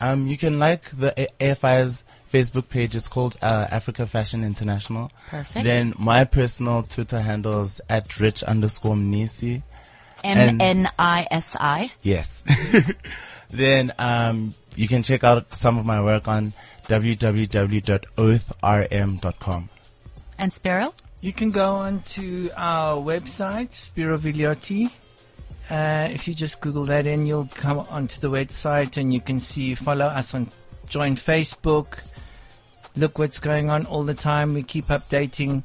Um, 0.02 0.28
you 0.28 0.38
can 0.38 0.60
like 0.60 0.90
the 0.98 1.14
A- 1.18 1.54
AFI's 1.54 2.04
Facebook 2.32 2.70
page. 2.70 2.96
It's 2.96 3.08
called 3.08 3.38
uh, 3.42 3.68
Africa 3.70 4.06
Fashion 4.08 4.44
International. 4.44 5.12
Perfect. 5.30 5.64
Then 5.64 5.94
my 5.98 6.26
personal 6.26 6.84
Twitter 6.84 7.22
handle 7.22 7.62
is 7.62 7.82
at 7.90 8.20
rich 8.20 8.44
underscore 8.44 8.96
mnisi. 8.96 9.64
M 10.24 10.62
N 10.62 10.88
I 11.00 11.28
S 11.32 11.56
I. 11.60 11.92
Yes. 12.02 12.44
then 13.50 13.92
um, 13.98 14.54
you 14.76 14.88
can 14.88 15.02
check 15.04 15.24
out 15.24 15.54
some 15.54 15.78
of 15.78 15.86
my 15.86 16.02
work 16.02 16.28
on 16.28 16.54
www.oathrm.com. 16.88 19.70
And 20.38 20.54
Spero? 20.54 20.94
You 21.22 21.34
can 21.34 21.50
go 21.50 21.76
on 21.76 22.02
to 22.02 22.50
our 22.56 22.98
website, 22.98 23.74
Spero 23.74 24.18
Vigliotti. 24.18 24.92
Uh, 25.72 26.10
if 26.12 26.28
you 26.28 26.34
just 26.34 26.60
Google 26.60 26.84
that 26.86 27.08
in, 27.08 27.26
you'll 27.26 27.48
come 27.56 27.80
onto 27.80 28.20
the 28.20 28.30
website 28.30 28.98
and 28.98 29.14
you 29.14 29.22
can 29.22 29.40
see, 29.40 29.74
follow 29.74 30.06
us 30.06 30.36
on, 30.36 30.50
join 30.90 31.16
Facebook. 31.16 32.00
Look 32.98 33.18
what's 33.18 33.40
going 33.40 33.70
on 33.70 33.86
all 33.86 34.04
the 34.04 34.14
time. 34.14 34.54
We 34.54 34.64
keep 34.64 34.86
updating 34.88 35.64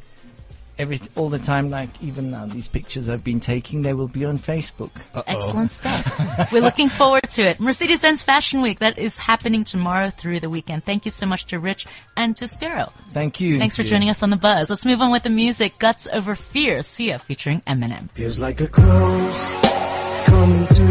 everything 0.79 1.09
all 1.17 1.29
the 1.29 1.41
time. 1.41 1.71
Like 1.71 1.91
even 2.01 2.31
now, 2.31 2.47
these 2.47 2.69
pictures 2.69 3.09
I've 3.09 3.25
been 3.25 3.41
taking, 3.41 3.81
they 3.81 3.95
will 3.95 4.07
be 4.07 4.25
on 4.25 4.39
Facebook. 4.39 4.93
Excellent 5.27 5.73
stuff. 5.73 6.53
We're 6.53 6.63
looking 6.63 6.89
forward 6.89 7.29
to 7.31 7.43
it. 7.43 7.59
Mercedes-Benz 7.59 8.23
Fashion 8.23 8.61
Week, 8.61 8.79
that 8.79 8.99
is 8.99 9.19
happening 9.19 9.65
tomorrow 9.65 10.11
through 10.11 10.39
the 10.39 10.49
weekend. 10.49 10.85
Thank 10.85 11.05
you 11.05 11.11
so 11.11 11.27
much 11.27 11.47
to 11.47 11.59
Rich 11.59 11.87
and 12.17 12.37
to 12.37 12.47
Spero. 12.47 12.93
Thank 13.13 13.41
you. 13.41 13.59
Thanks 13.59 13.75
for 13.75 13.83
joining 13.83 14.11
us 14.11 14.23
on 14.23 14.31
The 14.31 14.37
Buzz. 14.37 14.71
Let's 14.71 14.85
move 14.85 15.01
on 15.01 15.11
with 15.11 15.25
the 15.25 15.31
music. 15.31 15.81
Guts 15.81 16.07
Over 16.13 16.37
Fear, 16.37 16.83
Sia 16.83 17.19
featuring 17.19 17.63
Eminem. 17.63 18.09
Feels 18.13 18.39
like 18.39 18.61
a 18.61 18.69
close. 18.69 19.86
It's 20.17 20.25
coming 20.25 20.67
to. 20.67 20.83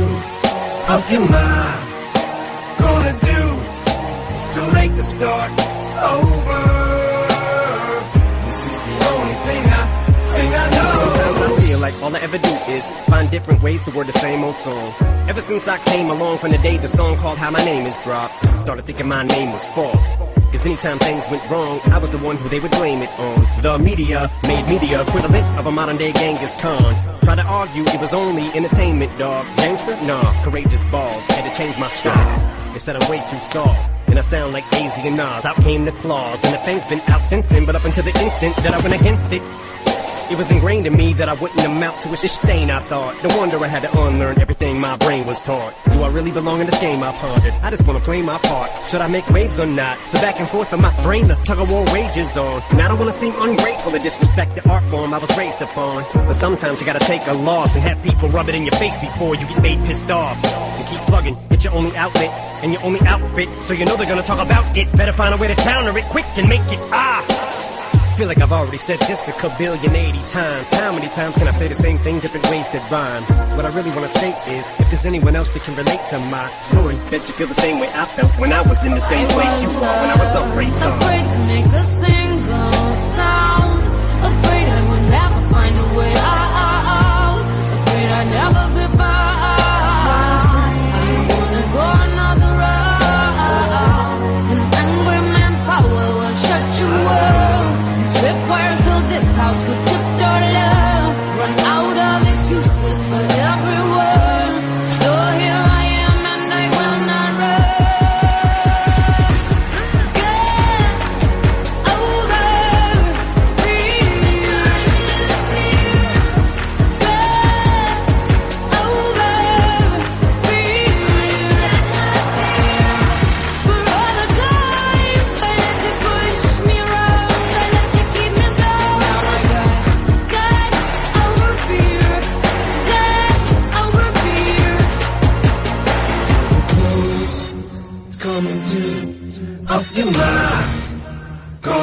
What 0.85 1.11
am 1.11 1.29
I 1.33 2.77
gonna 2.77 3.13
do? 3.31 3.41
It's 4.35 4.53
too 4.53 4.67
late 4.77 4.93
to 4.93 5.01
start 5.01 5.49
over. 6.13 6.61
This 8.45 8.59
is 8.69 8.77
the 8.85 8.95
only 9.09 9.37
thing 9.47 9.63
I, 9.65 9.83
thing 10.29 10.53
I 10.53 10.69
know. 10.69 10.91
Sometimes 11.01 11.41
I 11.41 11.61
feel 11.65 11.79
like 11.79 11.95
all 12.03 12.15
I 12.15 12.19
ever 12.19 12.37
do 12.37 12.53
is 12.71 12.83
find 13.09 13.31
different 13.31 13.63
ways 13.63 13.81
to 13.85 13.91
word 13.97 14.05
the 14.05 14.19
same 14.19 14.43
old 14.43 14.57
song. 14.57 14.93
Ever 15.27 15.41
since 15.41 15.67
I 15.67 15.79
came 15.79 16.11
along 16.11 16.37
from 16.37 16.51
the 16.51 16.59
day 16.59 16.77
the 16.77 16.87
song 16.87 17.17
called 17.17 17.39
How 17.39 17.49
My 17.49 17.65
Name 17.65 17.87
Is 17.87 17.97
dropped, 18.03 18.35
started 18.59 18.85
thinking 18.85 19.07
my 19.07 19.23
name 19.23 19.51
was 19.51 19.65
Fall. 19.69 20.34
Cause 20.55 20.65
anytime 20.65 20.97
things 20.99 21.27
went 21.29 21.43
wrong, 21.49 21.81
I 21.91 21.97
was 21.97 22.11
the 22.11 22.17
one 22.17 22.37
who 22.37 22.47
they 22.47 22.61
would 22.61 22.71
blame 22.71 23.01
it 23.01 23.09
on. 23.19 23.45
The 23.61 23.77
media 23.77 24.31
made 24.43 24.65
me 24.69 24.77
the 24.77 25.01
equivalent 25.01 25.45
of 25.59 25.65
a 25.65 25.71
modern 25.71 25.97
day 25.97 26.13
Genghis 26.13 26.55
Khan. 26.61 26.95
Try 27.23 27.35
to 27.35 27.43
argue 27.43 27.83
it 27.83 27.99
was 27.99 28.13
only 28.13 28.47
entertainment, 28.53 29.11
dog. 29.19 29.45
Gangster? 29.57 29.91
Nah, 30.07 30.23
courageous 30.45 30.81
balls. 30.83 31.25
Had 31.25 31.51
to 31.51 31.57
change 31.57 31.77
my 31.77 31.89
style. 31.89 32.71
They 32.71 32.79
said 32.79 32.95
I'm 32.95 33.09
way 33.11 33.19
too 33.29 33.39
soft. 33.39 33.93
And 34.07 34.17
I 34.17 34.21
sound 34.21 34.53
like 34.53 34.63
AZ 34.71 34.97
and 34.99 35.17
Nas. 35.17 35.43
Out 35.43 35.57
came 35.57 35.83
the 35.83 35.91
claws. 35.91 36.41
And 36.45 36.53
the 36.53 36.59
thing's 36.59 36.85
been 36.85 37.01
out 37.09 37.25
since 37.25 37.47
then. 37.47 37.65
But 37.65 37.75
up 37.75 37.83
until 37.83 38.05
the 38.05 38.17
instant 38.23 38.55
that 38.55 38.73
I 38.73 38.79
went 38.79 38.95
against 38.95 39.33
it, 39.33 39.41
it 40.31 40.37
was 40.37 40.51
ingrained 40.51 40.87
in 40.87 40.95
me 40.95 41.13
that 41.13 41.29
I 41.29 41.33
wouldn't 41.33 41.63
amount 41.65 42.01
to 42.03 42.11
a 42.11 42.17
stain, 42.17 42.71
I 42.71 42.79
thought. 42.81 43.13
No 43.23 43.37
wonder 43.37 43.57
I 43.57 43.67
had 43.67 43.83
to 43.83 44.01
unlearn 44.03 44.39
everything 44.39 44.79
my 44.79 44.97
brain 44.97 45.25
was 45.25 45.39
taught. 45.41 45.73
Do 45.91 46.01
I 46.01 46.09
really 46.09 46.31
belong 46.31 46.61
in 46.61 46.65
this 46.65 46.79
game, 46.79 47.03
I 47.03 47.11
pondered? 47.13 47.53
I 47.61 47.69
just 47.69 47.85
wanna 47.85 47.99
play 47.99 48.21
my 48.21 48.37
part. 48.39 48.71
Should 48.87 49.01
I 49.01 49.07
make 49.07 49.29
waves 49.29 49.59
or 49.59 49.65
not? 49.65 49.97
So 50.07 50.19
back 50.19 50.39
and 50.39 50.49
forth 50.49 50.73
in 50.73 50.81
my 50.81 50.93
brain, 51.03 51.27
the 51.27 51.35
tug 51.43 51.59
of 51.59 51.71
war 51.71 51.85
rages 51.93 52.37
on. 52.37 52.61
And 52.71 52.81
I 52.81 52.87
don't 52.87 52.97
wanna 52.97 53.13
seem 53.13 53.33
ungrateful 53.37 53.95
or 53.95 53.99
disrespect 53.99 54.55
the 54.55 54.67
art 54.69 54.83
form 54.85 55.13
I 55.13 55.19
was 55.19 55.35
raised 55.37 55.61
upon. 55.61 56.03
But 56.13 56.33
sometimes 56.33 56.79
you 56.79 56.85
gotta 56.85 57.05
take 57.05 57.25
a 57.27 57.33
loss 57.33 57.75
and 57.75 57.83
have 57.83 58.01
people 58.03 58.29
rub 58.29 58.49
it 58.49 58.55
in 58.55 58.63
your 58.63 58.75
face 58.75 58.97
before 58.99 59.35
you 59.35 59.45
get 59.47 59.61
made 59.61 59.83
pissed 59.85 60.09
off. 60.09 60.43
And 60.43 60.87
keep 60.87 60.99
plugging, 61.01 61.37
it's 61.51 61.63
your 61.63 61.73
only 61.73 61.95
outlet 61.95 62.29
and 62.63 62.71
your 62.73 62.81
only 62.83 63.01
outfit. 63.01 63.49
So 63.61 63.73
you 63.73 63.85
know 63.85 63.95
they're 63.95 64.07
gonna 64.07 64.23
talk 64.23 64.39
about 64.39 64.75
it. 64.75 64.91
Better 64.93 65.13
find 65.13 65.33
a 65.33 65.37
way 65.37 65.47
to 65.47 65.55
counter 65.55 65.95
it 65.97 66.05
quick 66.05 66.25
and 66.37 66.49
make 66.49 66.65
it 66.71 66.79
ah. 66.91 67.34
I 68.15 68.17
feel 68.17 68.27
like 68.29 68.41
I've 68.41 68.53
already 68.53 68.77
said 68.77 68.97
this 68.99 69.27
a 69.27 69.33
kabillion 69.33 69.93
eighty 69.93 70.23
times. 70.29 70.69
How 70.69 70.93
many 70.93 71.09
times 71.09 71.35
can 71.35 71.49
I 71.49 71.51
say 71.51 71.67
the 71.67 71.75
same 71.75 71.97
thing, 71.97 72.21
different 72.21 72.49
ways 72.49 72.65
that 72.69 72.89
rhyme? 72.89 73.23
What 73.57 73.65
I 73.65 73.75
really 73.75 73.89
wanna 73.89 74.07
say 74.07 74.29
is, 74.55 74.65
if 74.79 74.87
there's 74.87 75.05
anyone 75.05 75.35
else 75.35 75.51
that 75.51 75.63
can 75.63 75.75
relate 75.75 75.99
to 76.11 76.19
my 76.19 76.49
story, 76.61 76.95
bet 77.11 77.27
you 77.27 77.33
feel 77.35 77.47
the 77.47 77.53
same 77.53 77.77
way 77.81 77.89
I 77.89 78.05
felt 78.05 78.31
when 78.39 78.53
I 78.53 78.61
was 78.61 78.85
in 78.85 78.93
the 78.93 79.01
same 79.01 79.27
place 79.27 79.61
you 79.63 79.67
are 79.67 79.99
when 79.99 80.11
I 80.11 80.15
was 80.15 80.33
afraid 80.33 80.71
to. 80.79 80.95
Afraid 80.95 81.27
to 81.27 81.39
make 81.39 81.65
a 81.65 81.83
single 81.83 82.71
sound. 83.17 83.54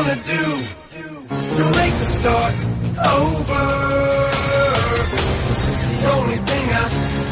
Gonna 0.03 0.21
do. 0.25 0.67
It's 1.31 1.57
too 1.57 1.63
late 1.63 1.93
to 1.93 2.07
start 2.07 2.55
over. 3.07 3.65
This 5.47 5.69
is 5.69 5.81
the 5.81 6.11
only 6.11 6.39
thing 6.39 6.71
I, 6.71 6.89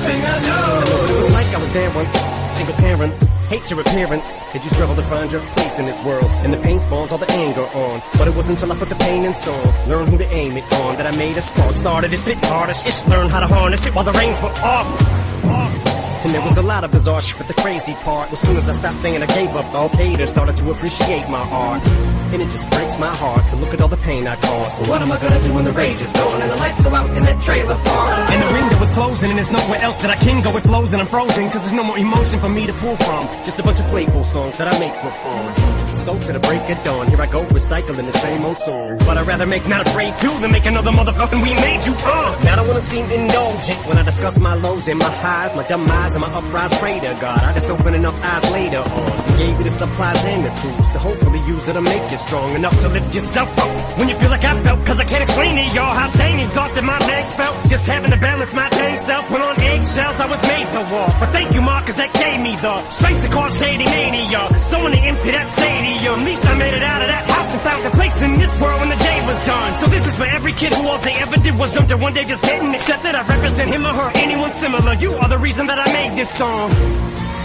thing 0.07 0.23
I 0.23 0.39
know. 0.47 1.13
It 1.13 1.17
was 1.17 1.33
like 1.33 1.47
I 1.49 1.59
was 1.59 1.73
there 1.73 1.91
once. 1.91 2.15
Single 2.53 2.75
parents, 2.77 3.23
hate 3.49 3.69
your 3.71 3.81
appearance. 3.81 4.39
Did 4.53 4.63
you 4.63 4.71
struggle 4.71 4.95
to 4.95 5.03
find 5.03 5.33
your 5.33 5.41
place 5.41 5.81
in 5.81 5.87
this 5.87 6.01
world? 6.05 6.31
And 6.45 6.53
the 6.53 6.59
pain 6.59 6.79
spawns 6.79 7.11
all 7.11 7.19
the 7.19 7.31
anger 7.33 7.63
on. 7.63 8.03
But 8.17 8.29
it 8.29 8.37
wasn't 8.37 8.63
until 8.63 8.77
I 8.77 8.79
put 8.79 8.89
the 8.89 8.95
pain 8.95 9.25
in 9.25 9.35
song, 9.35 9.89
learn 9.89 10.07
who 10.07 10.17
to 10.19 10.29
aim 10.33 10.57
it 10.57 10.73
on, 10.75 10.95
that 10.95 11.13
I 11.13 11.17
made 11.17 11.37
a 11.39 11.43
spark. 11.43 11.75
Started 11.75 12.13
to 12.13 12.17
spit 12.19 12.39
hardest, 12.45 12.87
ish, 12.87 13.05
learn 13.09 13.31
how 13.31 13.41
to 13.41 13.49
harness 13.49 13.85
it 13.85 13.97
while 13.97 14.05
the 14.05 14.13
reins 14.13 14.41
were 14.41 14.47
off. 14.63 15.45
Off. 15.45 15.90
And 16.31 16.37
there 16.37 16.45
was 16.45 16.59
a 16.59 16.63
lot 16.63 16.85
of 16.85 16.93
bizarre 16.93 17.21
shit, 17.21 17.37
but 17.39 17.49
the 17.49 17.55
crazy 17.55 17.93
part 18.07 18.31
was 18.31 18.39
soon 18.39 18.57
as 18.57 18.69
I 18.69 18.71
stopped 18.71 19.01
saying 19.01 19.21
I 19.21 19.27
gave 19.27 19.51
up, 19.57 19.65
all 19.75 19.89
haters 19.89 20.31
started 20.31 20.57
to 20.59 20.71
appreciate 20.71 21.29
my 21.29 21.43
art. 21.51 21.85
And 22.31 22.41
it 22.41 22.49
just 22.51 22.71
breaks 22.71 22.97
my 23.01 23.13
heart 23.13 23.49
to 23.49 23.57
look 23.57 23.75
at 23.75 23.81
all 23.81 23.89
the 23.89 23.97
pain 23.97 24.29
I 24.29 24.37
caused. 24.37 24.79
But 24.79 24.89
what 24.91 25.03
am 25.03 25.11
I 25.11 25.19
gonna 25.19 25.43
do 25.43 25.53
when 25.53 25.65
the 25.65 25.73
rage 25.73 26.01
is 26.01 26.13
gone 26.13 26.41
and 26.41 26.49
the 26.49 26.55
lights 26.55 26.83
go 26.83 26.95
out 26.95 27.11
in 27.17 27.25
that 27.25 27.43
trailer 27.43 27.75
park? 27.75 28.31
And 28.31 28.41
the 28.41 28.53
window 28.61 28.81
is 28.81 28.91
closing 28.91 29.31
and 29.31 29.39
there's 29.39 29.51
nowhere 29.51 29.83
else 29.83 29.99
that 30.03 30.11
I 30.11 30.23
can 30.23 30.41
go. 30.41 30.57
It 30.57 30.63
flows 30.63 30.93
and 30.93 31.03
I'm 31.03 31.09
frozen 31.09 31.51
cause 31.51 31.63
there's 31.63 31.73
no 31.73 31.83
more 31.83 31.99
emotion 31.99 32.39
for 32.39 32.49
me 32.49 32.65
to 32.65 32.73
pull 32.75 32.95
from. 32.95 33.27
Just 33.43 33.59
a 33.59 33.65
bunch 33.65 33.81
of 33.81 33.89
playful 33.89 34.23
songs 34.23 34.57
that 34.59 34.73
I 34.73 34.79
make 34.79 34.95
for 35.03 35.11
fun. 35.11 35.80
So 36.01 36.19
to 36.19 36.33
the 36.33 36.41
break 36.41 36.65
of 36.71 36.83
dawn, 36.83 37.09
here 37.09 37.21
I 37.21 37.27
go 37.27 37.45
recycling 37.45 38.07
the 38.07 38.19
same 38.19 38.43
old 38.43 38.59
song. 38.59 38.97
But 39.05 39.19
I'd 39.19 39.27
rather 39.27 39.45
make 39.45 39.69
not 39.69 39.87
afraid 39.87 40.17
to 40.17 40.29
than 40.41 40.51
make 40.51 40.65
another 40.65 40.91
motherfucking 40.91 41.43
we 41.43 41.53
made 41.53 41.85
you. 41.85 41.93
Uh, 41.93 42.41
now 42.43 42.55
I 42.55 42.57
don't 42.57 42.69
wanna 42.69 42.81
seem 42.81 43.05
indulgent 43.11 43.79
when 43.87 43.99
I 43.99 44.03
discuss 44.03 44.39
my 44.39 44.55
lows 44.55 44.89
and 44.89 44.99
my 44.99 45.11
highs, 45.21 45.55
my 45.55 45.67
demise 45.69 46.15
and 46.17 46.23
my 46.23 46.33
uprise. 46.33 46.73
Pray 46.79 47.01
to 47.01 47.19
God, 47.21 47.43
I 47.45 47.53
just 47.53 47.71
open 47.71 47.93
enough 47.93 48.17
eyes 48.25 48.51
later 48.51 48.79
on. 48.79 49.37
Gave 49.37 49.59
you 49.59 49.65
the 49.65 49.71
supplies 49.71 50.25
and 50.25 50.45
the 50.47 50.49
tools 50.49 50.89
to 50.95 50.99
hopefully 50.99 51.41
use 51.47 51.65
that 51.67 51.75
to 51.75 51.83
make 51.83 52.11
you 52.11 52.17
strong 52.17 52.55
enough 52.55 52.81
to 52.81 52.89
lift 52.89 53.15
yourself 53.15 53.59
up. 53.59 53.99
When 53.99 54.09
you 54.09 54.17
feel 54.17 54.31
like 54.31 54.45
I 54.45 54.63
felt, 54.63 54.87
cause 54.87 55.01
I 55.01 55.05
can't 55.05 55.23
explain 55.23 55.57
to 55.57 55.65
y'all 55.77 55.93
how 55.93 56.11
dang 56.17 56.41
exhausted 56.41 56.83
my 56.83 56.99
legs 56.99 57.33
felt. 57.35 57.69
Just 57.69 57.87
having 57.87 58.11
to 58.11 58.17
balance 58.17 58.55
my 58.55 58.69
dang 58.71 58.99
self. 58.99 59.31
When 59.31 59.43
on 59.43 59.61
eggshells, 59.61 60.17
I 60.17 60.27
was 60.33 60.43
made 60.49 60.69
to 60.71 60.81
walk. 60.95 61.13
But 61.21 61.31
thank 61.31 61.55
you, 61.55 61.61
Mark, 61.61 61.85
cause 61.85 61.97
that 61.97 62.13
gave 62.15 62.41
me 62.41 62.57
the 62.57 62.89
strength 62.89 63.23
to 63.25 63.29
cause 63.29 63.59
shady 63.59 63.85
mania. 63.85 64.49
So 64.65 64.83
when 64.83 64.93
they 64.93 65.01
empty 65.01 65.31
that 65.33 65.51
stadium, 65.51 65.90
at 65.99 66.25
least 66.25 66.45
I 66.47 66.55
made 66.59 66.75
it 66.75 66.83
out 66.83 67.03
of 67.03 67.09
that 67.09 67.25
house 67.29 67.53
and 67.53 67.63
found 67.63 67.87
a 67.87 67.91
place 67.91 68.23
in 68.23 68.39
this 68.39 68.53
world 68.61 68.81
when 68.81 68.89
the 68.89 68.97
day 68.97 69.27
was 69.27 69.39
done. 69.45 69.75
So 69.77 69.87
this 69.87 70.07
is 70.07 70.17
for 70.17 70.25
every 70.25 70.53
kid 70.53 70.73
who 70.73 70.87
all 70.89 70.99
they 70.99 71.15
ever 71.15 71.37
did 71.37 71.59
was 71.59 71.75
jump 71.75 71.89
to 71.89 71.97
one 71.97 72.13
day 72.13 72.25
just 72.25 72.43
getting 72.43 72.75
accepted. 72.75 73.15
I 73.15 73.27
represent 73.27 73.71
him 73.71 73.85
or 73.87 73.93
her, 73.93 74.11
anyone 74.17 74.53
similar. 74.53 74.95
You 74.95 75.15
are 75.15 75.29
the 75.29 75.39
reason 75.39 75.67
that 75.67 75.79
I 75.79 75.93
made 75.93 76.19
this 76.19 76.31
song. 76.31 76.71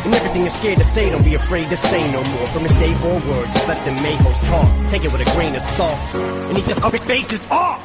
And 0.06 0.14
everything 0.14 0.41
you're 0.41 0.52
scared 0.52 0.78
to 0.78 0.84
say, 0.84 1.10
don't 1.10 1.24
be 1.24 1.34
afraid 1.34 1.70
to 1.70 1.78
say 1.78 2.12
no 2.12 2.24
more. 2.24 2.48
From 2.48 2.64
this 2.64 2.76
day 2.76 2.93
forward, 2.96 3.48
just 3.54 3.68
let 3.68 3.84
the 3.86 3.91
mayhoes 3.91 4.46
talk. 4.46 4.89
Take 4.89 5.04
it 5.04 5.12
with 5.12 5.22
a 5.22 5.32
grain 5.36 5.56
of 5.56 5.62
salt. 5.62 5.98
And 6.14 6.58
eat 6.60 6.66
the 6.66 6.76
public 6.76 7.02
faces 7.04 7.48
off. 7.50 7.82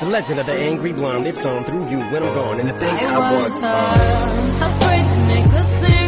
The 0.00 0.06
legend 0.06 0.40
of 0.40 0.46
the 0.46 0.52
angry 0.54 0.92
blonde 0.92 1.24
lives 1.24 1.44
on 1.46 1.64
through 1.64 1.88
you 1.90 1.98
when 1.98 2.22
I'm 2.22 2.34
gone. 2.34 2.60
And 2.60 2.68
to 2.68 2.78
think 2.78 3.00
I, 3.02 3.14
I 3.14 3.38
was 3.38 3.52
was 3.52 3.62
uh, 3.62 4.76
afraid 4.80 5.02
to 5.02 5.16
make 5.26 5.46
a 5.46 5.64
single 5.64 6.01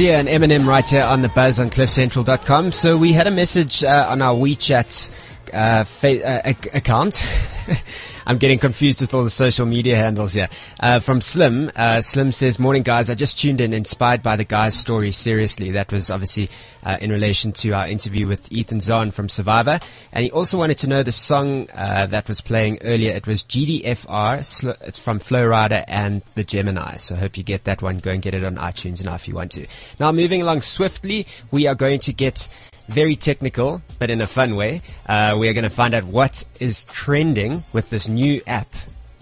Sia 0.00 0.16
and 0.16 0.28
Eminem 0.28 0.66
right 0.66 0.88
here 0.88 1.02
on 1.02 1.20
the 1.20 1.28
buzz 1.28 1.60
on 1.60 1.68
cliffcentral.com. 1.68 2.72
So 2.72 2.96
we 2.96 3.12
had 3.12 3.26
a 3.26 3.30
message 3.30 3.84
uh, 3.84 4.06
on 4.08 4.22
our 4.22 4.34
WeChat 4.34 5.14
uh, 5.52 5.84
fa- 5.84 6.26
uh, 6.26 6.40
ac- 6.42 6.70
account. 6.72 7.22
I'm 8.26 8.38
getting 8.38 8.58
confused 8.58 9.00
with 9.00 9.14
all 9.14 9.24
the 9.24 9.30
social 9.30 9.66
media 9.66 9.96
handles 9.96 10.34
here. 10.34 10.48
Uh, 10.78 11.00
from 11.00 11.20
Slim. 11.20 11.70
Uh, 11.74 12.00
Slim 12.00 12.32
says, 12.32 12.58
Morning 12.58 12.82
guys, 12.82 13.10
I 13.10 13.14
just 13.14 13.38
tuned 13.38 13.60
in 13.60 13.72
inspired 13.72 14.22
by 14.22 14.36
the 14.36 14.44
guy's 14.44 14.74
story. 14.78 15.10
Seriously. 15.12 15.70
That 15.70 15.92
was 15.92 16.10
obviously 16.10 16.48
uh, 16.82 16.96
in 17.00 17.10
relation 17.10 17.52
to 17.52 17.72
our 17.72 17.88
interview 17.88 18.26
with 18.26 18.50
Ethan 18.52 18.80
Zohn 18.80 19.10
from 19.10 19.28
Survivor. 19.28 19.80
And 20.12 20.24
he 20.24 20.30
also 20.30 20.58
wanted 20.58 20.78
to 20.78 20.86
know 20.88 21.02
the 21.02 21.12
song 21.12 21.68
uh, 21.74 22.06
that 22.06 22.28
was 22.28 22.40
playing 22.40 22.78
earlier. 22.82 23.12
It 23.12 23.26
was 23.26 23.42
GDFR. 23.44 24.78
It's 24.82 24.98
from 24.98 25.18
Flo 25.18 25.48
Rida 25.48 25.84
and 25.86 26.22
the 26.34 26.44
Gemini. 26.44 26.96
So 26.96 27.14
I 27.14 27.18
hope 27.18 27.36
you 27.36 27.42
get 27.42 27.64
that 27.64 27.82
one. 27.82 27.98
Go 27.98 28.10
and 28.10 28.22
get 28.22 28.34
it 28.34 28.44
on 28.44 28.56
iTunes 28.56 29.04
now 29.04 29.14
if 29.14 29.28
you 29.28 29.34
want 29.34 29.52
to. 29.52 29.66
Now 29.98 30.12
moving 30.12 30.42
along 30.42 30.62
swiftly, 30.62 31.26
we 31.50 31.66
are 31.66 31.74
going 31.74 32.00
to 32.00 32.12
get 32.12 32.48
very 32.90 33.14
technical, 33.16 33.80
but 33.98 34.10
in 34.10 34.20
a 34.20 34.26
fun 34.26 34.56
way. 34.56 34.82
Uh, 35.06 35.36
we 35.38 35.48
are 35.48 35.52
going 35.52 35.64
to 35.64 35.70
find 35.70 35.94
out 35.94 36.04
what 36.04 36.44
is 36.58 36.84
trending 36.84 37.64
with 37.72 37.88
this 37.90 38.08
new 38.08 38.42
app 38.46 38.74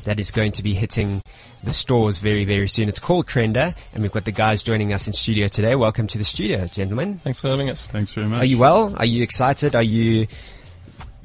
that 0.05 0.19
is 0.19 0.31
going 0.31 0.53
to 0.53 0.63
be 0.63 0.73
hitting 0.75 1.23
the 1.63 1.73
stores 1.73 2.19
very, 2.19 2.45
very 2.45 2.67
soon. 2.67 2.89
It's 2.89 2.99
called 2.99 3.27
Trender, 3.27 3.75
and 3.93 4.03
we've 4.03 4.13
got 4.13 4.25
the 4.25 4.33
guys 4.33 4.63
joining 4.63 4.93
us 4.93 5.07
in 5.07 5.13
studio 5.13 5.49
today. 5.49 5.75
Welcome 5.75 6.07
to 6.09 6.19
the 6.19 6.25
studio, 6.25 6.67
gentlemen. 6.67 7.19
Thanks 7.19 7.41
for 7.41 7.49
having 7.49 7.69
us. 7.69 7.87
Thanks 7.87 8.13
very 8.13 8.27
much. 8.27 8.41
Are 8.41 8.47
you 8.47 8.59
well? 8.59 8.95
Are 8.97 9.05
you 9.05 9.23
excited? 9.23 9.75
Are 9.75 9.83
you 9.83 10.29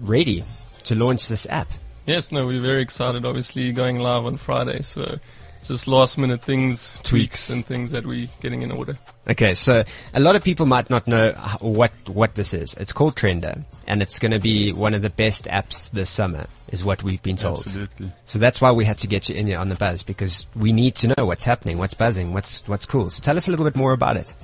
ready 0.01 0.43
to 0.83 0.95
launch 0.95 1.29
this 1.29 1.47
app? 1.49 1.71
Yes, 2.05 2.31
no, 2.33 2.45
we're 2.45 2.61
very 2.61 2.81
excited. 2.81 3.25
Obviously, 3.25 3.71
going 3.71 3.99
live 3.99 4.25
on 4.25 4.35
Friday, 4.35 4.81
so 4.81 5.19
just 5.63 5.87
last 5.87 6.17
minute 6.17 6.41
things, 6.41 6.89
tweaks, 7.03 7.09
Tweaks. 7.09 7.49
and 7.49 7.65
things 7.65 7.91
that 7.91 8.05
we're 8.05 8.27
getting 8.41 8.61
in 8.61 8.71
order. 8.71 8.97
Okay, 9.27 9.53
so 9.53 9.83
a 10.13 10.19
lot 10.19 10.35
of 10.35 10.43
people 10.43 10.65
might 10.65 10.89
not 10.89 11.07
know 11.07 11.31
what 11.59 11.91
what 12.07 12.35
this 12.35 12.53
is. 12.53 12.73
It's 12.75 12.93
called 12.93 13.15
Trender, 13.15 13.63
and 13.87 14.01
it's 14.01 14.19
going 14.19 14.31
to 14.31 14.39
be 14.39 14.73
one 14.73 14.93
of 14.93 15.01
the 15.01 15.09
best 15.09 15.45
apps 15.45 15.89
this 15.91 16.09
summer, 16.09 16.45
is 16.69 16.83
what 16.83 17.03
we've 17.03 17.21
been 17.23 17.37
told. 17.37 17.65
Absolutely. 17.65 18.11
So 18.25 18.39
that's 18.39 18.59
why 18.61 18.71
we 18.71 18.85
had 18.85 18.97
to 18.99 19.07
get 19.07 19.29
you 19.29 19.35
in 19.35 19.47
here 19.47 19.59
on 19.59 19.69
the 19.69 19.75
buzz 19.75 20.03
because 20.03 20.47
we 20.55 20.71
need 20.71 20.95
to 20.95 21.13
know 21.15 21.25
what's 21.25 21.43
happening, 21.43 21.77
what's 21.77 21.93
buzzing, 21.93 22.33
what's 22.33 22.67
what's 22.67 22.85
cool. 22.85 23.09
So 23.09 23.21
tell 23.21 23.37
us 23.37 23.47
a 23.47 23.51
little 23.51 23.65
bit 23.65 23.75
more 23.75 23.93
about 23.93 24.17
it. 24.17 24.35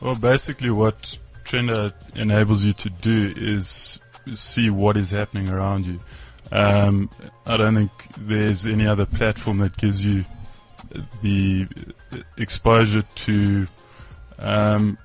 Well, 0.00 0.14
basically, 0.14 0.70
what 0.70 1.18
Trender 1.44 1.92
enables 2.14 2.62
you 2.62 2.72
to 2.74 2.90
do 2.90 3.32
is 3.36 3.98
see 4.34 4.68
what 4.70 4.96
is 4.96 5.10
happening 5.10 5.48
around 5.48 5.86
you. 5.86 6.00
Um, 6.52 7.10
I 7.46 7.56
don't 7.56 7.74
think 7.74 7.90
there's 8.18 8.66
any 8.66 8.86
other 8.86 9.06
platform 9.06 9.58
that 9.58 9.76
gives 9.76 10.04
you 10.04 10.24
the 11.22 11.66
exposure 12.36 13.02
to 13.02 13.66
um, 14.38 14.98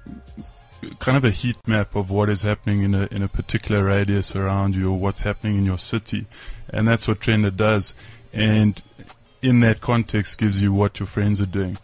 kind 0.99 1.17
of 1.17 1.25
a 1.25 1.31
heat 1.31 1.57
map 1.67 1.95
of 1.95 2.11
what 2.11 2.29
is 2.29 2.41
happening 2.41 2.83
in 2.83 2.95
a 2.95 3.07
in 3.11 3.23
a 3.23 3.27
particular 3.27 3.83
radius 3.83 4.35
around 4.35 4.75
you 4.75 4.91
or 4.91 4.97
what's 4.97 5.21
happening 5.21 5.57
in 5.57 5.65
your 5.65 5.77
city, 5.77 6.25
and 6.69 6.87
that's 6.87 7.07
what 7.07 7.19
Trender 7.19 7.55
does. 7.55 7.93
And 8.31 8.81
in 9.41 9.59
that 9.61 9.81
context, 9.81 10.37
gives 10.37 10.61
you 10.61 10.71
what 10.71 10.99
your 10.99 11.07
friends 11.07 11.41
are 11.41 11.45
doing, 11.45 11.77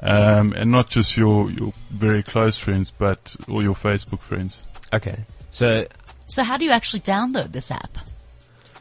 um, 0.00 0.52
and 0.52 0.70
not 0.70 0.90
just 0.90 1.16
your 1.16 1.50
your 1.50 1.72
very 1.90 2.22
close 2.22 2.56
friends, 2.56 2.90
but 2.90 3.36
all 3.48 3.62
your 3.62 3.74
Facebook 3.74 4.20
friends. 4.20 4.58
Okay, 4.92 5.24
so 5.50 5.86
So 6.26 6.42
how 6.44 6.56
do 6.56 6.64
you 6.64 6.70
actually 6.70 7.00
download 7.00 7.52
this 7.52 7.70
app? 7.70 7.98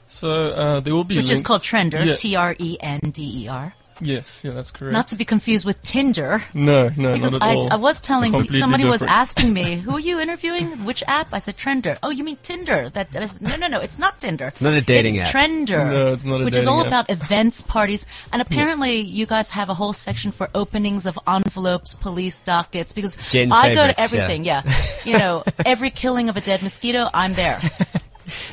So 0.07 0.51
uh, 0.51 0.79
there 0.79 0.93
will 0.93 1.03
be 1.03 1.17
Which 1.17 1.31
is 1.31 1.41
called 1.41 1.61
Trender, 1.61 2.05
Yeah. 2.05 2.13
T 2.13 2.35
R 2.35 2.55
E 2.57 2.77
N 2.79 2.99
D 3.11 3.43
E 3.43 3.47
R. 3.47 3.73
Yes, 4.01 4.43
yeah, 4.43 4.51
that's 4.51 4.71
correct. 4.71 4.93
Not 4.93 5.07
to 5.09 5.17
be 5.17 5.25
confused 5.25 5.65
with 5.65 5.81
Tinder. 5.83 6.43
no, 6.53 6.89
no, 6.95 7.13
Because 7.13 7.33
not 7.33 7.41
at 7.43 7.47
I, 7.49 7.55
all. 7.55 7.73
I 7.73 7.75
was 7.75 8.01
telling 8.01 8.31
Completely 8.31 8.59
somebody 8.59 8.85
was 8.85 9.03
asking 9.03 9.53
me, 9.53 9.75
"Who 9.85 9.95
are 9.95 9.99
you 9.99 10.19
interviewing? 10.19 10.85
Which 10.85 11.03
app?" 11.07 11.33
I 11.33 11.39
said 11.39 11.57
Trender. 11.57 11.97
Oh, 12.03 12.09
you 12.09 12.23
mean 12.23 12.37
Tinder? 12.43 12.89
That, 12.89 13.11
that 13.11 13.23
is, 13.23 13.41
no, 13.41 13.55
no, 13.55 13.67
no. 13.67 13.79
It's 13.79 13.99
not 13.99 14.19
Tinder. 14.19 14.47
It's 14.47 14.61
not 14.61 14.73
a 14.73 14.81
dating 14.81 15.15
it's 15.15 15.29
app. 15.29 15.35
Trender. 15.35 15.91
No, 15.91 16.13
it's 16.13 16.23
not 16.23 16.35
a 16.35 16.37
dating 16.37 16.41
app. 16.41 16.45
which 16.45 16.55
is 16.55 16.67
all 16.67 16.81
app. 16.81 16.87
about 16.87 17.09
events, 17.09 17.61
parties, 17.61 18.05
and 18.31 18.41
apparently 18.41 18.97
you 18.97 19.25
guys 19.25 19.51
have 19.51 19.69
a 19.69 19.73
whole 19.73 19.93
section 19.93 20.31
for 20.31 20.49
openings 20.55 21.05
of 21.05 21.19
envelopes, 21.27 21.95
police 21.95 22.39
dockets. 22.39 22.93
Because 22.93 23.15
Jen's 23.29 23.51
I 23.53 23.73
go 23.73 23.87
to 23.87 23.99
everything. 23.99 24.45
Yeah, 24.45 24.61
you 25.05 25.17
know, 25.17 25.43
every 25.65 25.89
killing 25.89 26.29
of 26.29 26.37
a 26.37 26.41
dead 26.41 26.61
mosquito, 26.63 27.09
I'm 27.13 27.33
there. 27.33 27.61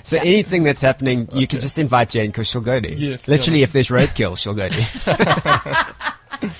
So 0.02 0.16
anything 0.18 0.62
that's 0.62 0.82
happening, 0.82 1.28
you 1.32 1.46
can 1.46 1.60
just 1.60 1.78
invite 1.78 2.10
Jane 2.10 2.30
because 2.30 2.48
she'll 2.48 2.60
go 2.60 2.80
to. 2.80 2.94
Yes, 2.94 3.28
Literally, 3.28 3.60
yeah. 3.60 3.64
if 3.64 3.72
there's 3.72 3.88
roadkill, 3.88 4.36
she'll 4.36 4.54
go 4.54 4.68
to. 4.68 5.94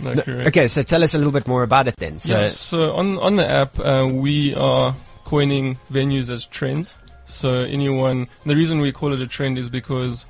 No, 0.00 0.14
No, 0.14 0.22
okay, 0.46 0.66
so 0.66 0.82
tell 0.82 1.04
us 1.04 1.14
a 1.14 1.18
little 1.18 1.32
bit 1.32 1.46
more 1.46 1.62
about 1.62 1.86
it 1.86 1.96
then. 1.96 2.18
So, 2.18 2.32
yeah, 2.32 2.48
so 2.48 2.94
on 2.94 3.18
on 3.18 3.36
the 3.36 3.48
app, 3.48 3.78
uh, 3.78 4.08
we 4.12 4.52
are 4.56 4.96
coining 5.24 5.76
venues 5.92 6.28
as 6.28 6.44
trends. 6.46 6.96
So 7.26 7.60
anyone, 7.60 8.26
the 8.44 8.56
reason 8.56 8.80
we 8.80 8.90
call 8.90 9.12
it 9.12 9.20
a 9.20 9.28
trend 9.28 9.58
is 9.58 9.70
because 9.70 10.26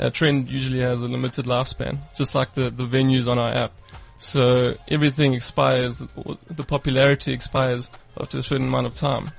a 0.00 0.10
trend 0.10 0.50
usually 0.50 0.80
has 0.80 1.02
a 1.02 1.08
limited 1.08 1.44
lifespan, 1.44 2.00
just 2.16 2.34
like 2.34 2.54
the 2.54 2.70
the 2.70 2.84
venues 2.84 3.30
on 3.30 3.38
our 3.38 3.52
app. 3.52 3.72
So 4.18 4.74
everything 4.88 5.34
expires, 5.34 5.98
the 5.98 6.64
popularity 6.64 7.32
expires 7.32 7.90
after 8.20 8.38
a 8.38 8.42
certain 8.42 8.66
amount 8.68 8.86
of 8.86 8.94
time. 8.94 9.30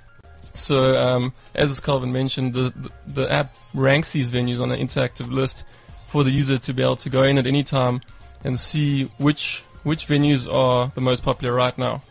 So 0.53 0.97
um, 0.97 1.33
as 1.55 1.79
Calvin 1.79 2.11
mentioned, 2.11 2.53
the, 2.53 2.73
the 3.07 3.31
app 3.31 3.55
ranks 3.73 4.11
these 4.11 4.29
venues 4.29 4.61
on 4.61 4.71
an 4.71 4.79
interactive 4.79 5.31
list 5.31 5.65
for 6.07 6.23
the 6.23 6.31
user 6.31 6.57
to 6.59 6.73
be 6.73 6.83
able 6.83 6.95
to 6.97 7.09
go 7.09 7.23
in 7.23 7.37
at 7.37 7.47
any 7.47 7.63
time 7.63 8.01
and 8.43 8.59
see 8.59 9.05
which 9.17 9.63
which 9.83 10.07
venues 10.07 10.51
are 10.51 10.91
the 10.95 11.01
most 11.01 11.23
popular 11.23 11.51
right 11.53 11.77
now 11.77 12.01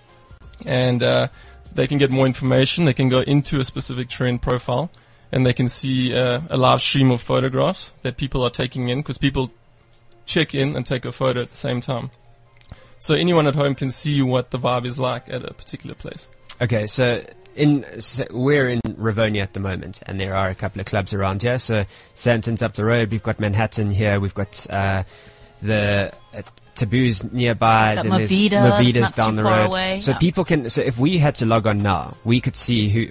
and 0.66 1.02
uh, 1.02 1.28
they 1.74 1.86
can 1.86 1.98
get 1.98 2.10
more 2.10 2.26
information. 2.26 2.84
They 2.84 2.92
can 2.92 3.08
go 3.08 3.20
into 3.20 3.60
a 3.60 3.64
specific 3.64 4.08
trend 4.08 4.42
profile, 4.42 4.90
and 5.30 5.46
they 5.46 5.52
can 5.52 5.68
see 5.68 6.14
uh, 6.14 6.40
a 6.50 6.56
live 6.56 6.80
stream 6.80 7.10
of 7.10 7.20
photographs 7.20 7.92
that 8.02 8.16
people 8.16 8.42
are 8.42 8.50
taking 8.50 8.88
in 8.88 9.00
because 9.00 9.18
people 9.18 9.50
check 10.26 10.54
in 10.54 10.76
and 10.76 10.86
take 10.86 11.04
a 11.04 11.12
photo 11.12 11.42
at 11.42 11.50
the 11.50 11.56
same 11.56 11.80
time. 11.80 12.10
So 12.98 13.14
anyone 13.14 13.46
at 13.46 13.54
home 13.54 13.74
can 13.74 13.90
see 13.90 14.22
what 14.22 14.50
the 14.50 14.58
vibe 14.58 14.86
is 14.86 14.98
like 14.98 15.28
at 15.28 15.44
a 15.44 15.54
particular 15.54 15.94
place. 15.94 16.28
okay, 16.60 16.86
so 16.86 17.24
in 17.54 18.00
so 18.00 18.24
we're 18.30 18.68
in 18.68 18.80
Rivonia 18.80 19.42
at 19.42 19.52
the 19.54 19.60
moment, 19.60 20.02
and 20.06 20.18
there 20.18 20.34
are 20.34 20.48
a 20.48 20.54
couple 20.54 20.80
of 20.80 20.86
clubs 20.86 21.12
around 21.12 21.42
here. 21.42 21.58
So 21.58 21.84
Sandton's 22.14 22.62
up 22.62 22.74
the 22.74 22.84
road. 22.84 23.10
We've 23.10 23.22
got 23.22 23.38
Manhattan 23.40 23.90
here. 23.90 24.20
We've 24.20 24.34
got 24.34 24.66
uh, 24.70 25.02
the 25.60 26.12
uh, 26.34 26.42
Taboos 26.74 27.24
nearby. 27.32 27.94
Got 27.96 28.02
then 28.04 28.12
there's 28.18 28.30
Movida, 28.30 29.00
not 29.00 29.16
down 29.16 29.30
too 29.30 29.36
the 29.36 29.42
far 29.42 29.58
road. 29.58 29.66
away, 29.66 30.00
So 30.00 30.12
yeah. 30.12 30.18
people 30.18 30.44
can. 30.44 30.70
So 30.70 30.82
if 30.82 30.98
we 30.98 31.18
had 31.18 31.34
to 31.36 31.46
log 31.46 31.66
on 31.66 31.82
now, 31.82 32.16
we 32.24 32.40
could 32.40 32.56
see 32.56 32.88
who. 32.88 33.08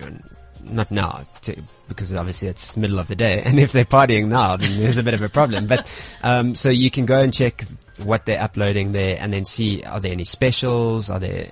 Not 0.71 0.91
now, 0.91 1.25
to, 1.41 1.59
because 1.89 2.13
obviously 2.13 2.47
it's 2.47 2.77
middle 2.77 2.99
of 2.99 3.07
the 3.07 3.15
day, 3.15 3.41
and 3.45 3.59
if 3.59 3.71
they're 3.71 3.83
partying 3.83 4.27
now, 4.27 4.57
then 4.57 4.79
there's 4.79 4.97
a 4.97 5.03
bit 5.03 5.15
of 5.15 5.21
a 5.23 5.27
problem. 5.27 5.65
But 5.65 5.91
um, 6.21 6.53
so 6.53 6.69
you 6.69 6.91
can 6.91 7.07
go 7.07 7.19
and 7.19 7.33
check 7.33 7.65
what 8.03 8.25
they're 8.27 8.39
uploading 8.39 8.91
there, 8.91 9.17
and 9.19 9.33
then 9.33 9.43
see 9.43 9.83
are 9.83 9.99
there 9.99 10.11
any 10.11 10.23
specials? 10.23 11.09
Are 11.09 11.19
there 11.19 11.49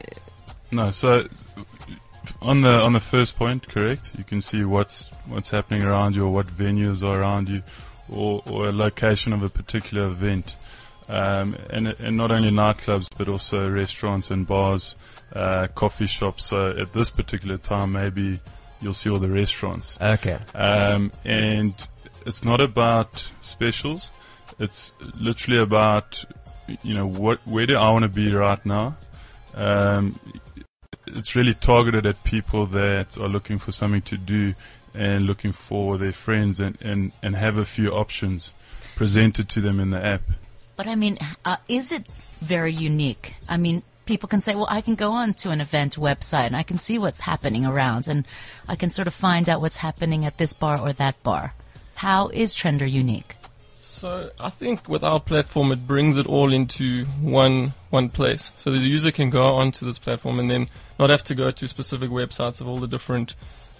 No, 0.72 0.92
so 0.92 1.28
on 2.42 2.62
the 2.62 2.70
on 2.70 2.94
the 2.94 3.00
first 3.00 3.36
point, 3.38 3.68
correct. 3.68 4.12
You 4.18 4.24
can 4.24 4.42
see 4.42 4.64
what's 4.64 5.10
what's 5.26 5.50
happening 5.50 5.84
around 5.84 6.16
you, 6.16 6.26
or 6.26 6.32
what 6.32 6.48
venues 6.48 7.04
are 7.04 7.22
around 7.22 7.50
you, 7.50 7.64
or, 8.10 8.42
or 8.50 8.70
a 8.70 8.72
location 8.72 9.34
of 9.34 9.44
a 9.44 9.50
particular 9.50 10.08
event, 10.08 10.56
um, 11.08 11.56
and 11.70 11.88
and 11.88 12.18
not 12.18 12.32
only 12.32 12.52
nightclubs 12.52 13.08
but 13.18 13.28
also 13.28 13.70
restaurants 13.70 14.32
and 14.32 14.48
bars, 14.48 14.96
uh, 15.34 15.68
coffee 15.76 16.08
shops. 16.08 16.46
So 16.46 16.70
at 16.78 16.94
this 16.94 17.10
particular 17.10 17.58
time, 17.58 17.94
maybe 17.94 18.40
you'll 18.82 18.94
see 18.94 19.10
all 19.10 19.20
the 19.20 19.30
restaurants. 19.30 19.98
okay? 20.02 20.40
Um, 20.56 21.12
and 21.26 21.74
it's 22.26 22.44
not 22.44 22.62
about 22.62 23.32
specials. 23.42 24.12
It's 24.60 24.94
literally 25.20 25.60
about, 25.60 26.24
you 26.84 26.94
know, 26.94 27.08
what, 27.08 27.40
where 27.46 27.66
do 27.66 27.76
I 27.76 27.92
want 27.92 28.04
to 28.04 28.10
be 28.10 28.32
right 28.34 28.64
now? 28.66 28.98
Um, 29.54 30.20
it's 31.16 31.36
really 31.36 31.54
targeted 31.54 32.06
at 32.06 32.24
people 32.24 32.66
that 32.68 33.18
are 33.18 33.28
looking 33.28 33.60
for 33.60 33.72
something 33.72 34.02
to 34.04 34.18
do 34.18 34.54
and 34.94 35.26
looking 35.26 35.52
for 35.52 35.98
their 35.98 36.14
friends 36.14 36.60
and, 36.60 36.78
and, 36.82 37.12
and 37.22 37.36
have 37.36 37.58
a 37.58 37.66
few 37.66 37.90
options 37.90 38.52
presented 38.96 39.50
to 39.50 39.62
them 39.62 39.80
in 39.80 39.92
the 39.92 40.04
app. 40.04 40.22
But 40.76 40.88
I 40.88 40.96
mean, 40.96 41.18
uh, 41.46 41.58
is 41.68 41.92
it 41.92 42.10
very 42.40 42.74
unique? 42.74 43.36
I 43.48 43.58
mean, 43.58 43.84
people 44.06 44.28
can 44.28 44.42
say, 44.42 44.56
well, 44.56 44.68
I 44.70 44.82
can 44.82 44.96
go 44.96 45.12
on 45.12 45.34
to 45.36 45.52
an 45.52 45.62
event 45.62 45.96
website 45.98 46.48
and 46.48 46.56
I 46.56 46.64
can 46.64 46.78
see 46.78 46.98
what's 46.98 47.22
happening 47.22 47.66
around 47.66 48.08
and 48.08 48.26
I 48.68 48.76
can 48.76 48.90
sort 48.90 49.08
of 49.08 49.14
find 49.14 49.50
out 49.50 49.62
what's 49.62 49.78
happening 49.78 50.26
at 50.26 50.38
this 50.38 50.54
bar 50.54 50.80
or 50.80 50.94
that 50.94 51.22
bar. 51.22 51.54
How 51.96 52.30
is 52.30 52.56
Trender 52.56 52.90
unique? 52.90 53.36
So 53.82 54.32
I 54.40 54.50
think 54.50 54.88
with 54.88 55.04
our 55.04 55.20
platform, 55.20 55.72
it 55.74 55.86
brings 55.86 56.18
it 56.18 56.26
all 56.26 56.54
into 56.54 57.06
one 57.22 57.74
one 57.90 58.10
place. 58.10 58.54
So 58.56 58.72
the 58.72 58.78
user 58.78 59.12
can 59.12 59.30
go 59.30 59.56
onto 59.56 59.86
this 59.86 60.00
platform 60.00 60.40
and 60.40 60.50
then 60.50 60.70
not 61.00 61.10
have 61.10 61.24
to 61.24 61.36
go 61.36 61.50
to 61.50 61.68
specific 61.68 62.10
websites 62.12 62.62
of 62.62 62.68
all 62.68 62.78
the 62.78 62.88
different 62.88 63.36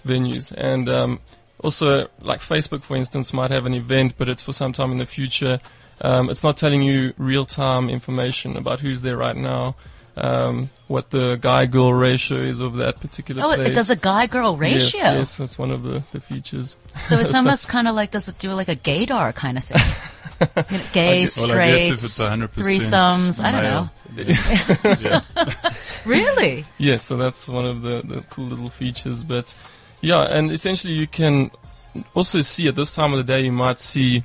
venues. 0.06 0.50
And 0.56 0.88
um, 0.88 1.20
also, 1.62 2.08
like 2.20 2.40
Facebook, 2.40 2.82
for 2.82 2.96
instance, 2.96 3.32
might 3.32 3.50
have 3.50 3.66
an 3.66 3.74
event, 3.74 4.14
but 4.18 4.28
it's 4.28 4.42
for 4.42 4.52
some 4.52 4.72
time 4.72 4.90
in 4.92 4.98
the 4.98 5.06
future. 5.06 5.60
Um, 6.00 6.30
it's 6.30 6.42
not 6.42 6.56
telling 6.56 6.80
you 6.82 7.12
real 7.18 7.44
time 7.44 7.90
information 7.90 8.56
about 8.56 8.80
who's 8.80 9.02
there 9.02 9.18
right 9.18 9.36
now, 9.36 9.76
um, 10.16 10.70
what 10.88 11.10
the 11.10 11.36
guy 11.38 11.66
girl 11.66 11.92
ratio 11.92 12.38
is 12.42 12.58
of 12.60 12.76
that 12.76 12.98
particular 13.00 13.42
Oh, 13.44 13.54
place. 13.54 13.68
it 13.68 13.74
does 13.74 13.90
a 13.90 13.96
guy 13.96 14.26
girl 14.26 14.56
ratio. 14.56 15.00
Yes, 15.00 15.14
yes, 15.18 15.36
that's 15.36 15.58
one 15.58 15.70
of 15.70 15.82
the, 15.82 16.02
the 16.12 16.20
features. 16.20 16.78
So 17.04 17.18
it's 17.18 17.34
almost 17.40 17.68
kind 17.68 17.86
of 17.86 17.94
like, 17.94 18.10
does 18.12 18.28
it 18.28 18.38
do 18.38 18.50
like 18.52 18.68
a 18.68 18.76
gaydar 18.76 19.34
kind 19.34 19.58
of 19.58 19.64
thing? 19.64 19.76
You 20.40 20.46
know, 20.78 20.84
gay, 20.94 21.22
I 21.22 21.24
gue- 21.26 21.30
well, 21.36 21.50
I 21.52 21.68
guess 21.68 21.82
straight, 21.82 21.86
if 21.88 21.92
it's 21.92 22.18
100% 22.18 22.48
threesomes, 22.48 23.44
I 23.44 23.52
don't 23.52 23.62
know. 23.62 23.90
Male, 24.14 24.96
yeah. 25.00 25.20
Really? 26.04 26.64
Yeah, 26.78 26.96
so 26.96 27.16
that's 27.16 27.48
one 27.48 27.66
of 27.66 27.82
the, 27.82 28.02
the 28.02 28.22
cool 28.30 28.46
little 28.46 28.70
features. 28.70 29.22
But 29.22 29.54
yeah, 30.00 30.22
and 30.22 30.50
essentially 30.50 30.94
you 30.94 31.06
can 31.06 31.50
also 32.14 32.40
see 32.40 32.68
at 32.68 32.76
this 32.76 32.94
time 32.94 33.12
of 33.12 33.18
the 33.18 33.24
day, 33.24 33.44
you 33.44 33.52
might 33.52 33.80
see 33.80 34.24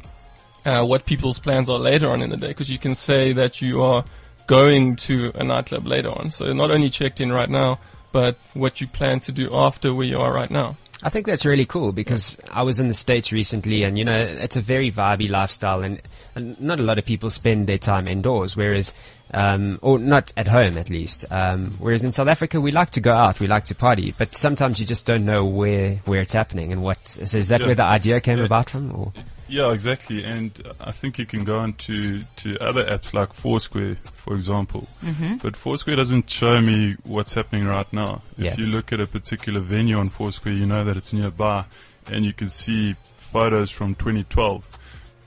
uh, 0.65 0.85
what 0.85 1.05
people's 1.05 1.39
plans 1.39 1.69
are 1.69 1.79
later 1.79 2.11
on 2.11 2.21
in 2.21 2.29
the 2.29 2.37
day 2.37 2.47
because 2.47 2.71
you 2.71 2.79
can 2.79 2.95
say 2.95 3.33
that 3.33 3.61
you 3.61 3.81
are 3.83 4.03
going 4.47 4.95
to 4.95 5.31
a 5.35 5.43
nightclub 5.43 5.85
later 5.85 6.09
on. 6.09 6.29
So 6.29 6.53
not 6.53 6.71
only 6.71 6.89
checked 6.89 7.19
in 7.21 7.31
right 7.31 7.49
now, 7.49 7.79
but 8.11 8.37
what 8.53 8.79
you 8.79 8.87
plan 8.87 9.19
to 9.21 9.31
do 9.31 9.53
after 9.53 9.93
where 9.93 10.07
you 10.07 10.19
are 10.19 10.31
right 10.31 10.49
now. 10.49 10.77
I 11.03 11.09
think 11.09 11.25
that's 11.25 11.45
really 11.45 11.65
cool 11.65 11.91
because 11.91 12.37
I 12.49 12.63
was 12.63 12.79
in 12.79 12.87
the 12.87 12.93
States 12.93 13.31
recently 13.31 13.83
and, 13.83 13.97
you 13.97 14.05
know, 14.05 14.15
it's 14.15 14.55
a 14.55 14.61
very 14.61 14.91
vibey 14.91 15.29
lifestyle 15.29 15.83
and, 15.83 16.01
and 16.35 16.59
not 16.59 16.79
a 16.79 16.83
lot 16.83 16.97
of 16.97 17.05
people 17.05 17.29
spend 17.29 17.67
their 17.67 17.77
time 17.77 18.07
indoors, 18.07 18.55
whereas, 18.55 18.93
um, 19.33 19.79
or 19.81 19.99
not 19.99 20.31
at 20.37 20.47
home 20.47 20.77
at 20.77 20.89
least. 20.89 21.25
Um, 21.31 21.71
whereas 21.79 22.03
in 22.03 22.11
South 22.11 22.27
Africa, 22.27 22.61
we 22.61 22.71
like 22.71 22.91
to 22.91 23.01
go 23.01 23.13
out, 23.13 23.39
we 23.39 23.47
like 23.47 23.65
to 23.65 23.75
party, 23.75 24.13
but 24.17 24.35
sometimes 24.35 24.79
you 24.79 24.85
just 24.85 25.05
don't 25.05 25.25
know 25.25 25.43
where, 25.45 25.95
where 26.05 26.21
it's 26.21 26.33
happening 26.33 26.71
and 26.71 26.81
what, 26.83 27.07
so 27.07 27.37
is 27.37 27.47
that 27.49 27.61
Yeah. 27.61 27.65
where 27.67 27.75
the 27.75 27.83
idea 27.83 28.21
came 28.21 28.37
Yeah. 28.39 28.45
about 28.45 28.69
from 28.69 28.91
or? 28.95 29.13
Yeah, 29.47 29.71
exactly. 29.71 30.23
And 30.23 30.51
I 30.79 30.91
think 30.91 31.19
you 31.19 31.25
can 31.27 31.43
go 31.43 31.59
on 31.59 31.73
to, 31.73 32.23
to 32.37 32.57
other 32.59 32.83
apps 32.85 33.13
like 33.13 33.33
Foursquare, 33.33 33.95
for 34.15 34.33
example. 34.33 34.87
Mhm. 35.03 35.41
But 35.41 35.55
Foursquare 35.55 35.95
doesn't 35.97 36.29
show 36.29 36.61
me 36.61 36.95
what's 37.03 37.33
happening 37.35 37.65
right 37.67 37.91
now. 37.93 38.23
Yeah. 38.37 38.51
If 38.53 38.57
you 38.57 38.65
look 38.65 38.91
at 38.91 38.99
a 38.99 39.05
particular 39.05 39.59
venue 39.59 39.97
on 39.99 40.09
Foursquare, 40.09 40.53
you 40.53 40.65
know 40.65 40.83
that 40.83 40.97
it's 40.97 41.13
nearby 41.13 41.65
and 42.11 42.25
you 42.25 42.33
can 42.33 42.47
see 42.47 42.95
photos 43.17 43.69
from 43.69 43.93
2012. 43.95 44.65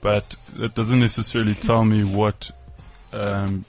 But 0.01 0.35
that 0.53 0.75
doesn't 0.75 0.99
necessarily 0.99 1.53
tell 1.55 1.83
me 1.85 2.03
what, 2.03 2.51
um, 3.13 3.65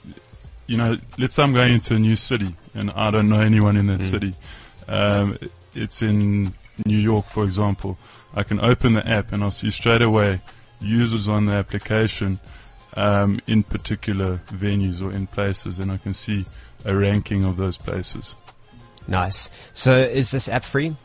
you 0.67 0.77
know, 0.77 0.97
let's 1.17 1.35
say 1.35 1.43
I'm 1.43 1.53
going 1.53 1.73
into 1.73 1.95
a 1.95 1.99
new 1.99 2.15
city 2.15 2.55
and 2.73 2.91
I 2.91 3.11
don't 3.11 3.27
know 3.29 3.41
anyone 3.41 3.75
in 3.77 3.87
that 3.87 4.01
Mm. 4.01 4.09
city. 4.09 4.35
Um, 4.87 5.37
it's 5.73 6.01
in 6.01 6.53
New 6.85 6.97
York, 6.97 7.25
for 7.27 7.43
example. 7.43 7.97
I 8.33 8.43
can 8.43 8.59
open 8.59 8.93
the 8.93 9.07
app 9.07 9.33
and 9.33 9.43
I'll 9.43 9.51
see 9.51 9.71
straight 9.71 10.01
away 10.01 10.41
users 10.79 11.27
on 11.27 11.45
the 11.45 11.53
application 11.53 12.39
um, 12.95 13.39
in 13.47 13.63
particular 13.63 14.37
venues 14.47 15.01
or 15.01 15.11
in 15.11 15.27
places, 15.27 15.79
and 15.79 15.91
I 15.91 15.97
can 15.97 16.13
see 16.13 16.45
a 16.83 16.93
ranking 16.95 17.45
of 17.45 17.55
those 17.57 17.77
places. 17.77 18.35
Nice. 19.07 19.49
So 19.73 19.93
is 19.95 20.31
this 20.31 20.47
app 20.49 20.63
free? 20.65 20.95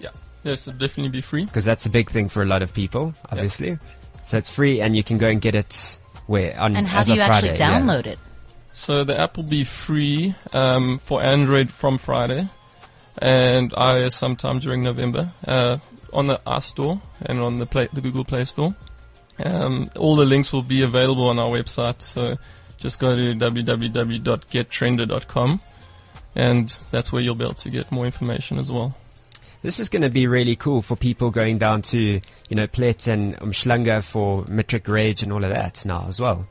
Yeah. 0.00 0.10
Yes, 0.44 0.68
it'll 0.68 0.78
definitely 0.78 1.10
be 1.10 1.20
free. 1.22 1.44
Because 1.44 1.64
that's 1.64 1.84
a 1.86 1.90
big 1.90 2.10
thing 2.10 2.28
for 2.28 2.42
a 2.42 2.46
lot 2.46 2.62
of 2.62 2.72
people, 2.72 3.12
obviously. 3.30 3.78
So 4.24 4.38
it's 4.38 4.50
free 4.50 4.80
and 4.80 4.94
you 4.96 5.02
can 5.02 5.18
go 5.18 5.26
and 5.26 5.40
get 5.40 5.54
it 5.56 5.98
where? 6.26 6.58
On, 6.58 6.74
And 6.76 6.86
how 6.86 7.00
as 7.00 7.06
do 7.06 7.12
of 7.12 7.16
you 7.18 7.22
actually 7.22 7.48
Friday, 7.56 7.64
yeah. 7.64 7.80
download 7.80 8.06
it? 8.06 8.18
So 8.72 9.04
the 9.04 9.18
app 9.18 9.36
will 9.36 9.44
be 9.44 9.64
free 9.64 10.34
um, 10.52 10.98
for 10.98 11.22
Android 11.22 11.70
from 11.70 11.96
Friday, 11.98 12.48
and 13.18 13.72
iOS 13.72 14.12
sometime 14.12 14.58
during 14.58 14.82
November 14.82 15.30
uh, 15.46 15.78
on 16.12 16.26
the 16.26 16.38
App 16.46 16.62
Store 16.62 17.00
and 17.22 17.40
on 17.40 17.58
the 17.58 17.64
Play, 17.66 17.88
the 17.92 18.00
Google 18.02 18.24
Play 18.24 18.44
Store. 18.44 18.74
Um, 19.42 19.90
all 19.96 20.16
the 20.16 20.26
links 20.26 20.52
will 20.52 20.62
be 20.62 20.82
available 20.82 21.28
on 21.28 21.38
our 21.38 21.48
website, 21.48 22.02
so 22.02 22.36
just 22.76 22.98
go 22.98 23.16
to 23.16 23.34
www.gettrender.com, 23.34 25.60
and 26.34 26.76
that's 26.90 27.12
where 27.12 27.22
you'll 27.22 27.34
be 27.34 27.44
able 27.44 27.54
to 27.54 27.70
get 27.70 27.90
more 27.90 28.04
information 28.04 28.58
as 28.58 28.70
well. 28.70 28.94
This 29.66 29.80
is 29.80 29.88
going 29.88 30.02
to 30.02 30.10
be 30.10 30.28
really 30.28 30.54
cool 30.54 30.80
for 30.80 30.94
people 30.94 31.32
going 31.32 31.58
down 31.58 31.82
to, 31.82 31.98
you 31.98 32.54
know, 32.54 32.68
Plett 32.68 33.08
and 33.08 33.36
Umhlanga 33.38 34.00
for 34.00 34.44
Matric 34.46 34.86
Rage 34.86 35.24
and 35.24 35.32
all 35.32 35.42
of 35.42 35.50
that 35.50 35.84
now 35.84 36.06
as 36.06 36.20
well. 36.20 36.46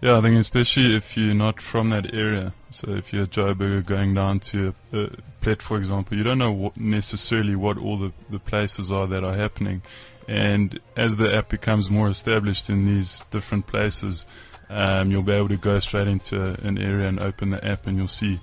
Yeah, 0.00 0.18
I 0.18 0.20
think 0.20 0.38
especially 0.38 0.94
if 0.94 1.16
you're 1.16 1.34
not 1.34 1.60
from 1.60 1.90
that 1.90 2.14
area. 2.14 2.52
So 2.70 2.92
if 2.92 3.12
you're 3.12 3.24
a 3.24 3.26
Joburger 3.26 3.84
going 3.84 4.14
down 4.14 4.38
to 4.50 4.72
a, 4.92 4.98
a 4.98 5.10
Plett, 5.42 5.62
for 5.62 5.78
example, 5.78 6.16
you 6.16 6.22
don't 6.22 6.38
know 6.38 6.52
what 6.52 6.76
necessarily 6.76 7.56
what 7.56 7.76
all 7.76 7.98
the, 7.98 8.12
the 8.30 8.38
places 8.38 8.92
are 8.92 9.08
that 9.08 9.24
are 9.24 9.34
happening. 9.34 9.82
And 10.28 10.78
as 10.96 11.16
the 11.16 11.34
app 11.34 11.48
becomes 11.48 11.90
more 11.90 12.08
established 12.08 12.70
in 12.70 12.86
these 12.86 13.24
different 13.32 13.66
places, 13.66 14.26
um, 14.68 15.10
you'll 15.10 15.24
be 15.24 15.32
able 15.32 15.48
to 15.48 15.56
go 15.56 15.80
straight 15.80 16.06
into 16.06 16.40
an 16.64 16.78
area 16.78 17.08
and 17.08 17.18
open 17.18 17.50
the 17.50 17.66
app 17.66 17.88
and 17.88 17.96
you'll 17.96 18.06
see, 18.06 18.38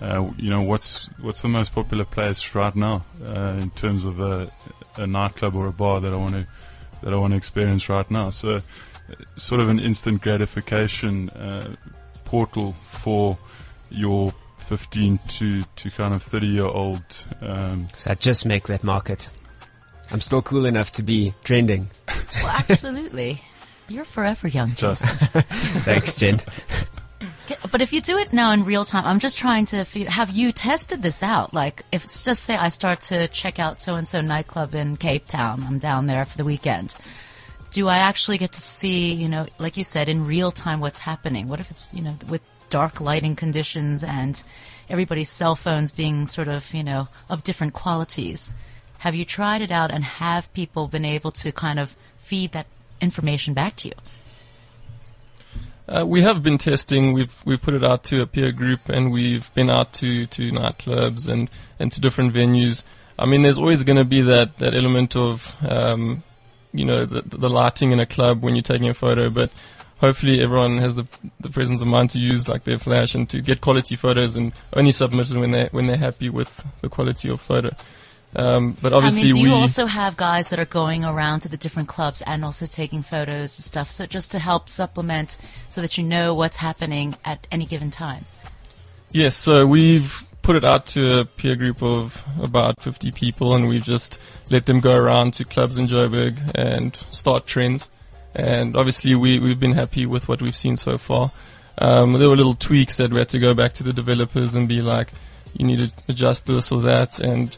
uh, 0.00 0.30
you 0.36 0.50
know, 0.50 0.62
what's, 0.62 1.06
what's 1.20 1.42
the 1.42 1.48
most 1.48 1.74
popular 1.74 2.04
place 2.04 2.54
right 2.54 2.74
now, 2.74 3.04
uh, 3.26 3.56
in 3.60 3.70
terms 3.70 4.04
of 4.04 4.20
a, 4.20 4.50
a 4.96 5.06
nightclub 5.06 5.54
or 5.54 5.66
a 5.66 5.72
bar 5.72 6.00
that 6.00 6.12
I 6.12 6.16
want 6.16 6.34
to, 6.34 6.46
that 7.02 7.12
I 7.12 7.16
want 7.16 7.32
to 7.32 7.36
experience 7.36 7.88
right 7.88 8.08
now. 8.10 8.30
So, 8.30 8.56
uh, 8.56 8.60
sort 9.36 9.60
of 9.60 9.68
an 9.68 9.80
instant 9.80 10.22
gratification, 10.22 11.30
uh, 11.30 11.74
portal 12.24 12.74
for 12.90 13.38
your 13.90 14.32
15 14.58 15.18
to, 15.28 15.62
to 15.62 15.90
kind 15.90 16.12
of 16.14 16.22
30 16.22 16.46
year 16.46 16.64
old, 16.64 17.02
um, 17.40 17.88
So 17.96 18.10
I 18.10 18.14
just 18.14 18.44
make 18.44 18.66
that 18.68 18.84
market. 18.84 19.30
I'm 20.10 20.20
still 20.20 20.42
cool 20.42 20.66
enough 20.66 20.92
to 20.92 21.02
be 21.02 21.34
trending. 21.44 21.90
Well, 22.42 22.48
absolutely. 22.68 23.42
You're 23.88 24.04
forever 24.04 24.48
young, 24.48 24.74
Just. 24.74 25.04
Thanks, 25.84 26.14
Jen. 26.14 26.40
But 27.70 27.80
if 27.80 27.92
you 27.92 28.00
do 28.00 28.18
it 28.18 28.32
now 28.32 28.52
in 28.52 28.64
real 28.64 28.84
time, 28.84 29.04
I'm 29.04 29.18
just 29.18 29.36
trying 29.36 29.64
to 29.66 29.84
have 29.84 30.30
you 30.30 30.52
tested 30.52 31.02
this 31.02 31.22
out? 31.22 31.54
Like, 31.54 31.84
if 31.92 32.04
it's 32.04 32.22
just 32.22 32.42
say 32.42 32.56
I 32.56 32.68
start 32.68 33.00
to 33.02 33.28
check 33.28 33.58
out 33.58 33.80
so 33.80 33.94
and 33.94 34.06
so 34.06 34.20
nightclub 34.20 34.74
in 34.74 34.96
Cape 34.96 35.26
Town, 35.26 35.62
I'm 35.66 35.78
down 35.78 36.06
there 36.06 36.24
for 36.24 36.36
the 36.36 36.44
weekend. 36.44 36.94
Do 37.70 37.88
I 37.88 37.98
actually 37.98 38.38
get 38.38 38.52
to 38.52 38.60
see, 38.60 39.12
you 39.12 39.28
know, 39.28 39.46
like 39.58 39.76
you 39.76 39.84
said, 39.84 40.08
in 40.08 40.26
real 40.26 40.50
time 40.50 40.80
what's 40.80 41.00
happening? 41.00 41.48
What 41.48 41.60
if 41.60 41.70
it's, 41.70 41.92
you 41.92 42.02
know, 42.02 42.16
with 42.28 42.42
dark 42.70 43.00
lighting 43.00 43.36
conditions 43.36 44.02
and 44.02 44.42
everybody's 44.88 45.30
cell 45.30 45.54
phones 45.54 45.92
being 45.92 46.26
sort 46.26 46.48
of, 46.48 46.72
you 46.72 46.82
know, 46.82 47.08
of 47.28 47.44
different 47.44 47.74
qualities? 47.74 48.52
Have 48.98 49.14
you 49.14 49.24
tried 49.24 49.62
it 49.62 49.70
out 49.70 49.90
and 49.90 50.02
have 50.04 50.52
people 50.54 50.88
been 50.88 51.04
able 51.04 51.30
to 51.32 51.52
kind 51.52 51.78
of 51.78 51.94
feed 52.18 52.52
that 52.52 52.66
information 53.00 53.54
back 53.54 53.76
to 53.76 53.88
you? 53.88 53.94
Uh, 55.88 56.04
we 56.06 56.20
have 56.20 56.42
been 56.42 56.58
testing. 56.58 57.14
We've 57.14 57.42
we've 57.46 57.62
put 57.62 57.72
it 57.72 57.82
out 57.82 58.04
to 58.04 58.20
a 58.20 58.26
peer 58.26 58.52
group, 58.52 58.90
and 58.90 59.10
we've 59.10 59.52
been 59.54 59.70
out 59.70 59.94
to, 59.94 60.26
to 60.26 60.52
nightclubs 60.52 61.28
and, 61.28 61.48
and 61.78 61.90
to 61.92 62.00
different 62.00 62.34
venues. 62.34 62.84
I 63.18 63.24
mean, 63.24 63.40
there's 63.40 63.58
always 63.58 63.84
going 63.84 63.96
to 63.96 64.04
be 64.04 64.20
that, 64.20 64.58
that 64.58 64.74
element 64.74 65.16
of, 65.16 65.56
um, 65.66 66.22
you 66.72 66.84
know, 66.84 67.06
the, 67.06 67.22
the 67.22 67.48
lighting 67.48 67.90
in 67.92 68.00
a 68.00 68.06
club 68.06 68.42
when 68.42 68.54
you're 68.54 68.62
taking 68.62 68.90
a 68.90 68.94
photo, 68.94 69.30
but 69.30 69.50
hopefully 69.96 70.40
everyone 70.40 70.76
has 70.76 70.94
the, 70.94 71.06
the 71.40 71.48
presence 71.48 71.80
of 71.80 71.88
mind 71.88 72.10
to 72.10 72.20
use 72.20 72.48
like 72.48 72.64
their 72.64 72.78
flash 72.78 73.14
and 73.14 73.28
to 73.30 73.40
get 73.40 73.62
quality 73.62 73.96
photos 73.96 74.36
and 74.36 74.52
only 74.74 74.92
submit 74.92 75.30
it 75.30 75.38
when 75.38 75.52
they 75.52 75.68
when 75.72 75.86
they're 75.86 75.96
happy 75.96 76.28
with 76.28 76.64
the 76.82 76.90
quality 76.90 77.30
of 77.30 77.40
photo. 77.40 77.74
Um, 78.36 78.76
but 78.82 78.92
obviously 78.92 79.22
I 79.22 79.24
mean, 79.24 79.34
do 79.34 79.42
we 79.42 79.48
you 79.48 79.54
also 79.54 79.86
have 79.86 80.16
guys 80.16 80.50
that 80.50 80.58
are 80.58 80.66
going 80.66 81.04
around 81.04 81.40
to 81.40 81.48
the 81.48 81.56
different 81.56 81.88
clubs 81.88 82.22
and 82.22 82.44
also 82.44 82.66
taking 82.66 83.02
photos 83.02 83.58
and 83.58 83.64
stuff? 83.64 83.90
So 83.90 84.06
just 84.06 84.30
to 84.32 84.38
help 84.38 84.68
supplement, 84.68 85.38
so 85.68 85.80
that 85.80 85.96
you 85.96 86.04
know 86.04 86.34
what's 86.34 86.58
happening 86.58 87.16
at 87.24 87.46
any 87.50 87.64
given 87.64 87.90
time. 87.90 88.26
Yes, 89.10 89.34
so 89.34 89.66
we've 89.66 90.26
put 90.42 90.56
it 90.56 90.64
out 90.64 90.86
to 90.86 91.20
a 91.20 91.24
peer 91.24 91.56
group 91.56 91.82
of 91.82 92.24
about 92.40 92.80
50 92.80 93.12
people 93.12 93.54
and 93.54 93.68
we've 93.68 93.84
just 93.84 94.18
let 94.50 94.66
them 94.66 94.80
go 94.80 94.94
around 94.94 95.34
to 95.34 95.44
clubs 95.44 95.76
in 95.76 95.86
Joburg 95.86 96.52
and 96.54 96.96
start 97.10 97.46
trends. 97.46 97.88
And 98.34 98.76
obviously 98.76 99.14
we, 99.14 99.38
we've 99.38 99.60
been 99.60 99.72
happy 99.72 100.06
with 100.06 100.28
what 100.28 100.40
we've 100.40 100.56
seen 100.56 100.76
so 100.76 100.96
far. 100.96 101.30
Um, 101.78 102.12
there 102.12 102.28
were 102.28 102.36
little 102.36 102.54
tweaks 102.54 102.96
that 102.96 103.10
we 103.10 103.18
had 103.18 103.28
to 103.30 103.38
go 103.38 103.54
back 103.54 103.74
to 103.74 103.82
the 103.82 103.92
developers 103.92 104.56
and 104.56 104.68
be 104.68 104.80
like, 104.80 105.10
you 105.54 105.66
need 105.66 105.78
to 105.78 105.92
adjust 106.08 106.46
this 106.46 106.72
or 106.72 106.82
that. 106.82 107.20
And 107.20 107.56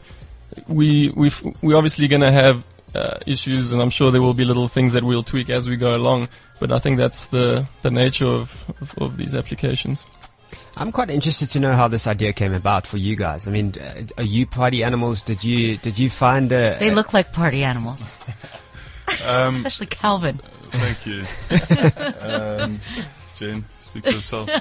we, 0.68 1.10
we've, 1.10 1.40
we're 1.62 1.76
obviously 1.76 2.08
going 2.08 2.22
to 2.22 2.32
have 2.32 2.64
uh, 2.94 3.18
issues 3.26 3.72
and 3.72 3.80
I'm 3.80 3.90
sure 3.90 4.10
there 4.10 4.22
will 4.22 4.34
be 4.34 4.44
little 4.44 4.68
things 4.68 4.92
that 4.94 5.04
we'll 5.04 5.22
tweak 5.22 5.50
as 5.50 5.68
we 5.68 5.76
go 5.76 5.96
along. 5.96 6.28
But 6.58 6.72
I 6.72 6.78
think 6.78 6.98
that's 6.98 7.26
the, 7.26 7.66
the 7.82 7.90
nature 7.90 8.26
of, 8.26 8.64
of, 8.80 8.98
of 8.98 9.16
these 9.16 9.34
applications. 9.34 10.04
I'm 10.76 10.92
quite 10.92 11.10
interested 11.10 11.48
to 11.50 11.60
know 11.60 11.72
how 11.72 11.88
this 11.88 12.06
idea 12.06 12.32
came 12.32 12.54
about 12.54 12.86
for 12.86 12.96
you 12.96 13.16
guys. 13.16 13.46
I 13.46 13.50
mean, 13.50 13.74
uh, 13.80 14.04
are 14.18 14.24
you 14.24 14.46
party 14.46 14.82
animals? 14.82 15.22
Did 15.22 15.44
you 15.44 15.76
did 15.76 15.98
you 15.98 16.08
find 16.08 16.50
a? 16.52 16.76
They 16.78 16.90
a- 16.90 16.94
look 16.94 17.12
like 17.12 17.32
party 17.32 17.64
animals, 17.64 18.02
um, 19.24 19.48
especially 19.54 19.86
Calvin. 19.86 20.38
thank 20.70 21.06
you. 21.06 21.24
um, 22.28 22.80
Jen, 23.36 23.64
speak 23.90 24.04
for 24.04 24.10
yourself. 24.10 24.50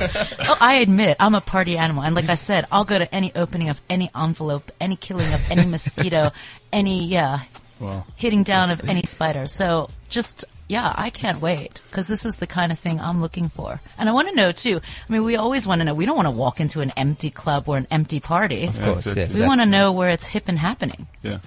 Oh, 0.00 0.56
I 0.60 0.74
admit 0.74 1.16
I'm 1.18 1.34
a 1.34 1.40
party 1.40 1.76
animal, 1.76 2.04
and 2.04 2.14
like 2.14 2.28
I 2.28 2.34
said, 2.34 2.66
I'll 2.70 2.84
go 2.84 2.98
to 2.98 3.12
any 3.12 3.32
opening 3.34 3.68
of 3.68 3.80
any 3.90 4.10
envelope, 4.14 4.70
any 4.80 4.94
killing 4.96 5.32
of 5.32 5.40
any 5.50 5.66
mosquito, 5.66 6.30
any 6.72 7.06
yeah, 7.06 7.40
Wow. 7.80 8.04
hitting 8.16 8.42
down 8.42 8.70
of 8.70 8.86
any 8.88 9.02
spider. 9.04 9.46
So 9.46 9.88
just 10.08 10.44
yeah, 10.68 10.92
I 10.96 11.10
can't 11.10 11.40
wait 11.40 11.80
because 11.86 12.06
this 12.06 12.24
is 12.26 12.36
the 12.36 12.46
kind 12.46 12.70
of 12.70 12.78
thing 12.78 13.00
I'm 13.00 13.20
looking 13.20 13.48
for, 13.48 13.80
and 13.96 14.08
I 14.08 14.12
want 14.12 14.28
to 14.28 14.34
know 14.34 14.52
too. 14.52 14.80
I 15.08 15.12
mean, 15.12 15.24
we 15.24 15.36
always 15.36 15.66
want 15.66 15.80
to 15.80 15.84
know. 15.84 15.94
We 15.94 16.06
don't 16.06 16.16
want 16.16 16.28
to 16.28 16.34
walk 16.34 16.60
into 16.60 16.80
an 16.80 16.92
empty 16.96 17.30
club 17.30 17.64
or 17.68 17.76
an 17.78 17.86
empty 17.90 18.20
party. 18.20 18.66
Of 18.66 18.80
course, 18.80 19.06
exactly. 19.06 19.40
we 19.40 19.46
want 19.46 19.60
to 19.60 19.66
know 19.66 19.90
where 19.92 20.10
it's 20.10 20.26
hip 20.26 20.44
and 20.48 20.58
happening. 20.58 21.08
Yeah. 21.22 21.38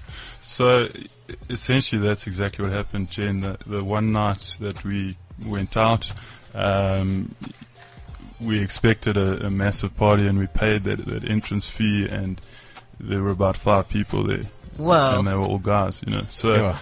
So 0.42 0.90
essentially, 1.50 2.02
that's 2.02 2.26
exactly 2.28 2.66
what 2.66 2.74
happened, 2.74 3.12
Jen. 3.12 3.42
The, 3.42 3.58
the 3.66 3.84
one 3.84 4.12
night 4.12 4.58
that 4.60 4.84
we 4.84 5.16
went 5.46 5.78
out, 5.78 6.12
um, 6.54 7.34
we 8.40 8.60
expected 8.62 9.18
a, 9.18 9.46
a 9.46 9.50
massive 9.50 9.96
party, 9.98 10.28
and 10.28 10.38
we 10.40 10.48
paid 10.48 10.84
that, 10.86 11.06
that 11.06 11.24
entrance 11.30 11.70
fee, 11.70 12.08
and 12.10 12.42
there 13.00 13.22
were 13.22 13.32
about 13.32 13.58
five 13.58 13.88
people 13.88 14.24
there. 14.24 14.44
Whoa. 14.78 15.20
And 15.20 15.28
they 15.28 15.34
were 15.34 15.42
all 15.42 15.58
guys, 15.60 16.02
you 16.06 16.14
know. 16.16 16.22
So, 16.30 16.56
Sure. 16.56 16.76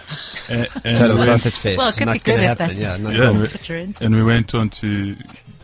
and, 0.48 0.68
and 0.84 0.96
Total 0.98 1.16
we 1.16 1.26
went- 1.26 1.40
sausage 1.40 1.54
fest. 1.56 1.78
Well, 1.78 1.88
it 1.88 1.96
could 1.96 2.06
not 2.06 2.12
be 2.14 2.18
good 2.20 2.36
gonna 2.36 2.52
if 2.52 2.58
that's- 2.58 2.80
yeah, 2.80 2.96
Yeah, 2.96 3.08
and 3.08 3.16
cool. 3.16 3.32
we, 3.32 3.38
That's 3.40 3.52
what 3.52 3.68
you're 3.68 3.78
into. 3.78 4.04
and 4.04 4.14
we 4.14 4.22
went 4.22 4.54
on 4.54 4.70
to 4.70 5.16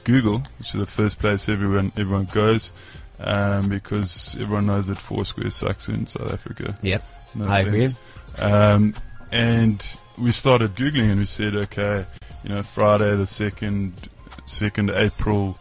Google, 0.05 0.39
which 0.59 0.69
is 0.69 0.73
the 0.81 0.87
first 0.87 1.19
place 1.19 1.49
everyone 1.49 1.93
everyone 1.97 2.25
goes, 2.27 2.73
um, 3.21 3.69
because 3.69 4.37
everyone 4.41 4.67
knows 4.67 4.89
that 4.89 4.99
Foursquare 4.99 5.51
sucks 5.51 5.89
in 5.89 6.07
South 6.07 6.33
Africa. 6.33 6.77
Yep. 6.83 7.05
No 7.37 7.47
I 7.47 7.61
agree. 7.61 7.95
Um, 8.39 8.95
and 9.33 9.97
we 10.19 10.33
started 10.33 10.75
googling, 10.75 11.11
and 11.11 11.19
we 11.21 11.27
said, 11.27 11.55
okay, 11.55 12.05
you 12.47 12.55
know, 12.55 12.63
Friday 12.63 13.17
the 13.17 13.27
second 13.27 14.09
second 14.45 14.91
April 14.91 15.59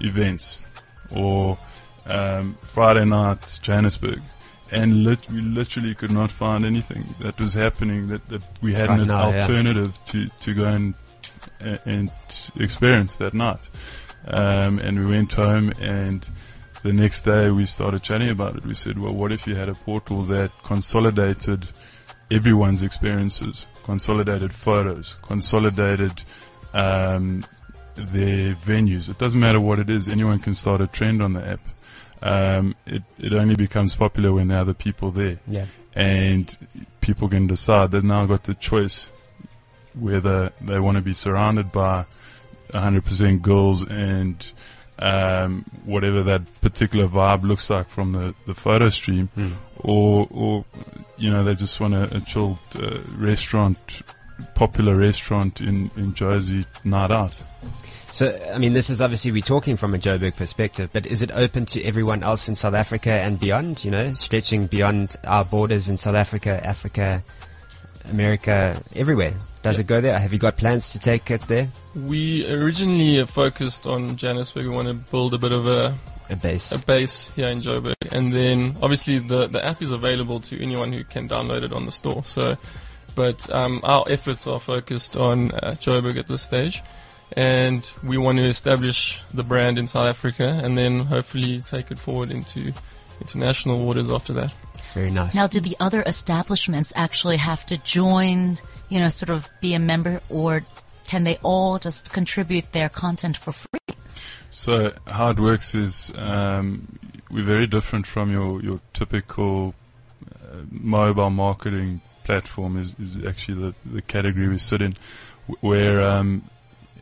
events, 0.00 0.60
or 1.14 1.58
um, 2.06 2.56
Friday 2.64 3.04
night 3.04 3.58
Johannesburg. 3.62 4.20
And 4.70 5.04
lit- 5.04 5.30
we 5.30 5.40
literally 5.40 5.94
could 5.94 6.10
not 6.10 6.30
find 6.30 6.64
anything 6.64 7.04
that 7.20 7.38
was 7.38 7.54
happening 7.54 8.06
that, 8.06 8.28
that 8.28 8.42
we 8.60 8.74
had 8.74 8.88
Right 8.88 9.00
an 9.00 9.08
now, 9.08 9.30
yeah. 9.30 9.42
alternative 9.42 9.98
to, 10.06 10.28
to 10.40 10.54
go 10.54 10.64
and, 10.64 10.94
and 11.60 12.12
experience 12.56 13.16
that 13.18 13.34
night. 13.34 13.68
Um, 14.26 14.78
and 14.78 15.04
we 15.04 15.10
went 15.10 15.32
home 15.34 15.72
and 15.80 16.26
the 16.82 16.92
next 16.92 17.22
day 17.22 17.50
we 17.50 17.66
started 17.66 18.02
chatting 18.02 18.30
about 18.30 18.56
it. 18.56 18.64
We 18.64 18.74
said, 18.74 18.98
well, 18.98 19.14
what 19.14 19.30
if 19.30 19.46
you 19.46 19.54
had 19.54 19.68
a 19.68 19.74
portal 19.74 20.22
that 20.24 20.52
consolidated 20.64 21.68
everyone's 22.30 22.82
experiences, 22.82 23.66
consolidated 23.84 24.52
photos, 24.52 25.16
consolidated 25.22 26.22
um, 26.72 27.44
their 27.94 28.54
venues. 28.54 29.08
It 29.08 29.18
doesn't 29.18 29.40
matter 29.40 29.60
what 29.60 29.78
it 29.78 29.88
is. 29.90 30.08
Anyone 30.08 30.38
can 30.40 30.54
start 30.54 30.80
a 30.80 30.86
trend 30.86 31.22
on 31.22 31.34
the 31.34 31.46
app. 31.46 31.60
Um, 32.22 32.74
it 32.86 33.02
it 33.18 33.32
only 33.34 33.54
becomes 33.54 33.94
popular 33.94 34.32
when 34.32 34.48
there 34.48 34.58
are 34.58 34.62
other 34.62 34.74
people 34.74 35.10
there, 35.10 35.38
Yeah. 35.46 35.66
and 35.94 36.56
people 37.00 37.28
can 37.28 37.46
decide. 37.46 37.90
They've 37.90 38.02
now 38.02 38.24
got 38.26 38.44
the 38.44 38.54
choice 38.54 39.10
whether 39.94 40.50
they 40.60 40.80
want 40.80 40.96
to 40.96 41.02
be 41.02 41.12
surrounded 41.12 41.70
by 41.70 42.06
100% 42.72 43.42
girls 43.42 43.82
and 43.82 44.52
um, 44.98 45.64
whatever 45.84 46.22
that 46.22 46.42
particular 46.60 47.08
vibe 47.08 47.42
looks 47.42 47.68
like 47.70 47.88
from 47.88 48.12
the, 48.12 48.34
the 48.46 48.54
photo 48.54 48.88
stream, 48.88 49.28
Hmm. 49.34 49.52
or 49.78 50.26
or 50.30 50.64
you 51.16 51.30
know 51.30 51.44
they 51.44 51.54
just 51.54 51.80
want 51.80 51.94
a, 51.94 52.16
a 52.16 52.20
chilled 52.20 52.58
uh, 52.80 52.98
restaurant, 53.16 53.78
popular 54.54 54.96
restaurant 54.96 55.60
in 55.60 55.90
in 55.96 56.14
Jersey 56.14 56.66
night 56.84 57.10
out. 57.10 57.34
So, 58.12 58.38
I 58.54 58.58
mean, 58.58 58.74
this 58.74 58.90
is 58.90 59.00
obviously 59.00 59.32
we're 59.32 59.42
talking 59.42 59.76
from 59.76 59.92
a 59.92 59.98
Joburg 59.98 60.36
perspective, 60.36 60.90
but 60.92 61.04
is 61.04 61.20
it 61.20 61.32
open 61.32 61.66
to 61.66 61.82
everyone 61.82 62.22
else 62.22 62.48
in 62.48 62.54
South 62.54 62.74
Africa 62.74 63.10
and 63.10 63.40
beyond? 63.40 63.84
You 63.84 63.90
know, 63.90 64.12
stretching 64.12 64.68
beyond 64.68 65.16
our 65.24 65.44
borders 65.44 65.88
in 65.88 65.96
South 65.98 66.14
Africa, 66.14 66.64
Africa. 66.64 67.24
America, 68.10 68.78
everywhere. 68.94 69.32
Does 69.64 69.78
it 69.78 69.86
go 69.86 70.00
there? 70.02 70.18
Have 70.18 70.32
you 70.32 70.38
got 70.38 70.58
plans 70.58 70.92
to 70.92 70.98
take 70.98 71.30
it 71.30 71.40
there? 71.48 71.70
We 71.94 72.46
originally 72.52 73.24
focused 73.24 73.86
on 73.86 74.14
Johannesburg. 74.16 74.66
We 74.66 74.76
want 74.76 74.88
to 74.88 74.94
build 74.94 75.32
a 75.32 75.38
bit 75.38 75.52
of 75.52 75.66
a 75.66 75.98
A 76.28 76.36
base. 76.36 76.70
a 76.70 76.78
base 76.78 77.30
here 77.34 77.48
in 77.48 77.60
Joburg, 77.60 77.94
and 78.12 78.30
then 78.30 78.74
obviously 78.82 79.20
the 79.20 79.46
the 79.46 79.64
app 79.64 79.80
is 79.80 79.90
available 79.90 80.38
to 80.40 80.62
anyone 80.62 80.92
who 80.92 81.02
can 81.02 81.28
download 81.28 81.62
it 81.62 81.72
on 81.72 81.86
the 81.86 81.92
store. 81.92 82.22
So, 82.24 82.56
but 83.14 83.48
um, 83.52 83.80
our 83.84 84.04
efforts 84.08 84.46
are 84.46 84.60
focused 84.60 85.16
on 85.16 85.50
uh, 85.52 85.74
Joburg 85.80 86.18
at 86.18 86.26
this 86.26 86.42
stage, 86.42 86.82
and 87.32 87.90
we 88.02 88.18
want 88.18 88.36
to 88.38 88.44
establish 88.44 89.18
the 89.32 89.42
brand 89.42 89.78
in 89.78 89.86
South 89.86 90.08
Africa, 90.08 90.60
and 90.62 90.76
then 90.76 91.00
hopefully 91.00 91.62
take 91.62 91.90
it 91.90 91.98
forward 91.98 92.30
into 92.30 92.72
international 93.20 93.82
waters 93.82 94.10
after 94.10 94.34
that. 94.34 94.52
Very 94.94 95.10
nice. 95.10 95.34
Now, 95.34 95.48
do 95.48 95.58
the 95.58 95.76
other 95.80 96.02
establishments 96.06 96.92
actually 96.94 97.38
have 97.38 97.66
to 97.66 97.76
join, 97.78 98.58
you 98.88 99.00
know, 99.00 99.08
sort 99.08 99.30
of 99.30 99.48
be 99.60 99.74
a 99.74 99.80
member, 99.80 100.20
or 100.28 100.64
can 101.06 101.24
they 101.24 101.36
all 101.42 101.80
just 101.80 102.12
contribute 102.12 102.72
their 102.72 102.88
content 102.88 103.36
for 103.36 103.52
free? 103.52 103.96
So 104.50 104.92
how 105.08 105.30
it 105.30 105.40
works 105.40 105.74
is 105.74 106.12
um, 106.14 106.98
we're 107.28 107.42
very 107.42 107.66
different 107.66 108.06
from 108.06 108.30
your 108.30 108.62
your 108.62 108.80
typical 108.92 109.74
uh, 110.30 110.58
mobile 110.70 111.30
marketing 111.30 112.00
platform. 112.22 112.78
Is, 112.78 112.94
is 113.00 113.24
actually 113.26 113.60
the, 113.60 113.74
the 113.96 114.02
category 114.02 114.48
we 114.48 114.58
sit 114.58 114.80
in, 114.80 114.94
where 115.60 116.00
um, 116.00 116.48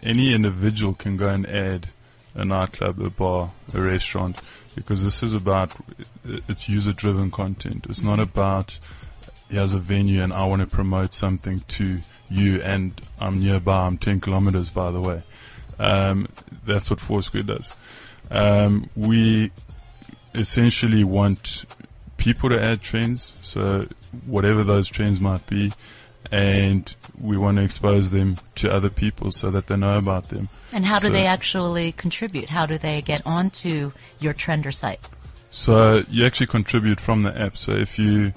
any 0.03 0.32
individual 0.32 0.95
can 0.95 1.18
go 1.18 1.28
and 1.28 1.47
add 1.47 1.90
a 2.35 2.45
nightclub, 2.45 3.01
a 3.01 3.11
bar, 3.11 3.53
a 3.74 3.80
restaurant, 3.80 4.41
because 4.74 5.05
this 5.05 5.22
is 5.22 5.35
about 5.35 5.72
it's 6.24 6.68
user 6.68 6.93
driven 6.93 7.30
content. 7.30 7.87
It's 7.89 8.03
not 8.03 8.18
about 8.18 8.78
here's 9.49 9.74
a 9.74 9.78
venue 9.78 10.22
and 10.22 10.33
I 10.33 10.47
want 10.47 10.62
to 10.62 10.68
promote 10.68 11.12
something 11.12 11.61
to 11.68 12.01
you 12.30 12.62
and 12.62 12.99
I'm 13.20 13.39
nearby. 13.39 13.87
I'm 13.87 13.99
10 13.99 14.20
kilometers, 14.20 14.70
by 14.70 14.91
the 14.91 15.01
way. 15.01 15.22
Um, 15.78 16.28
that's 16.64 16.91
what 16.91 17.01
Foursquare 17.01 17.43
does. 17.43 17.76
Um, 18.30 18.89
we 18.97 19.51
essentially 20.35 21.05
want 21.05 21.66
people 22.16 22.49
to 22.49 22.62
add 22.62 22.80
trends, 22.80 23.33
so 23.43 23.87
whatever 24.26 24.64
those 24.64 24.89
trends 24.89 25.20
might 25.20 25.47
be, 25.47 25.72
and 26.31 26.95
we 27.20 27.37
want 27.37 27.59
to 27.59 27.62
expose 27.62 28.11
them 28.11 28.37
to 28.57 28.73
other 28.73 28.89
people 28.91 29.33
so 29.33 29.51
that 29.51 29.66
they 29.66 29.77
know 29.77 29.99
about 29.99 30.29
them. 30.29 30.49
And 30.73 30.87
how 30.87 30.99
do 30.99 31.09
So- 31.09 31.12
they 31.12 31.27
actually 31.27 31.93
contribute? 31.93 32.49
How 32.51 32.66
do 32.66 32.79
they 32.79 33.01
get 33.03 33.23
onto 33.27 33.93
your 34.20 34.33
Trender 34.35 34.73
site? 34.73 35.09
So 35.51 36.03
you 36.11 36.25
actually 36.25 36.47
contribute 36.47 37.01
from 37.01 37.23
the 37.25 37.39
app. 37.39 37.57
So 37.59 37.73
if 37.73 37.99
you 37.99 38.33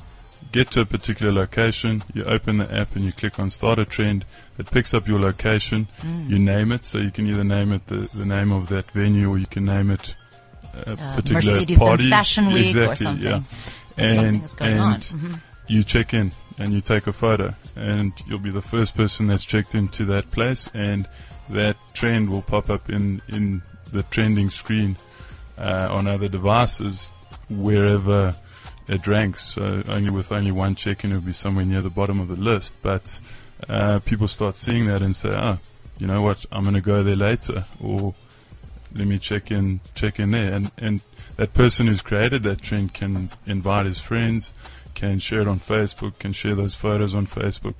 get 0.51 0.71
to 0.71 0.81
a 0.81 0.85
particular 0.85 1.31
location, 1.31 2.01
you 2.13 2.23
open 2.25 2.57
the 2.57 2.73
app 2.77 2.95
and 2.95 3.05
you 3.05 3.11
click 3.13 3.39
on 3.39 3.49
start 3.49 3.79
a 3.79 3.85
trend, 3.85 4.25
it 4.57 4.69
picks 4.71 4.93
up 4.93 5.07
your 5.07 5.19
location, 5.19 5.87
Mm. 6.01 6.29
you 6.29 6.39
name 6.39 6.71
it. 6.73 6.83
So 6.85 6.97
you 6.97 7.11
can 7.11 7.27
either 7.27 7.43
name 7.43 7.71
it 7.71 7.87
the, 7.87 8.09
the 8.13 8.25
name 8.25 8.51
of 8.51 8.67
that 8.69 8.89
venue 8.91 9.29
or 9.29 9.37
you 9.37 9.45
can 9.47 9.63
name 9.65 9.91
it 9.91 10.15
a 10.85 10.91
Uh, 10.91 11.15
particular 11.15 11.53
Mercedes-Benz 11.53 11.79
party. 11.79 12.09
Fashion 12.09 12.51
Week 12.51 12.75
or 12.75 12.95
something. 12.97 13.23
Yeah. 13.31 13.39
That 13.95 14.09
something 14.15 14.25
And, 14.25 14.43
is 14.43 14.53
going 14.53 14.79
on. 14.79 14.93
and 14.95 15.03
Mhm. 15.03 15.41
you 15.69 15.83
check 15.83 16.13
in 16.13 16.31
and 16.57 16.73
you 16.73 16.81
take 16.81 17.07
a 17.07 17.13
photo 17.13 17.53
and 17.75 18.13
you'll 18.27 18.39
be 18.39 18.51
the 18.51 18.61
first 18.61 18.95
person 18.95 19.27
that's 19.27 19.43
checked 19.43 19.75
into 19.75 20.05
that 20.05 20.31
place 20.31 20.69
and 20.73 21.07
that 21.49 21.75
trend 21.93 22.29
will 22.29 22.41
pop 22.41 22.69
up 22.69 22.89
in, 22.89 23.21
in 23.29 23.61
the 23.91 24.03
trending 24.03 24.49
screen 24.49 24.97
uh, 25.57 25.87
on 25.91 26.07
other 26.07 26.27
devices 26.27 27.11
wherever 27.49 28.35
it 28.87 29.07
ranks. 29.07 29.43
So 29.43 29.83
only 29.87 30.09
with 30.09 30.31
only 30.31 30.51
one 30.51 30.75
check-in, 30.75 31.11
it'll 31.11 31.21
be 31.21 31.33
somewhere 31.33 31.65
near 31.65 31.81
the 31.81 31.89
bottom 31.89 32.19
of 32.19 32.27
the 32.27 32.35
list. 32.35 32.75
But 32.81 33.19
uh, 33.67 33.99
people 33.99 34.27
start 34.27 34.55
seeing 34.55 34.87
that 34.87 35.01
and 35.01 35.15
say, 35.15 35.29
"Oh, 35.29 35.59
you 35.99 36.07
know 36.07 36.21
what? 36.21 36.45
I'm 36.51 36.63
going 36.63 36.75
to 36.75 36.81
go 36.81 37.03
there 37.03 37.15
later," 37.15 37.65
or 37.81 38.13
"Let 38.93 39.07
me 39.07 39.19
check 39.19 39.51
in, 39.51 39.79
check 39.95 40.19
in 40.19 40.31
there." 40.31 40.53
And 40.53 40.71
and 40.77 41.01
that 41.37 41.53
person 41.53 41.87
who's 41.87 42.01
created 42.01 42.43
that 42.43 42.61
trend 42.61 42.93
can 42.93 43.29
invite 43.45 43.85
his 43.85 43.99
friends, 43.99 44.53
can 44.95 45.19
share 45.19 45.41
it 45.41 45.47
on 45.47 45.59
Facebook, 45.59 46.17
can 46.19 46.33
share 46.33 46.55
those 46.55 46.73
photos 46.73 47.13
on 47.13 47.27
Facebook, 47.27 47.75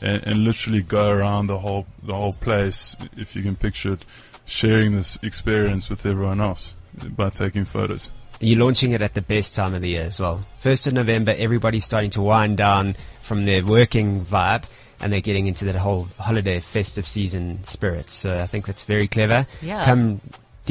and, 0.00 0.22
and 0.24 0.38
literally 0.38 0.82
go 0.82 1.08
around 1.08 1.46
the 1.46 1.58
whole 1.58 1.86
the 2.02 2.14
whole 2.14 2.32
place, 2.32 2.96
if 3.16 3.36
you 3.36 3.42
can 3.42 3.56
picture 3.56 3.92
it, 3.92 4.04
sharing 4.44 4.96
this 4.96 5.18
experience 5.22 5.88
with 5.88 6.04
everyone 6.04 6.40
else 6.40 6.74
by 7.10 7.30
taking 7.30 7.64
photos. 7.64 8.10
You're 8.40 8.58
launching 8.58 8.92
it 8.92 9.00
at 9.02 9.14
the 9.14 9.22
best 9.22 9.54
time 9.54 9.74
of 9.74 9.82
the 9.82 9.90
year 9.90 10.04
as 10.04 10.20
well. 10.20 10.44
First 10.58 10.86
of 10.86 10.92
November, 10.92 11.34
everybody's 11.36 11.84
starting 11.84 12.10
to 12.10 12.22
wind 12.22 12.56
down 12.56 12.96
from 13.22 13.44
their 13.44 13.64
working 13.64 14.24
vibe 14.24 14.64
and 15.00 15.12
they're 15.12 15.20
getting 15.20 15.46
into 15.46 15.64
that 15.66 15.76
whole 15.76 16.08
holiday 16.18 16.60
festive 16.60 17.06
season 17.06 17.62
spirit. 17.64 18.10
So 18.10 18.40
I 18.40 18.46
think 18.46 18.66
that's 18.66 18.84
very 18.84 19.08
clever. 19.08 19.46
Yeah. 19.62 19.84
Come 19.84 20.20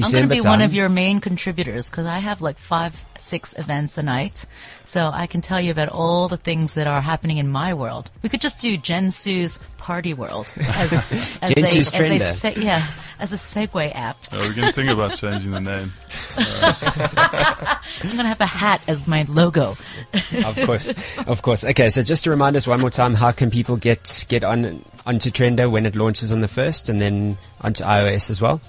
I'm 0.01 0.11
going 0.11 0.23
to 0.23 0.29
be 0.29 0.39
time, 0.39 0.49
one 0.49 0.61
of 0.61 0.73
your 0.73 0.89
main 0.89 1.19
contributors 1.19 1.89
because 1.89 2.07
I 2.07 2.17
have 2.17 2.41
like 2.41 2.57
five, 2.57 2.99
six 3.19 3.53
events 3.57 3.97
a 3.97 4.03
night. 4.03 4.45
So 4.85 5.11
I 5.13 5.27
can 5.27 5.41
tell 5.41 5.61
you 5.61 5.71
about 5.71 5.89
all 5.89 6.27
the 6.27 6.37
things 6.37 6.73
that 6.73 6.87
are 6.87 7.01
happening 7.01 7.37
in 7.37 7.47
my 7.47 7.73
world. 7.73 8.09
We 8.21 8.29
could 8.29 8.41
just 8.41 8.59
do 8.59 8.75
Jen 8.75 9.11
Su's 9.11 9.59
party 9.77 10.13
world 10.13 10.51
as, 10.57 10.93
as 11.41 11.53
Jen 11.53 11.63
a, 11.63 11.67
Su's 11.67 11.93
as 11.93 12.09
a, 12.11 12.19
se- 12.19 12.55
yeah, 12.57 12.87
as 13.19 13.33
a 13.33 13.35
segue 13.35 13.95
app. 13.95 14.17
Uh, 14.31 14.37
we're 14.37 14.53
going 14.53 14.67
to 14.67 14.73
think 14.73 14.89
about 14.89 15.15
changing 15.15 15.51
the 15.51 15.59
name. 15.59 15.93
I'm 16.37 18.07
going 18.15 18.17
to 18.17 18.23
have 18.23 18.41
a 18.41 18.45
hat 18.45 18.81
as 18.87 19.07
my 19.07 19.25
logo. 19.29 19.77
of 20.45 20.59
course, 20.65 20.93
of 21.19 21.41
course. 21.43 21.63
Okay, 21.63 21.89
so 21.89 22.01
just 22.01 22.23
to 22.23 22.31
remind 22.31 22.55
us 22.55 22.65
one 22.65 22.81
more 22.81 22.89
time, 22.89 23.13
how 23.13 23.31
can 23.31 23.51
people 23.51 23.77
get 23.77 24.25
get 24.27 24.43
on 24.43 24.83
onto 25.05 25.29
Trender 25.29 25.69
when 25.69 25.85
it 25.85 25.95
launches 25.95 26.31
on 26.31 26.41
the 26.41 26.47
first, 26.47 26.89
and 26.89 26.99
then 26.99 27.37
onto 27.61 27.83
iOS 27.83 28.29
as 28.29 28.41
well? 28.41 28.59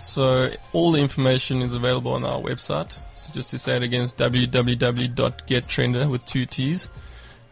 So 0.00 0.50
all 0.72 0.92
the 0.92 1.00
information 1.00 1.60
is 1.60 1.74
available 1.74 2.12
on 2.12 2.24
our 2.24 2.38
website. 2.38 2.98
So 3.14 3.32
just 3.32 3.50
to 3.50 3.58
say 3.58 3.76
it 3.76 3.82
again, 3.82 4.02
it's 4.02 4.12
www.gettrender 4.14 6.10
with 6.10 6.24
two 6.24 6.46
T's 6.46 6.88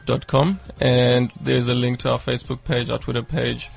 dot 0.07 0.27
com, 0.27 0.59
and 0.81 1.31
there's 1.41 1.69
a 1.69 1.75
link 1.75 1.99
to 2.01 2.11
our 2.13 2.19
Facebook 2.19 2.65
page, 2.65 2.89
our 2.89 2.99
Twitter 2.99 3.23
page, 3.23 3.71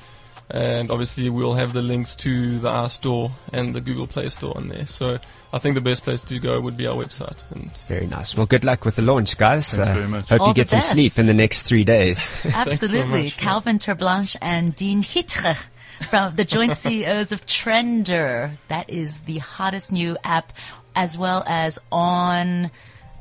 and 0.50 0.90
obviously 0.90 1.28
we'll 1.28 1.54
have 1.54 1.72
the 1.72 1.82
links 1.82 2.14
to 2.16 2.58
the 2.58 2.68
R 2.68 2.88
Store 2.88 3.32
and 3.52 3.74
the 3.74 3.80
Google 3.80 4.06
Play 4.06 4.28
Store 4.30 4.56
on 4.56 4.68
there. 4.68 4.86
So 4.86 5.18
I 5.52 5.58
think 5.58 5.74
the 5.74 5.82
best 5.82 6.04
place 6.04 6.22
to 6.24 6.38
go 6.38 6.60
would 6.60 6.76
be 6.76 6.86
our 6.86 6.96
website. 6.96 7.42
And 7.52 7.70
Very 7.88 8.06
nice. 8.06 8.34
Well, 8.34 8.46
good 8.46 8.64
luck 8.64 8.84
with 8.84 8.96
the 8.96 9.02
launch, 9.02 9.36
guys. 9.36 9.74
Thanks 9.74 9.90
uh, 9.90 9.94
very 9.94 10.08
much. 10.08 10.28
Hope 10.28 10.40
All 10.40 10.48
you 10.48 10.54
the 10.54 10.60
get 10.60 10.70
some 10.70 10.80
sleep 10.80 11.18
in 11.18 11.26
the 11.26 11.34
next 11.34 11.62
three 11.62 11.84
days. 11.84 12.30
Absolutely. 12.44 13.30
Calvin 13.30 13.78
Terblanche 13.78 14.36
and 14.40 14.74
Deane 14.74 15.02
Hitge 15.02 15.34
from 16.04 16.36
the 16.36 16.44
joint 16.44 16.76
CEOs 16.76 17.32
of 17.32 17.46
Trender. 17.46 18.52
That 18.68 18.90
is 18.90 19.18
the 19.20 19.38
hottest 19.38 19.92
new 19.92 20.16
app, 20.24 20.52
as 20.94 21.16
well 21.16 21.44
as 21.46 21.78
on 21.90 22.70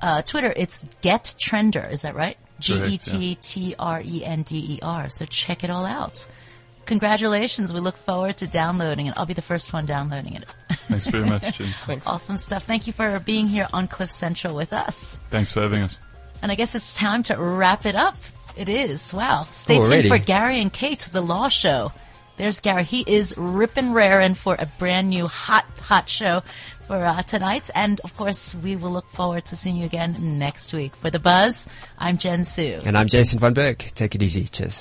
uh, 0.02 0.22
Twitter. 0.24 0.54
It's 0.56 0.86
Get 1.02 1.36
Trender. 1.40 1.92
Is 1.92 2.02
that 2.02 2.16
right? 2.16 2.38
G 2.60 2.78
Correct, 2.78 2.92
E 2.92 2.98
T 2.98 3.36
T 3.36 3.76
R 3.78 4.02
E 4.06 4.24
N 4.24 4.44
D 4.44 4.76
E 4.76 4.80
R. 4.82 5.10
So 5.10 5.26
check 5.26 5.64
it 5.64 5.70
all 5.70 5.86
out. 5.86 6.28
Congratulations. 6.86 7.74
We 7.74 7.80
look 7.80 7.98
forward 7.98 8.38
to 8.38 8.48
downloading 8.48 9.08
it. 9.08 9.18
I'll 9.18 9.26
be 9.26 9.34
the 9.34 9.42
first 9.42 9.72
one 9.72 9.86
downloading 9.86 10.34
it. 10.36 10.54
Thanks 10.90 11.06
very 11.08 11.26
much, 11.26 11.58
James. 11.58 11.78
Thanks. 11.80 12.08
Awesome 12.08 12.38
stuff. 12.38 12.64
Thank 12.64 12.88
you 12.88 12.94
for 12.94 13.20
being 13.20 13.48
here 13.48 13.68
on 13.72 13.88
Cliff 13.88 14.12
Central 14.12 14.56
with 14.56 14.74
us. 14.74 15.20
Thanks 15.30 15.52
for 15.52 15.62
having 15.62 15.84
us. 15.84 16.00
And 16.42 16.52
I 16.52 16.56
guess 16.56 16.76
it's 16.76 16.96
time 16.96 17.24
to 17.24 17.38
wrap 17.38 17.86
it 17.86 17.96
up. 17.96 18.16
It 18.58 18.68
is. 18.68 19.14
Wow. 19.14 19.46
Stay 19.52 19.78
Already. 19.78 20.10
tuned 20.10 20.20
for 20.20 20.26
Gary 20.26 20.60
and 20.60 20.74
Kate, 20.74 21.08
the 21.12 21.22
Law 21.22 21.48
Show. 21.48 21.92
There's 22.42 22.60
Gary. 22.60 22.84
He 22.84 23.04
is 23.06 23.36
ripping 23.38 23.94
raring 23.94 24.34
for 24.34 24.56
a 24.58 24.66
brand 24.80 25.10
new 25.10 25.28
hot, 25.28 25.64
hot 25.78 26.10
show 26.10 26.42
for 26.88 26.96
uh, 26.96 27.22
tonight. 27.22 27.70
And 27.76 28.02
of 28.04 28.18
course, 28.18 28.56
we 28.56 28.76
will 28.76 28.90
look 28.90 29.08
forward 29.12 29.46
to 29.46 29.56
seeing 29.56 29.76
you 29.76 29.86
again 29.86 30.40
next 30.40 30.74
week. 30.74 30.96
For 30.96 31.12
The 31.12 31.20
Buzz, 31.20 31.68
I'm 32.00 32.18
Jen 32.18 32.44
Su. 32.44 32.80
and 32.84 32.98
I'm 32.98 33.08
Jason 33.08 33.38
Von 33.38 33.54
Berg. 33.54 33.92
Take 33.94 34.16
it 34.16 34.24
easy. 34.24 34.46
Cheers. 34.46 34.80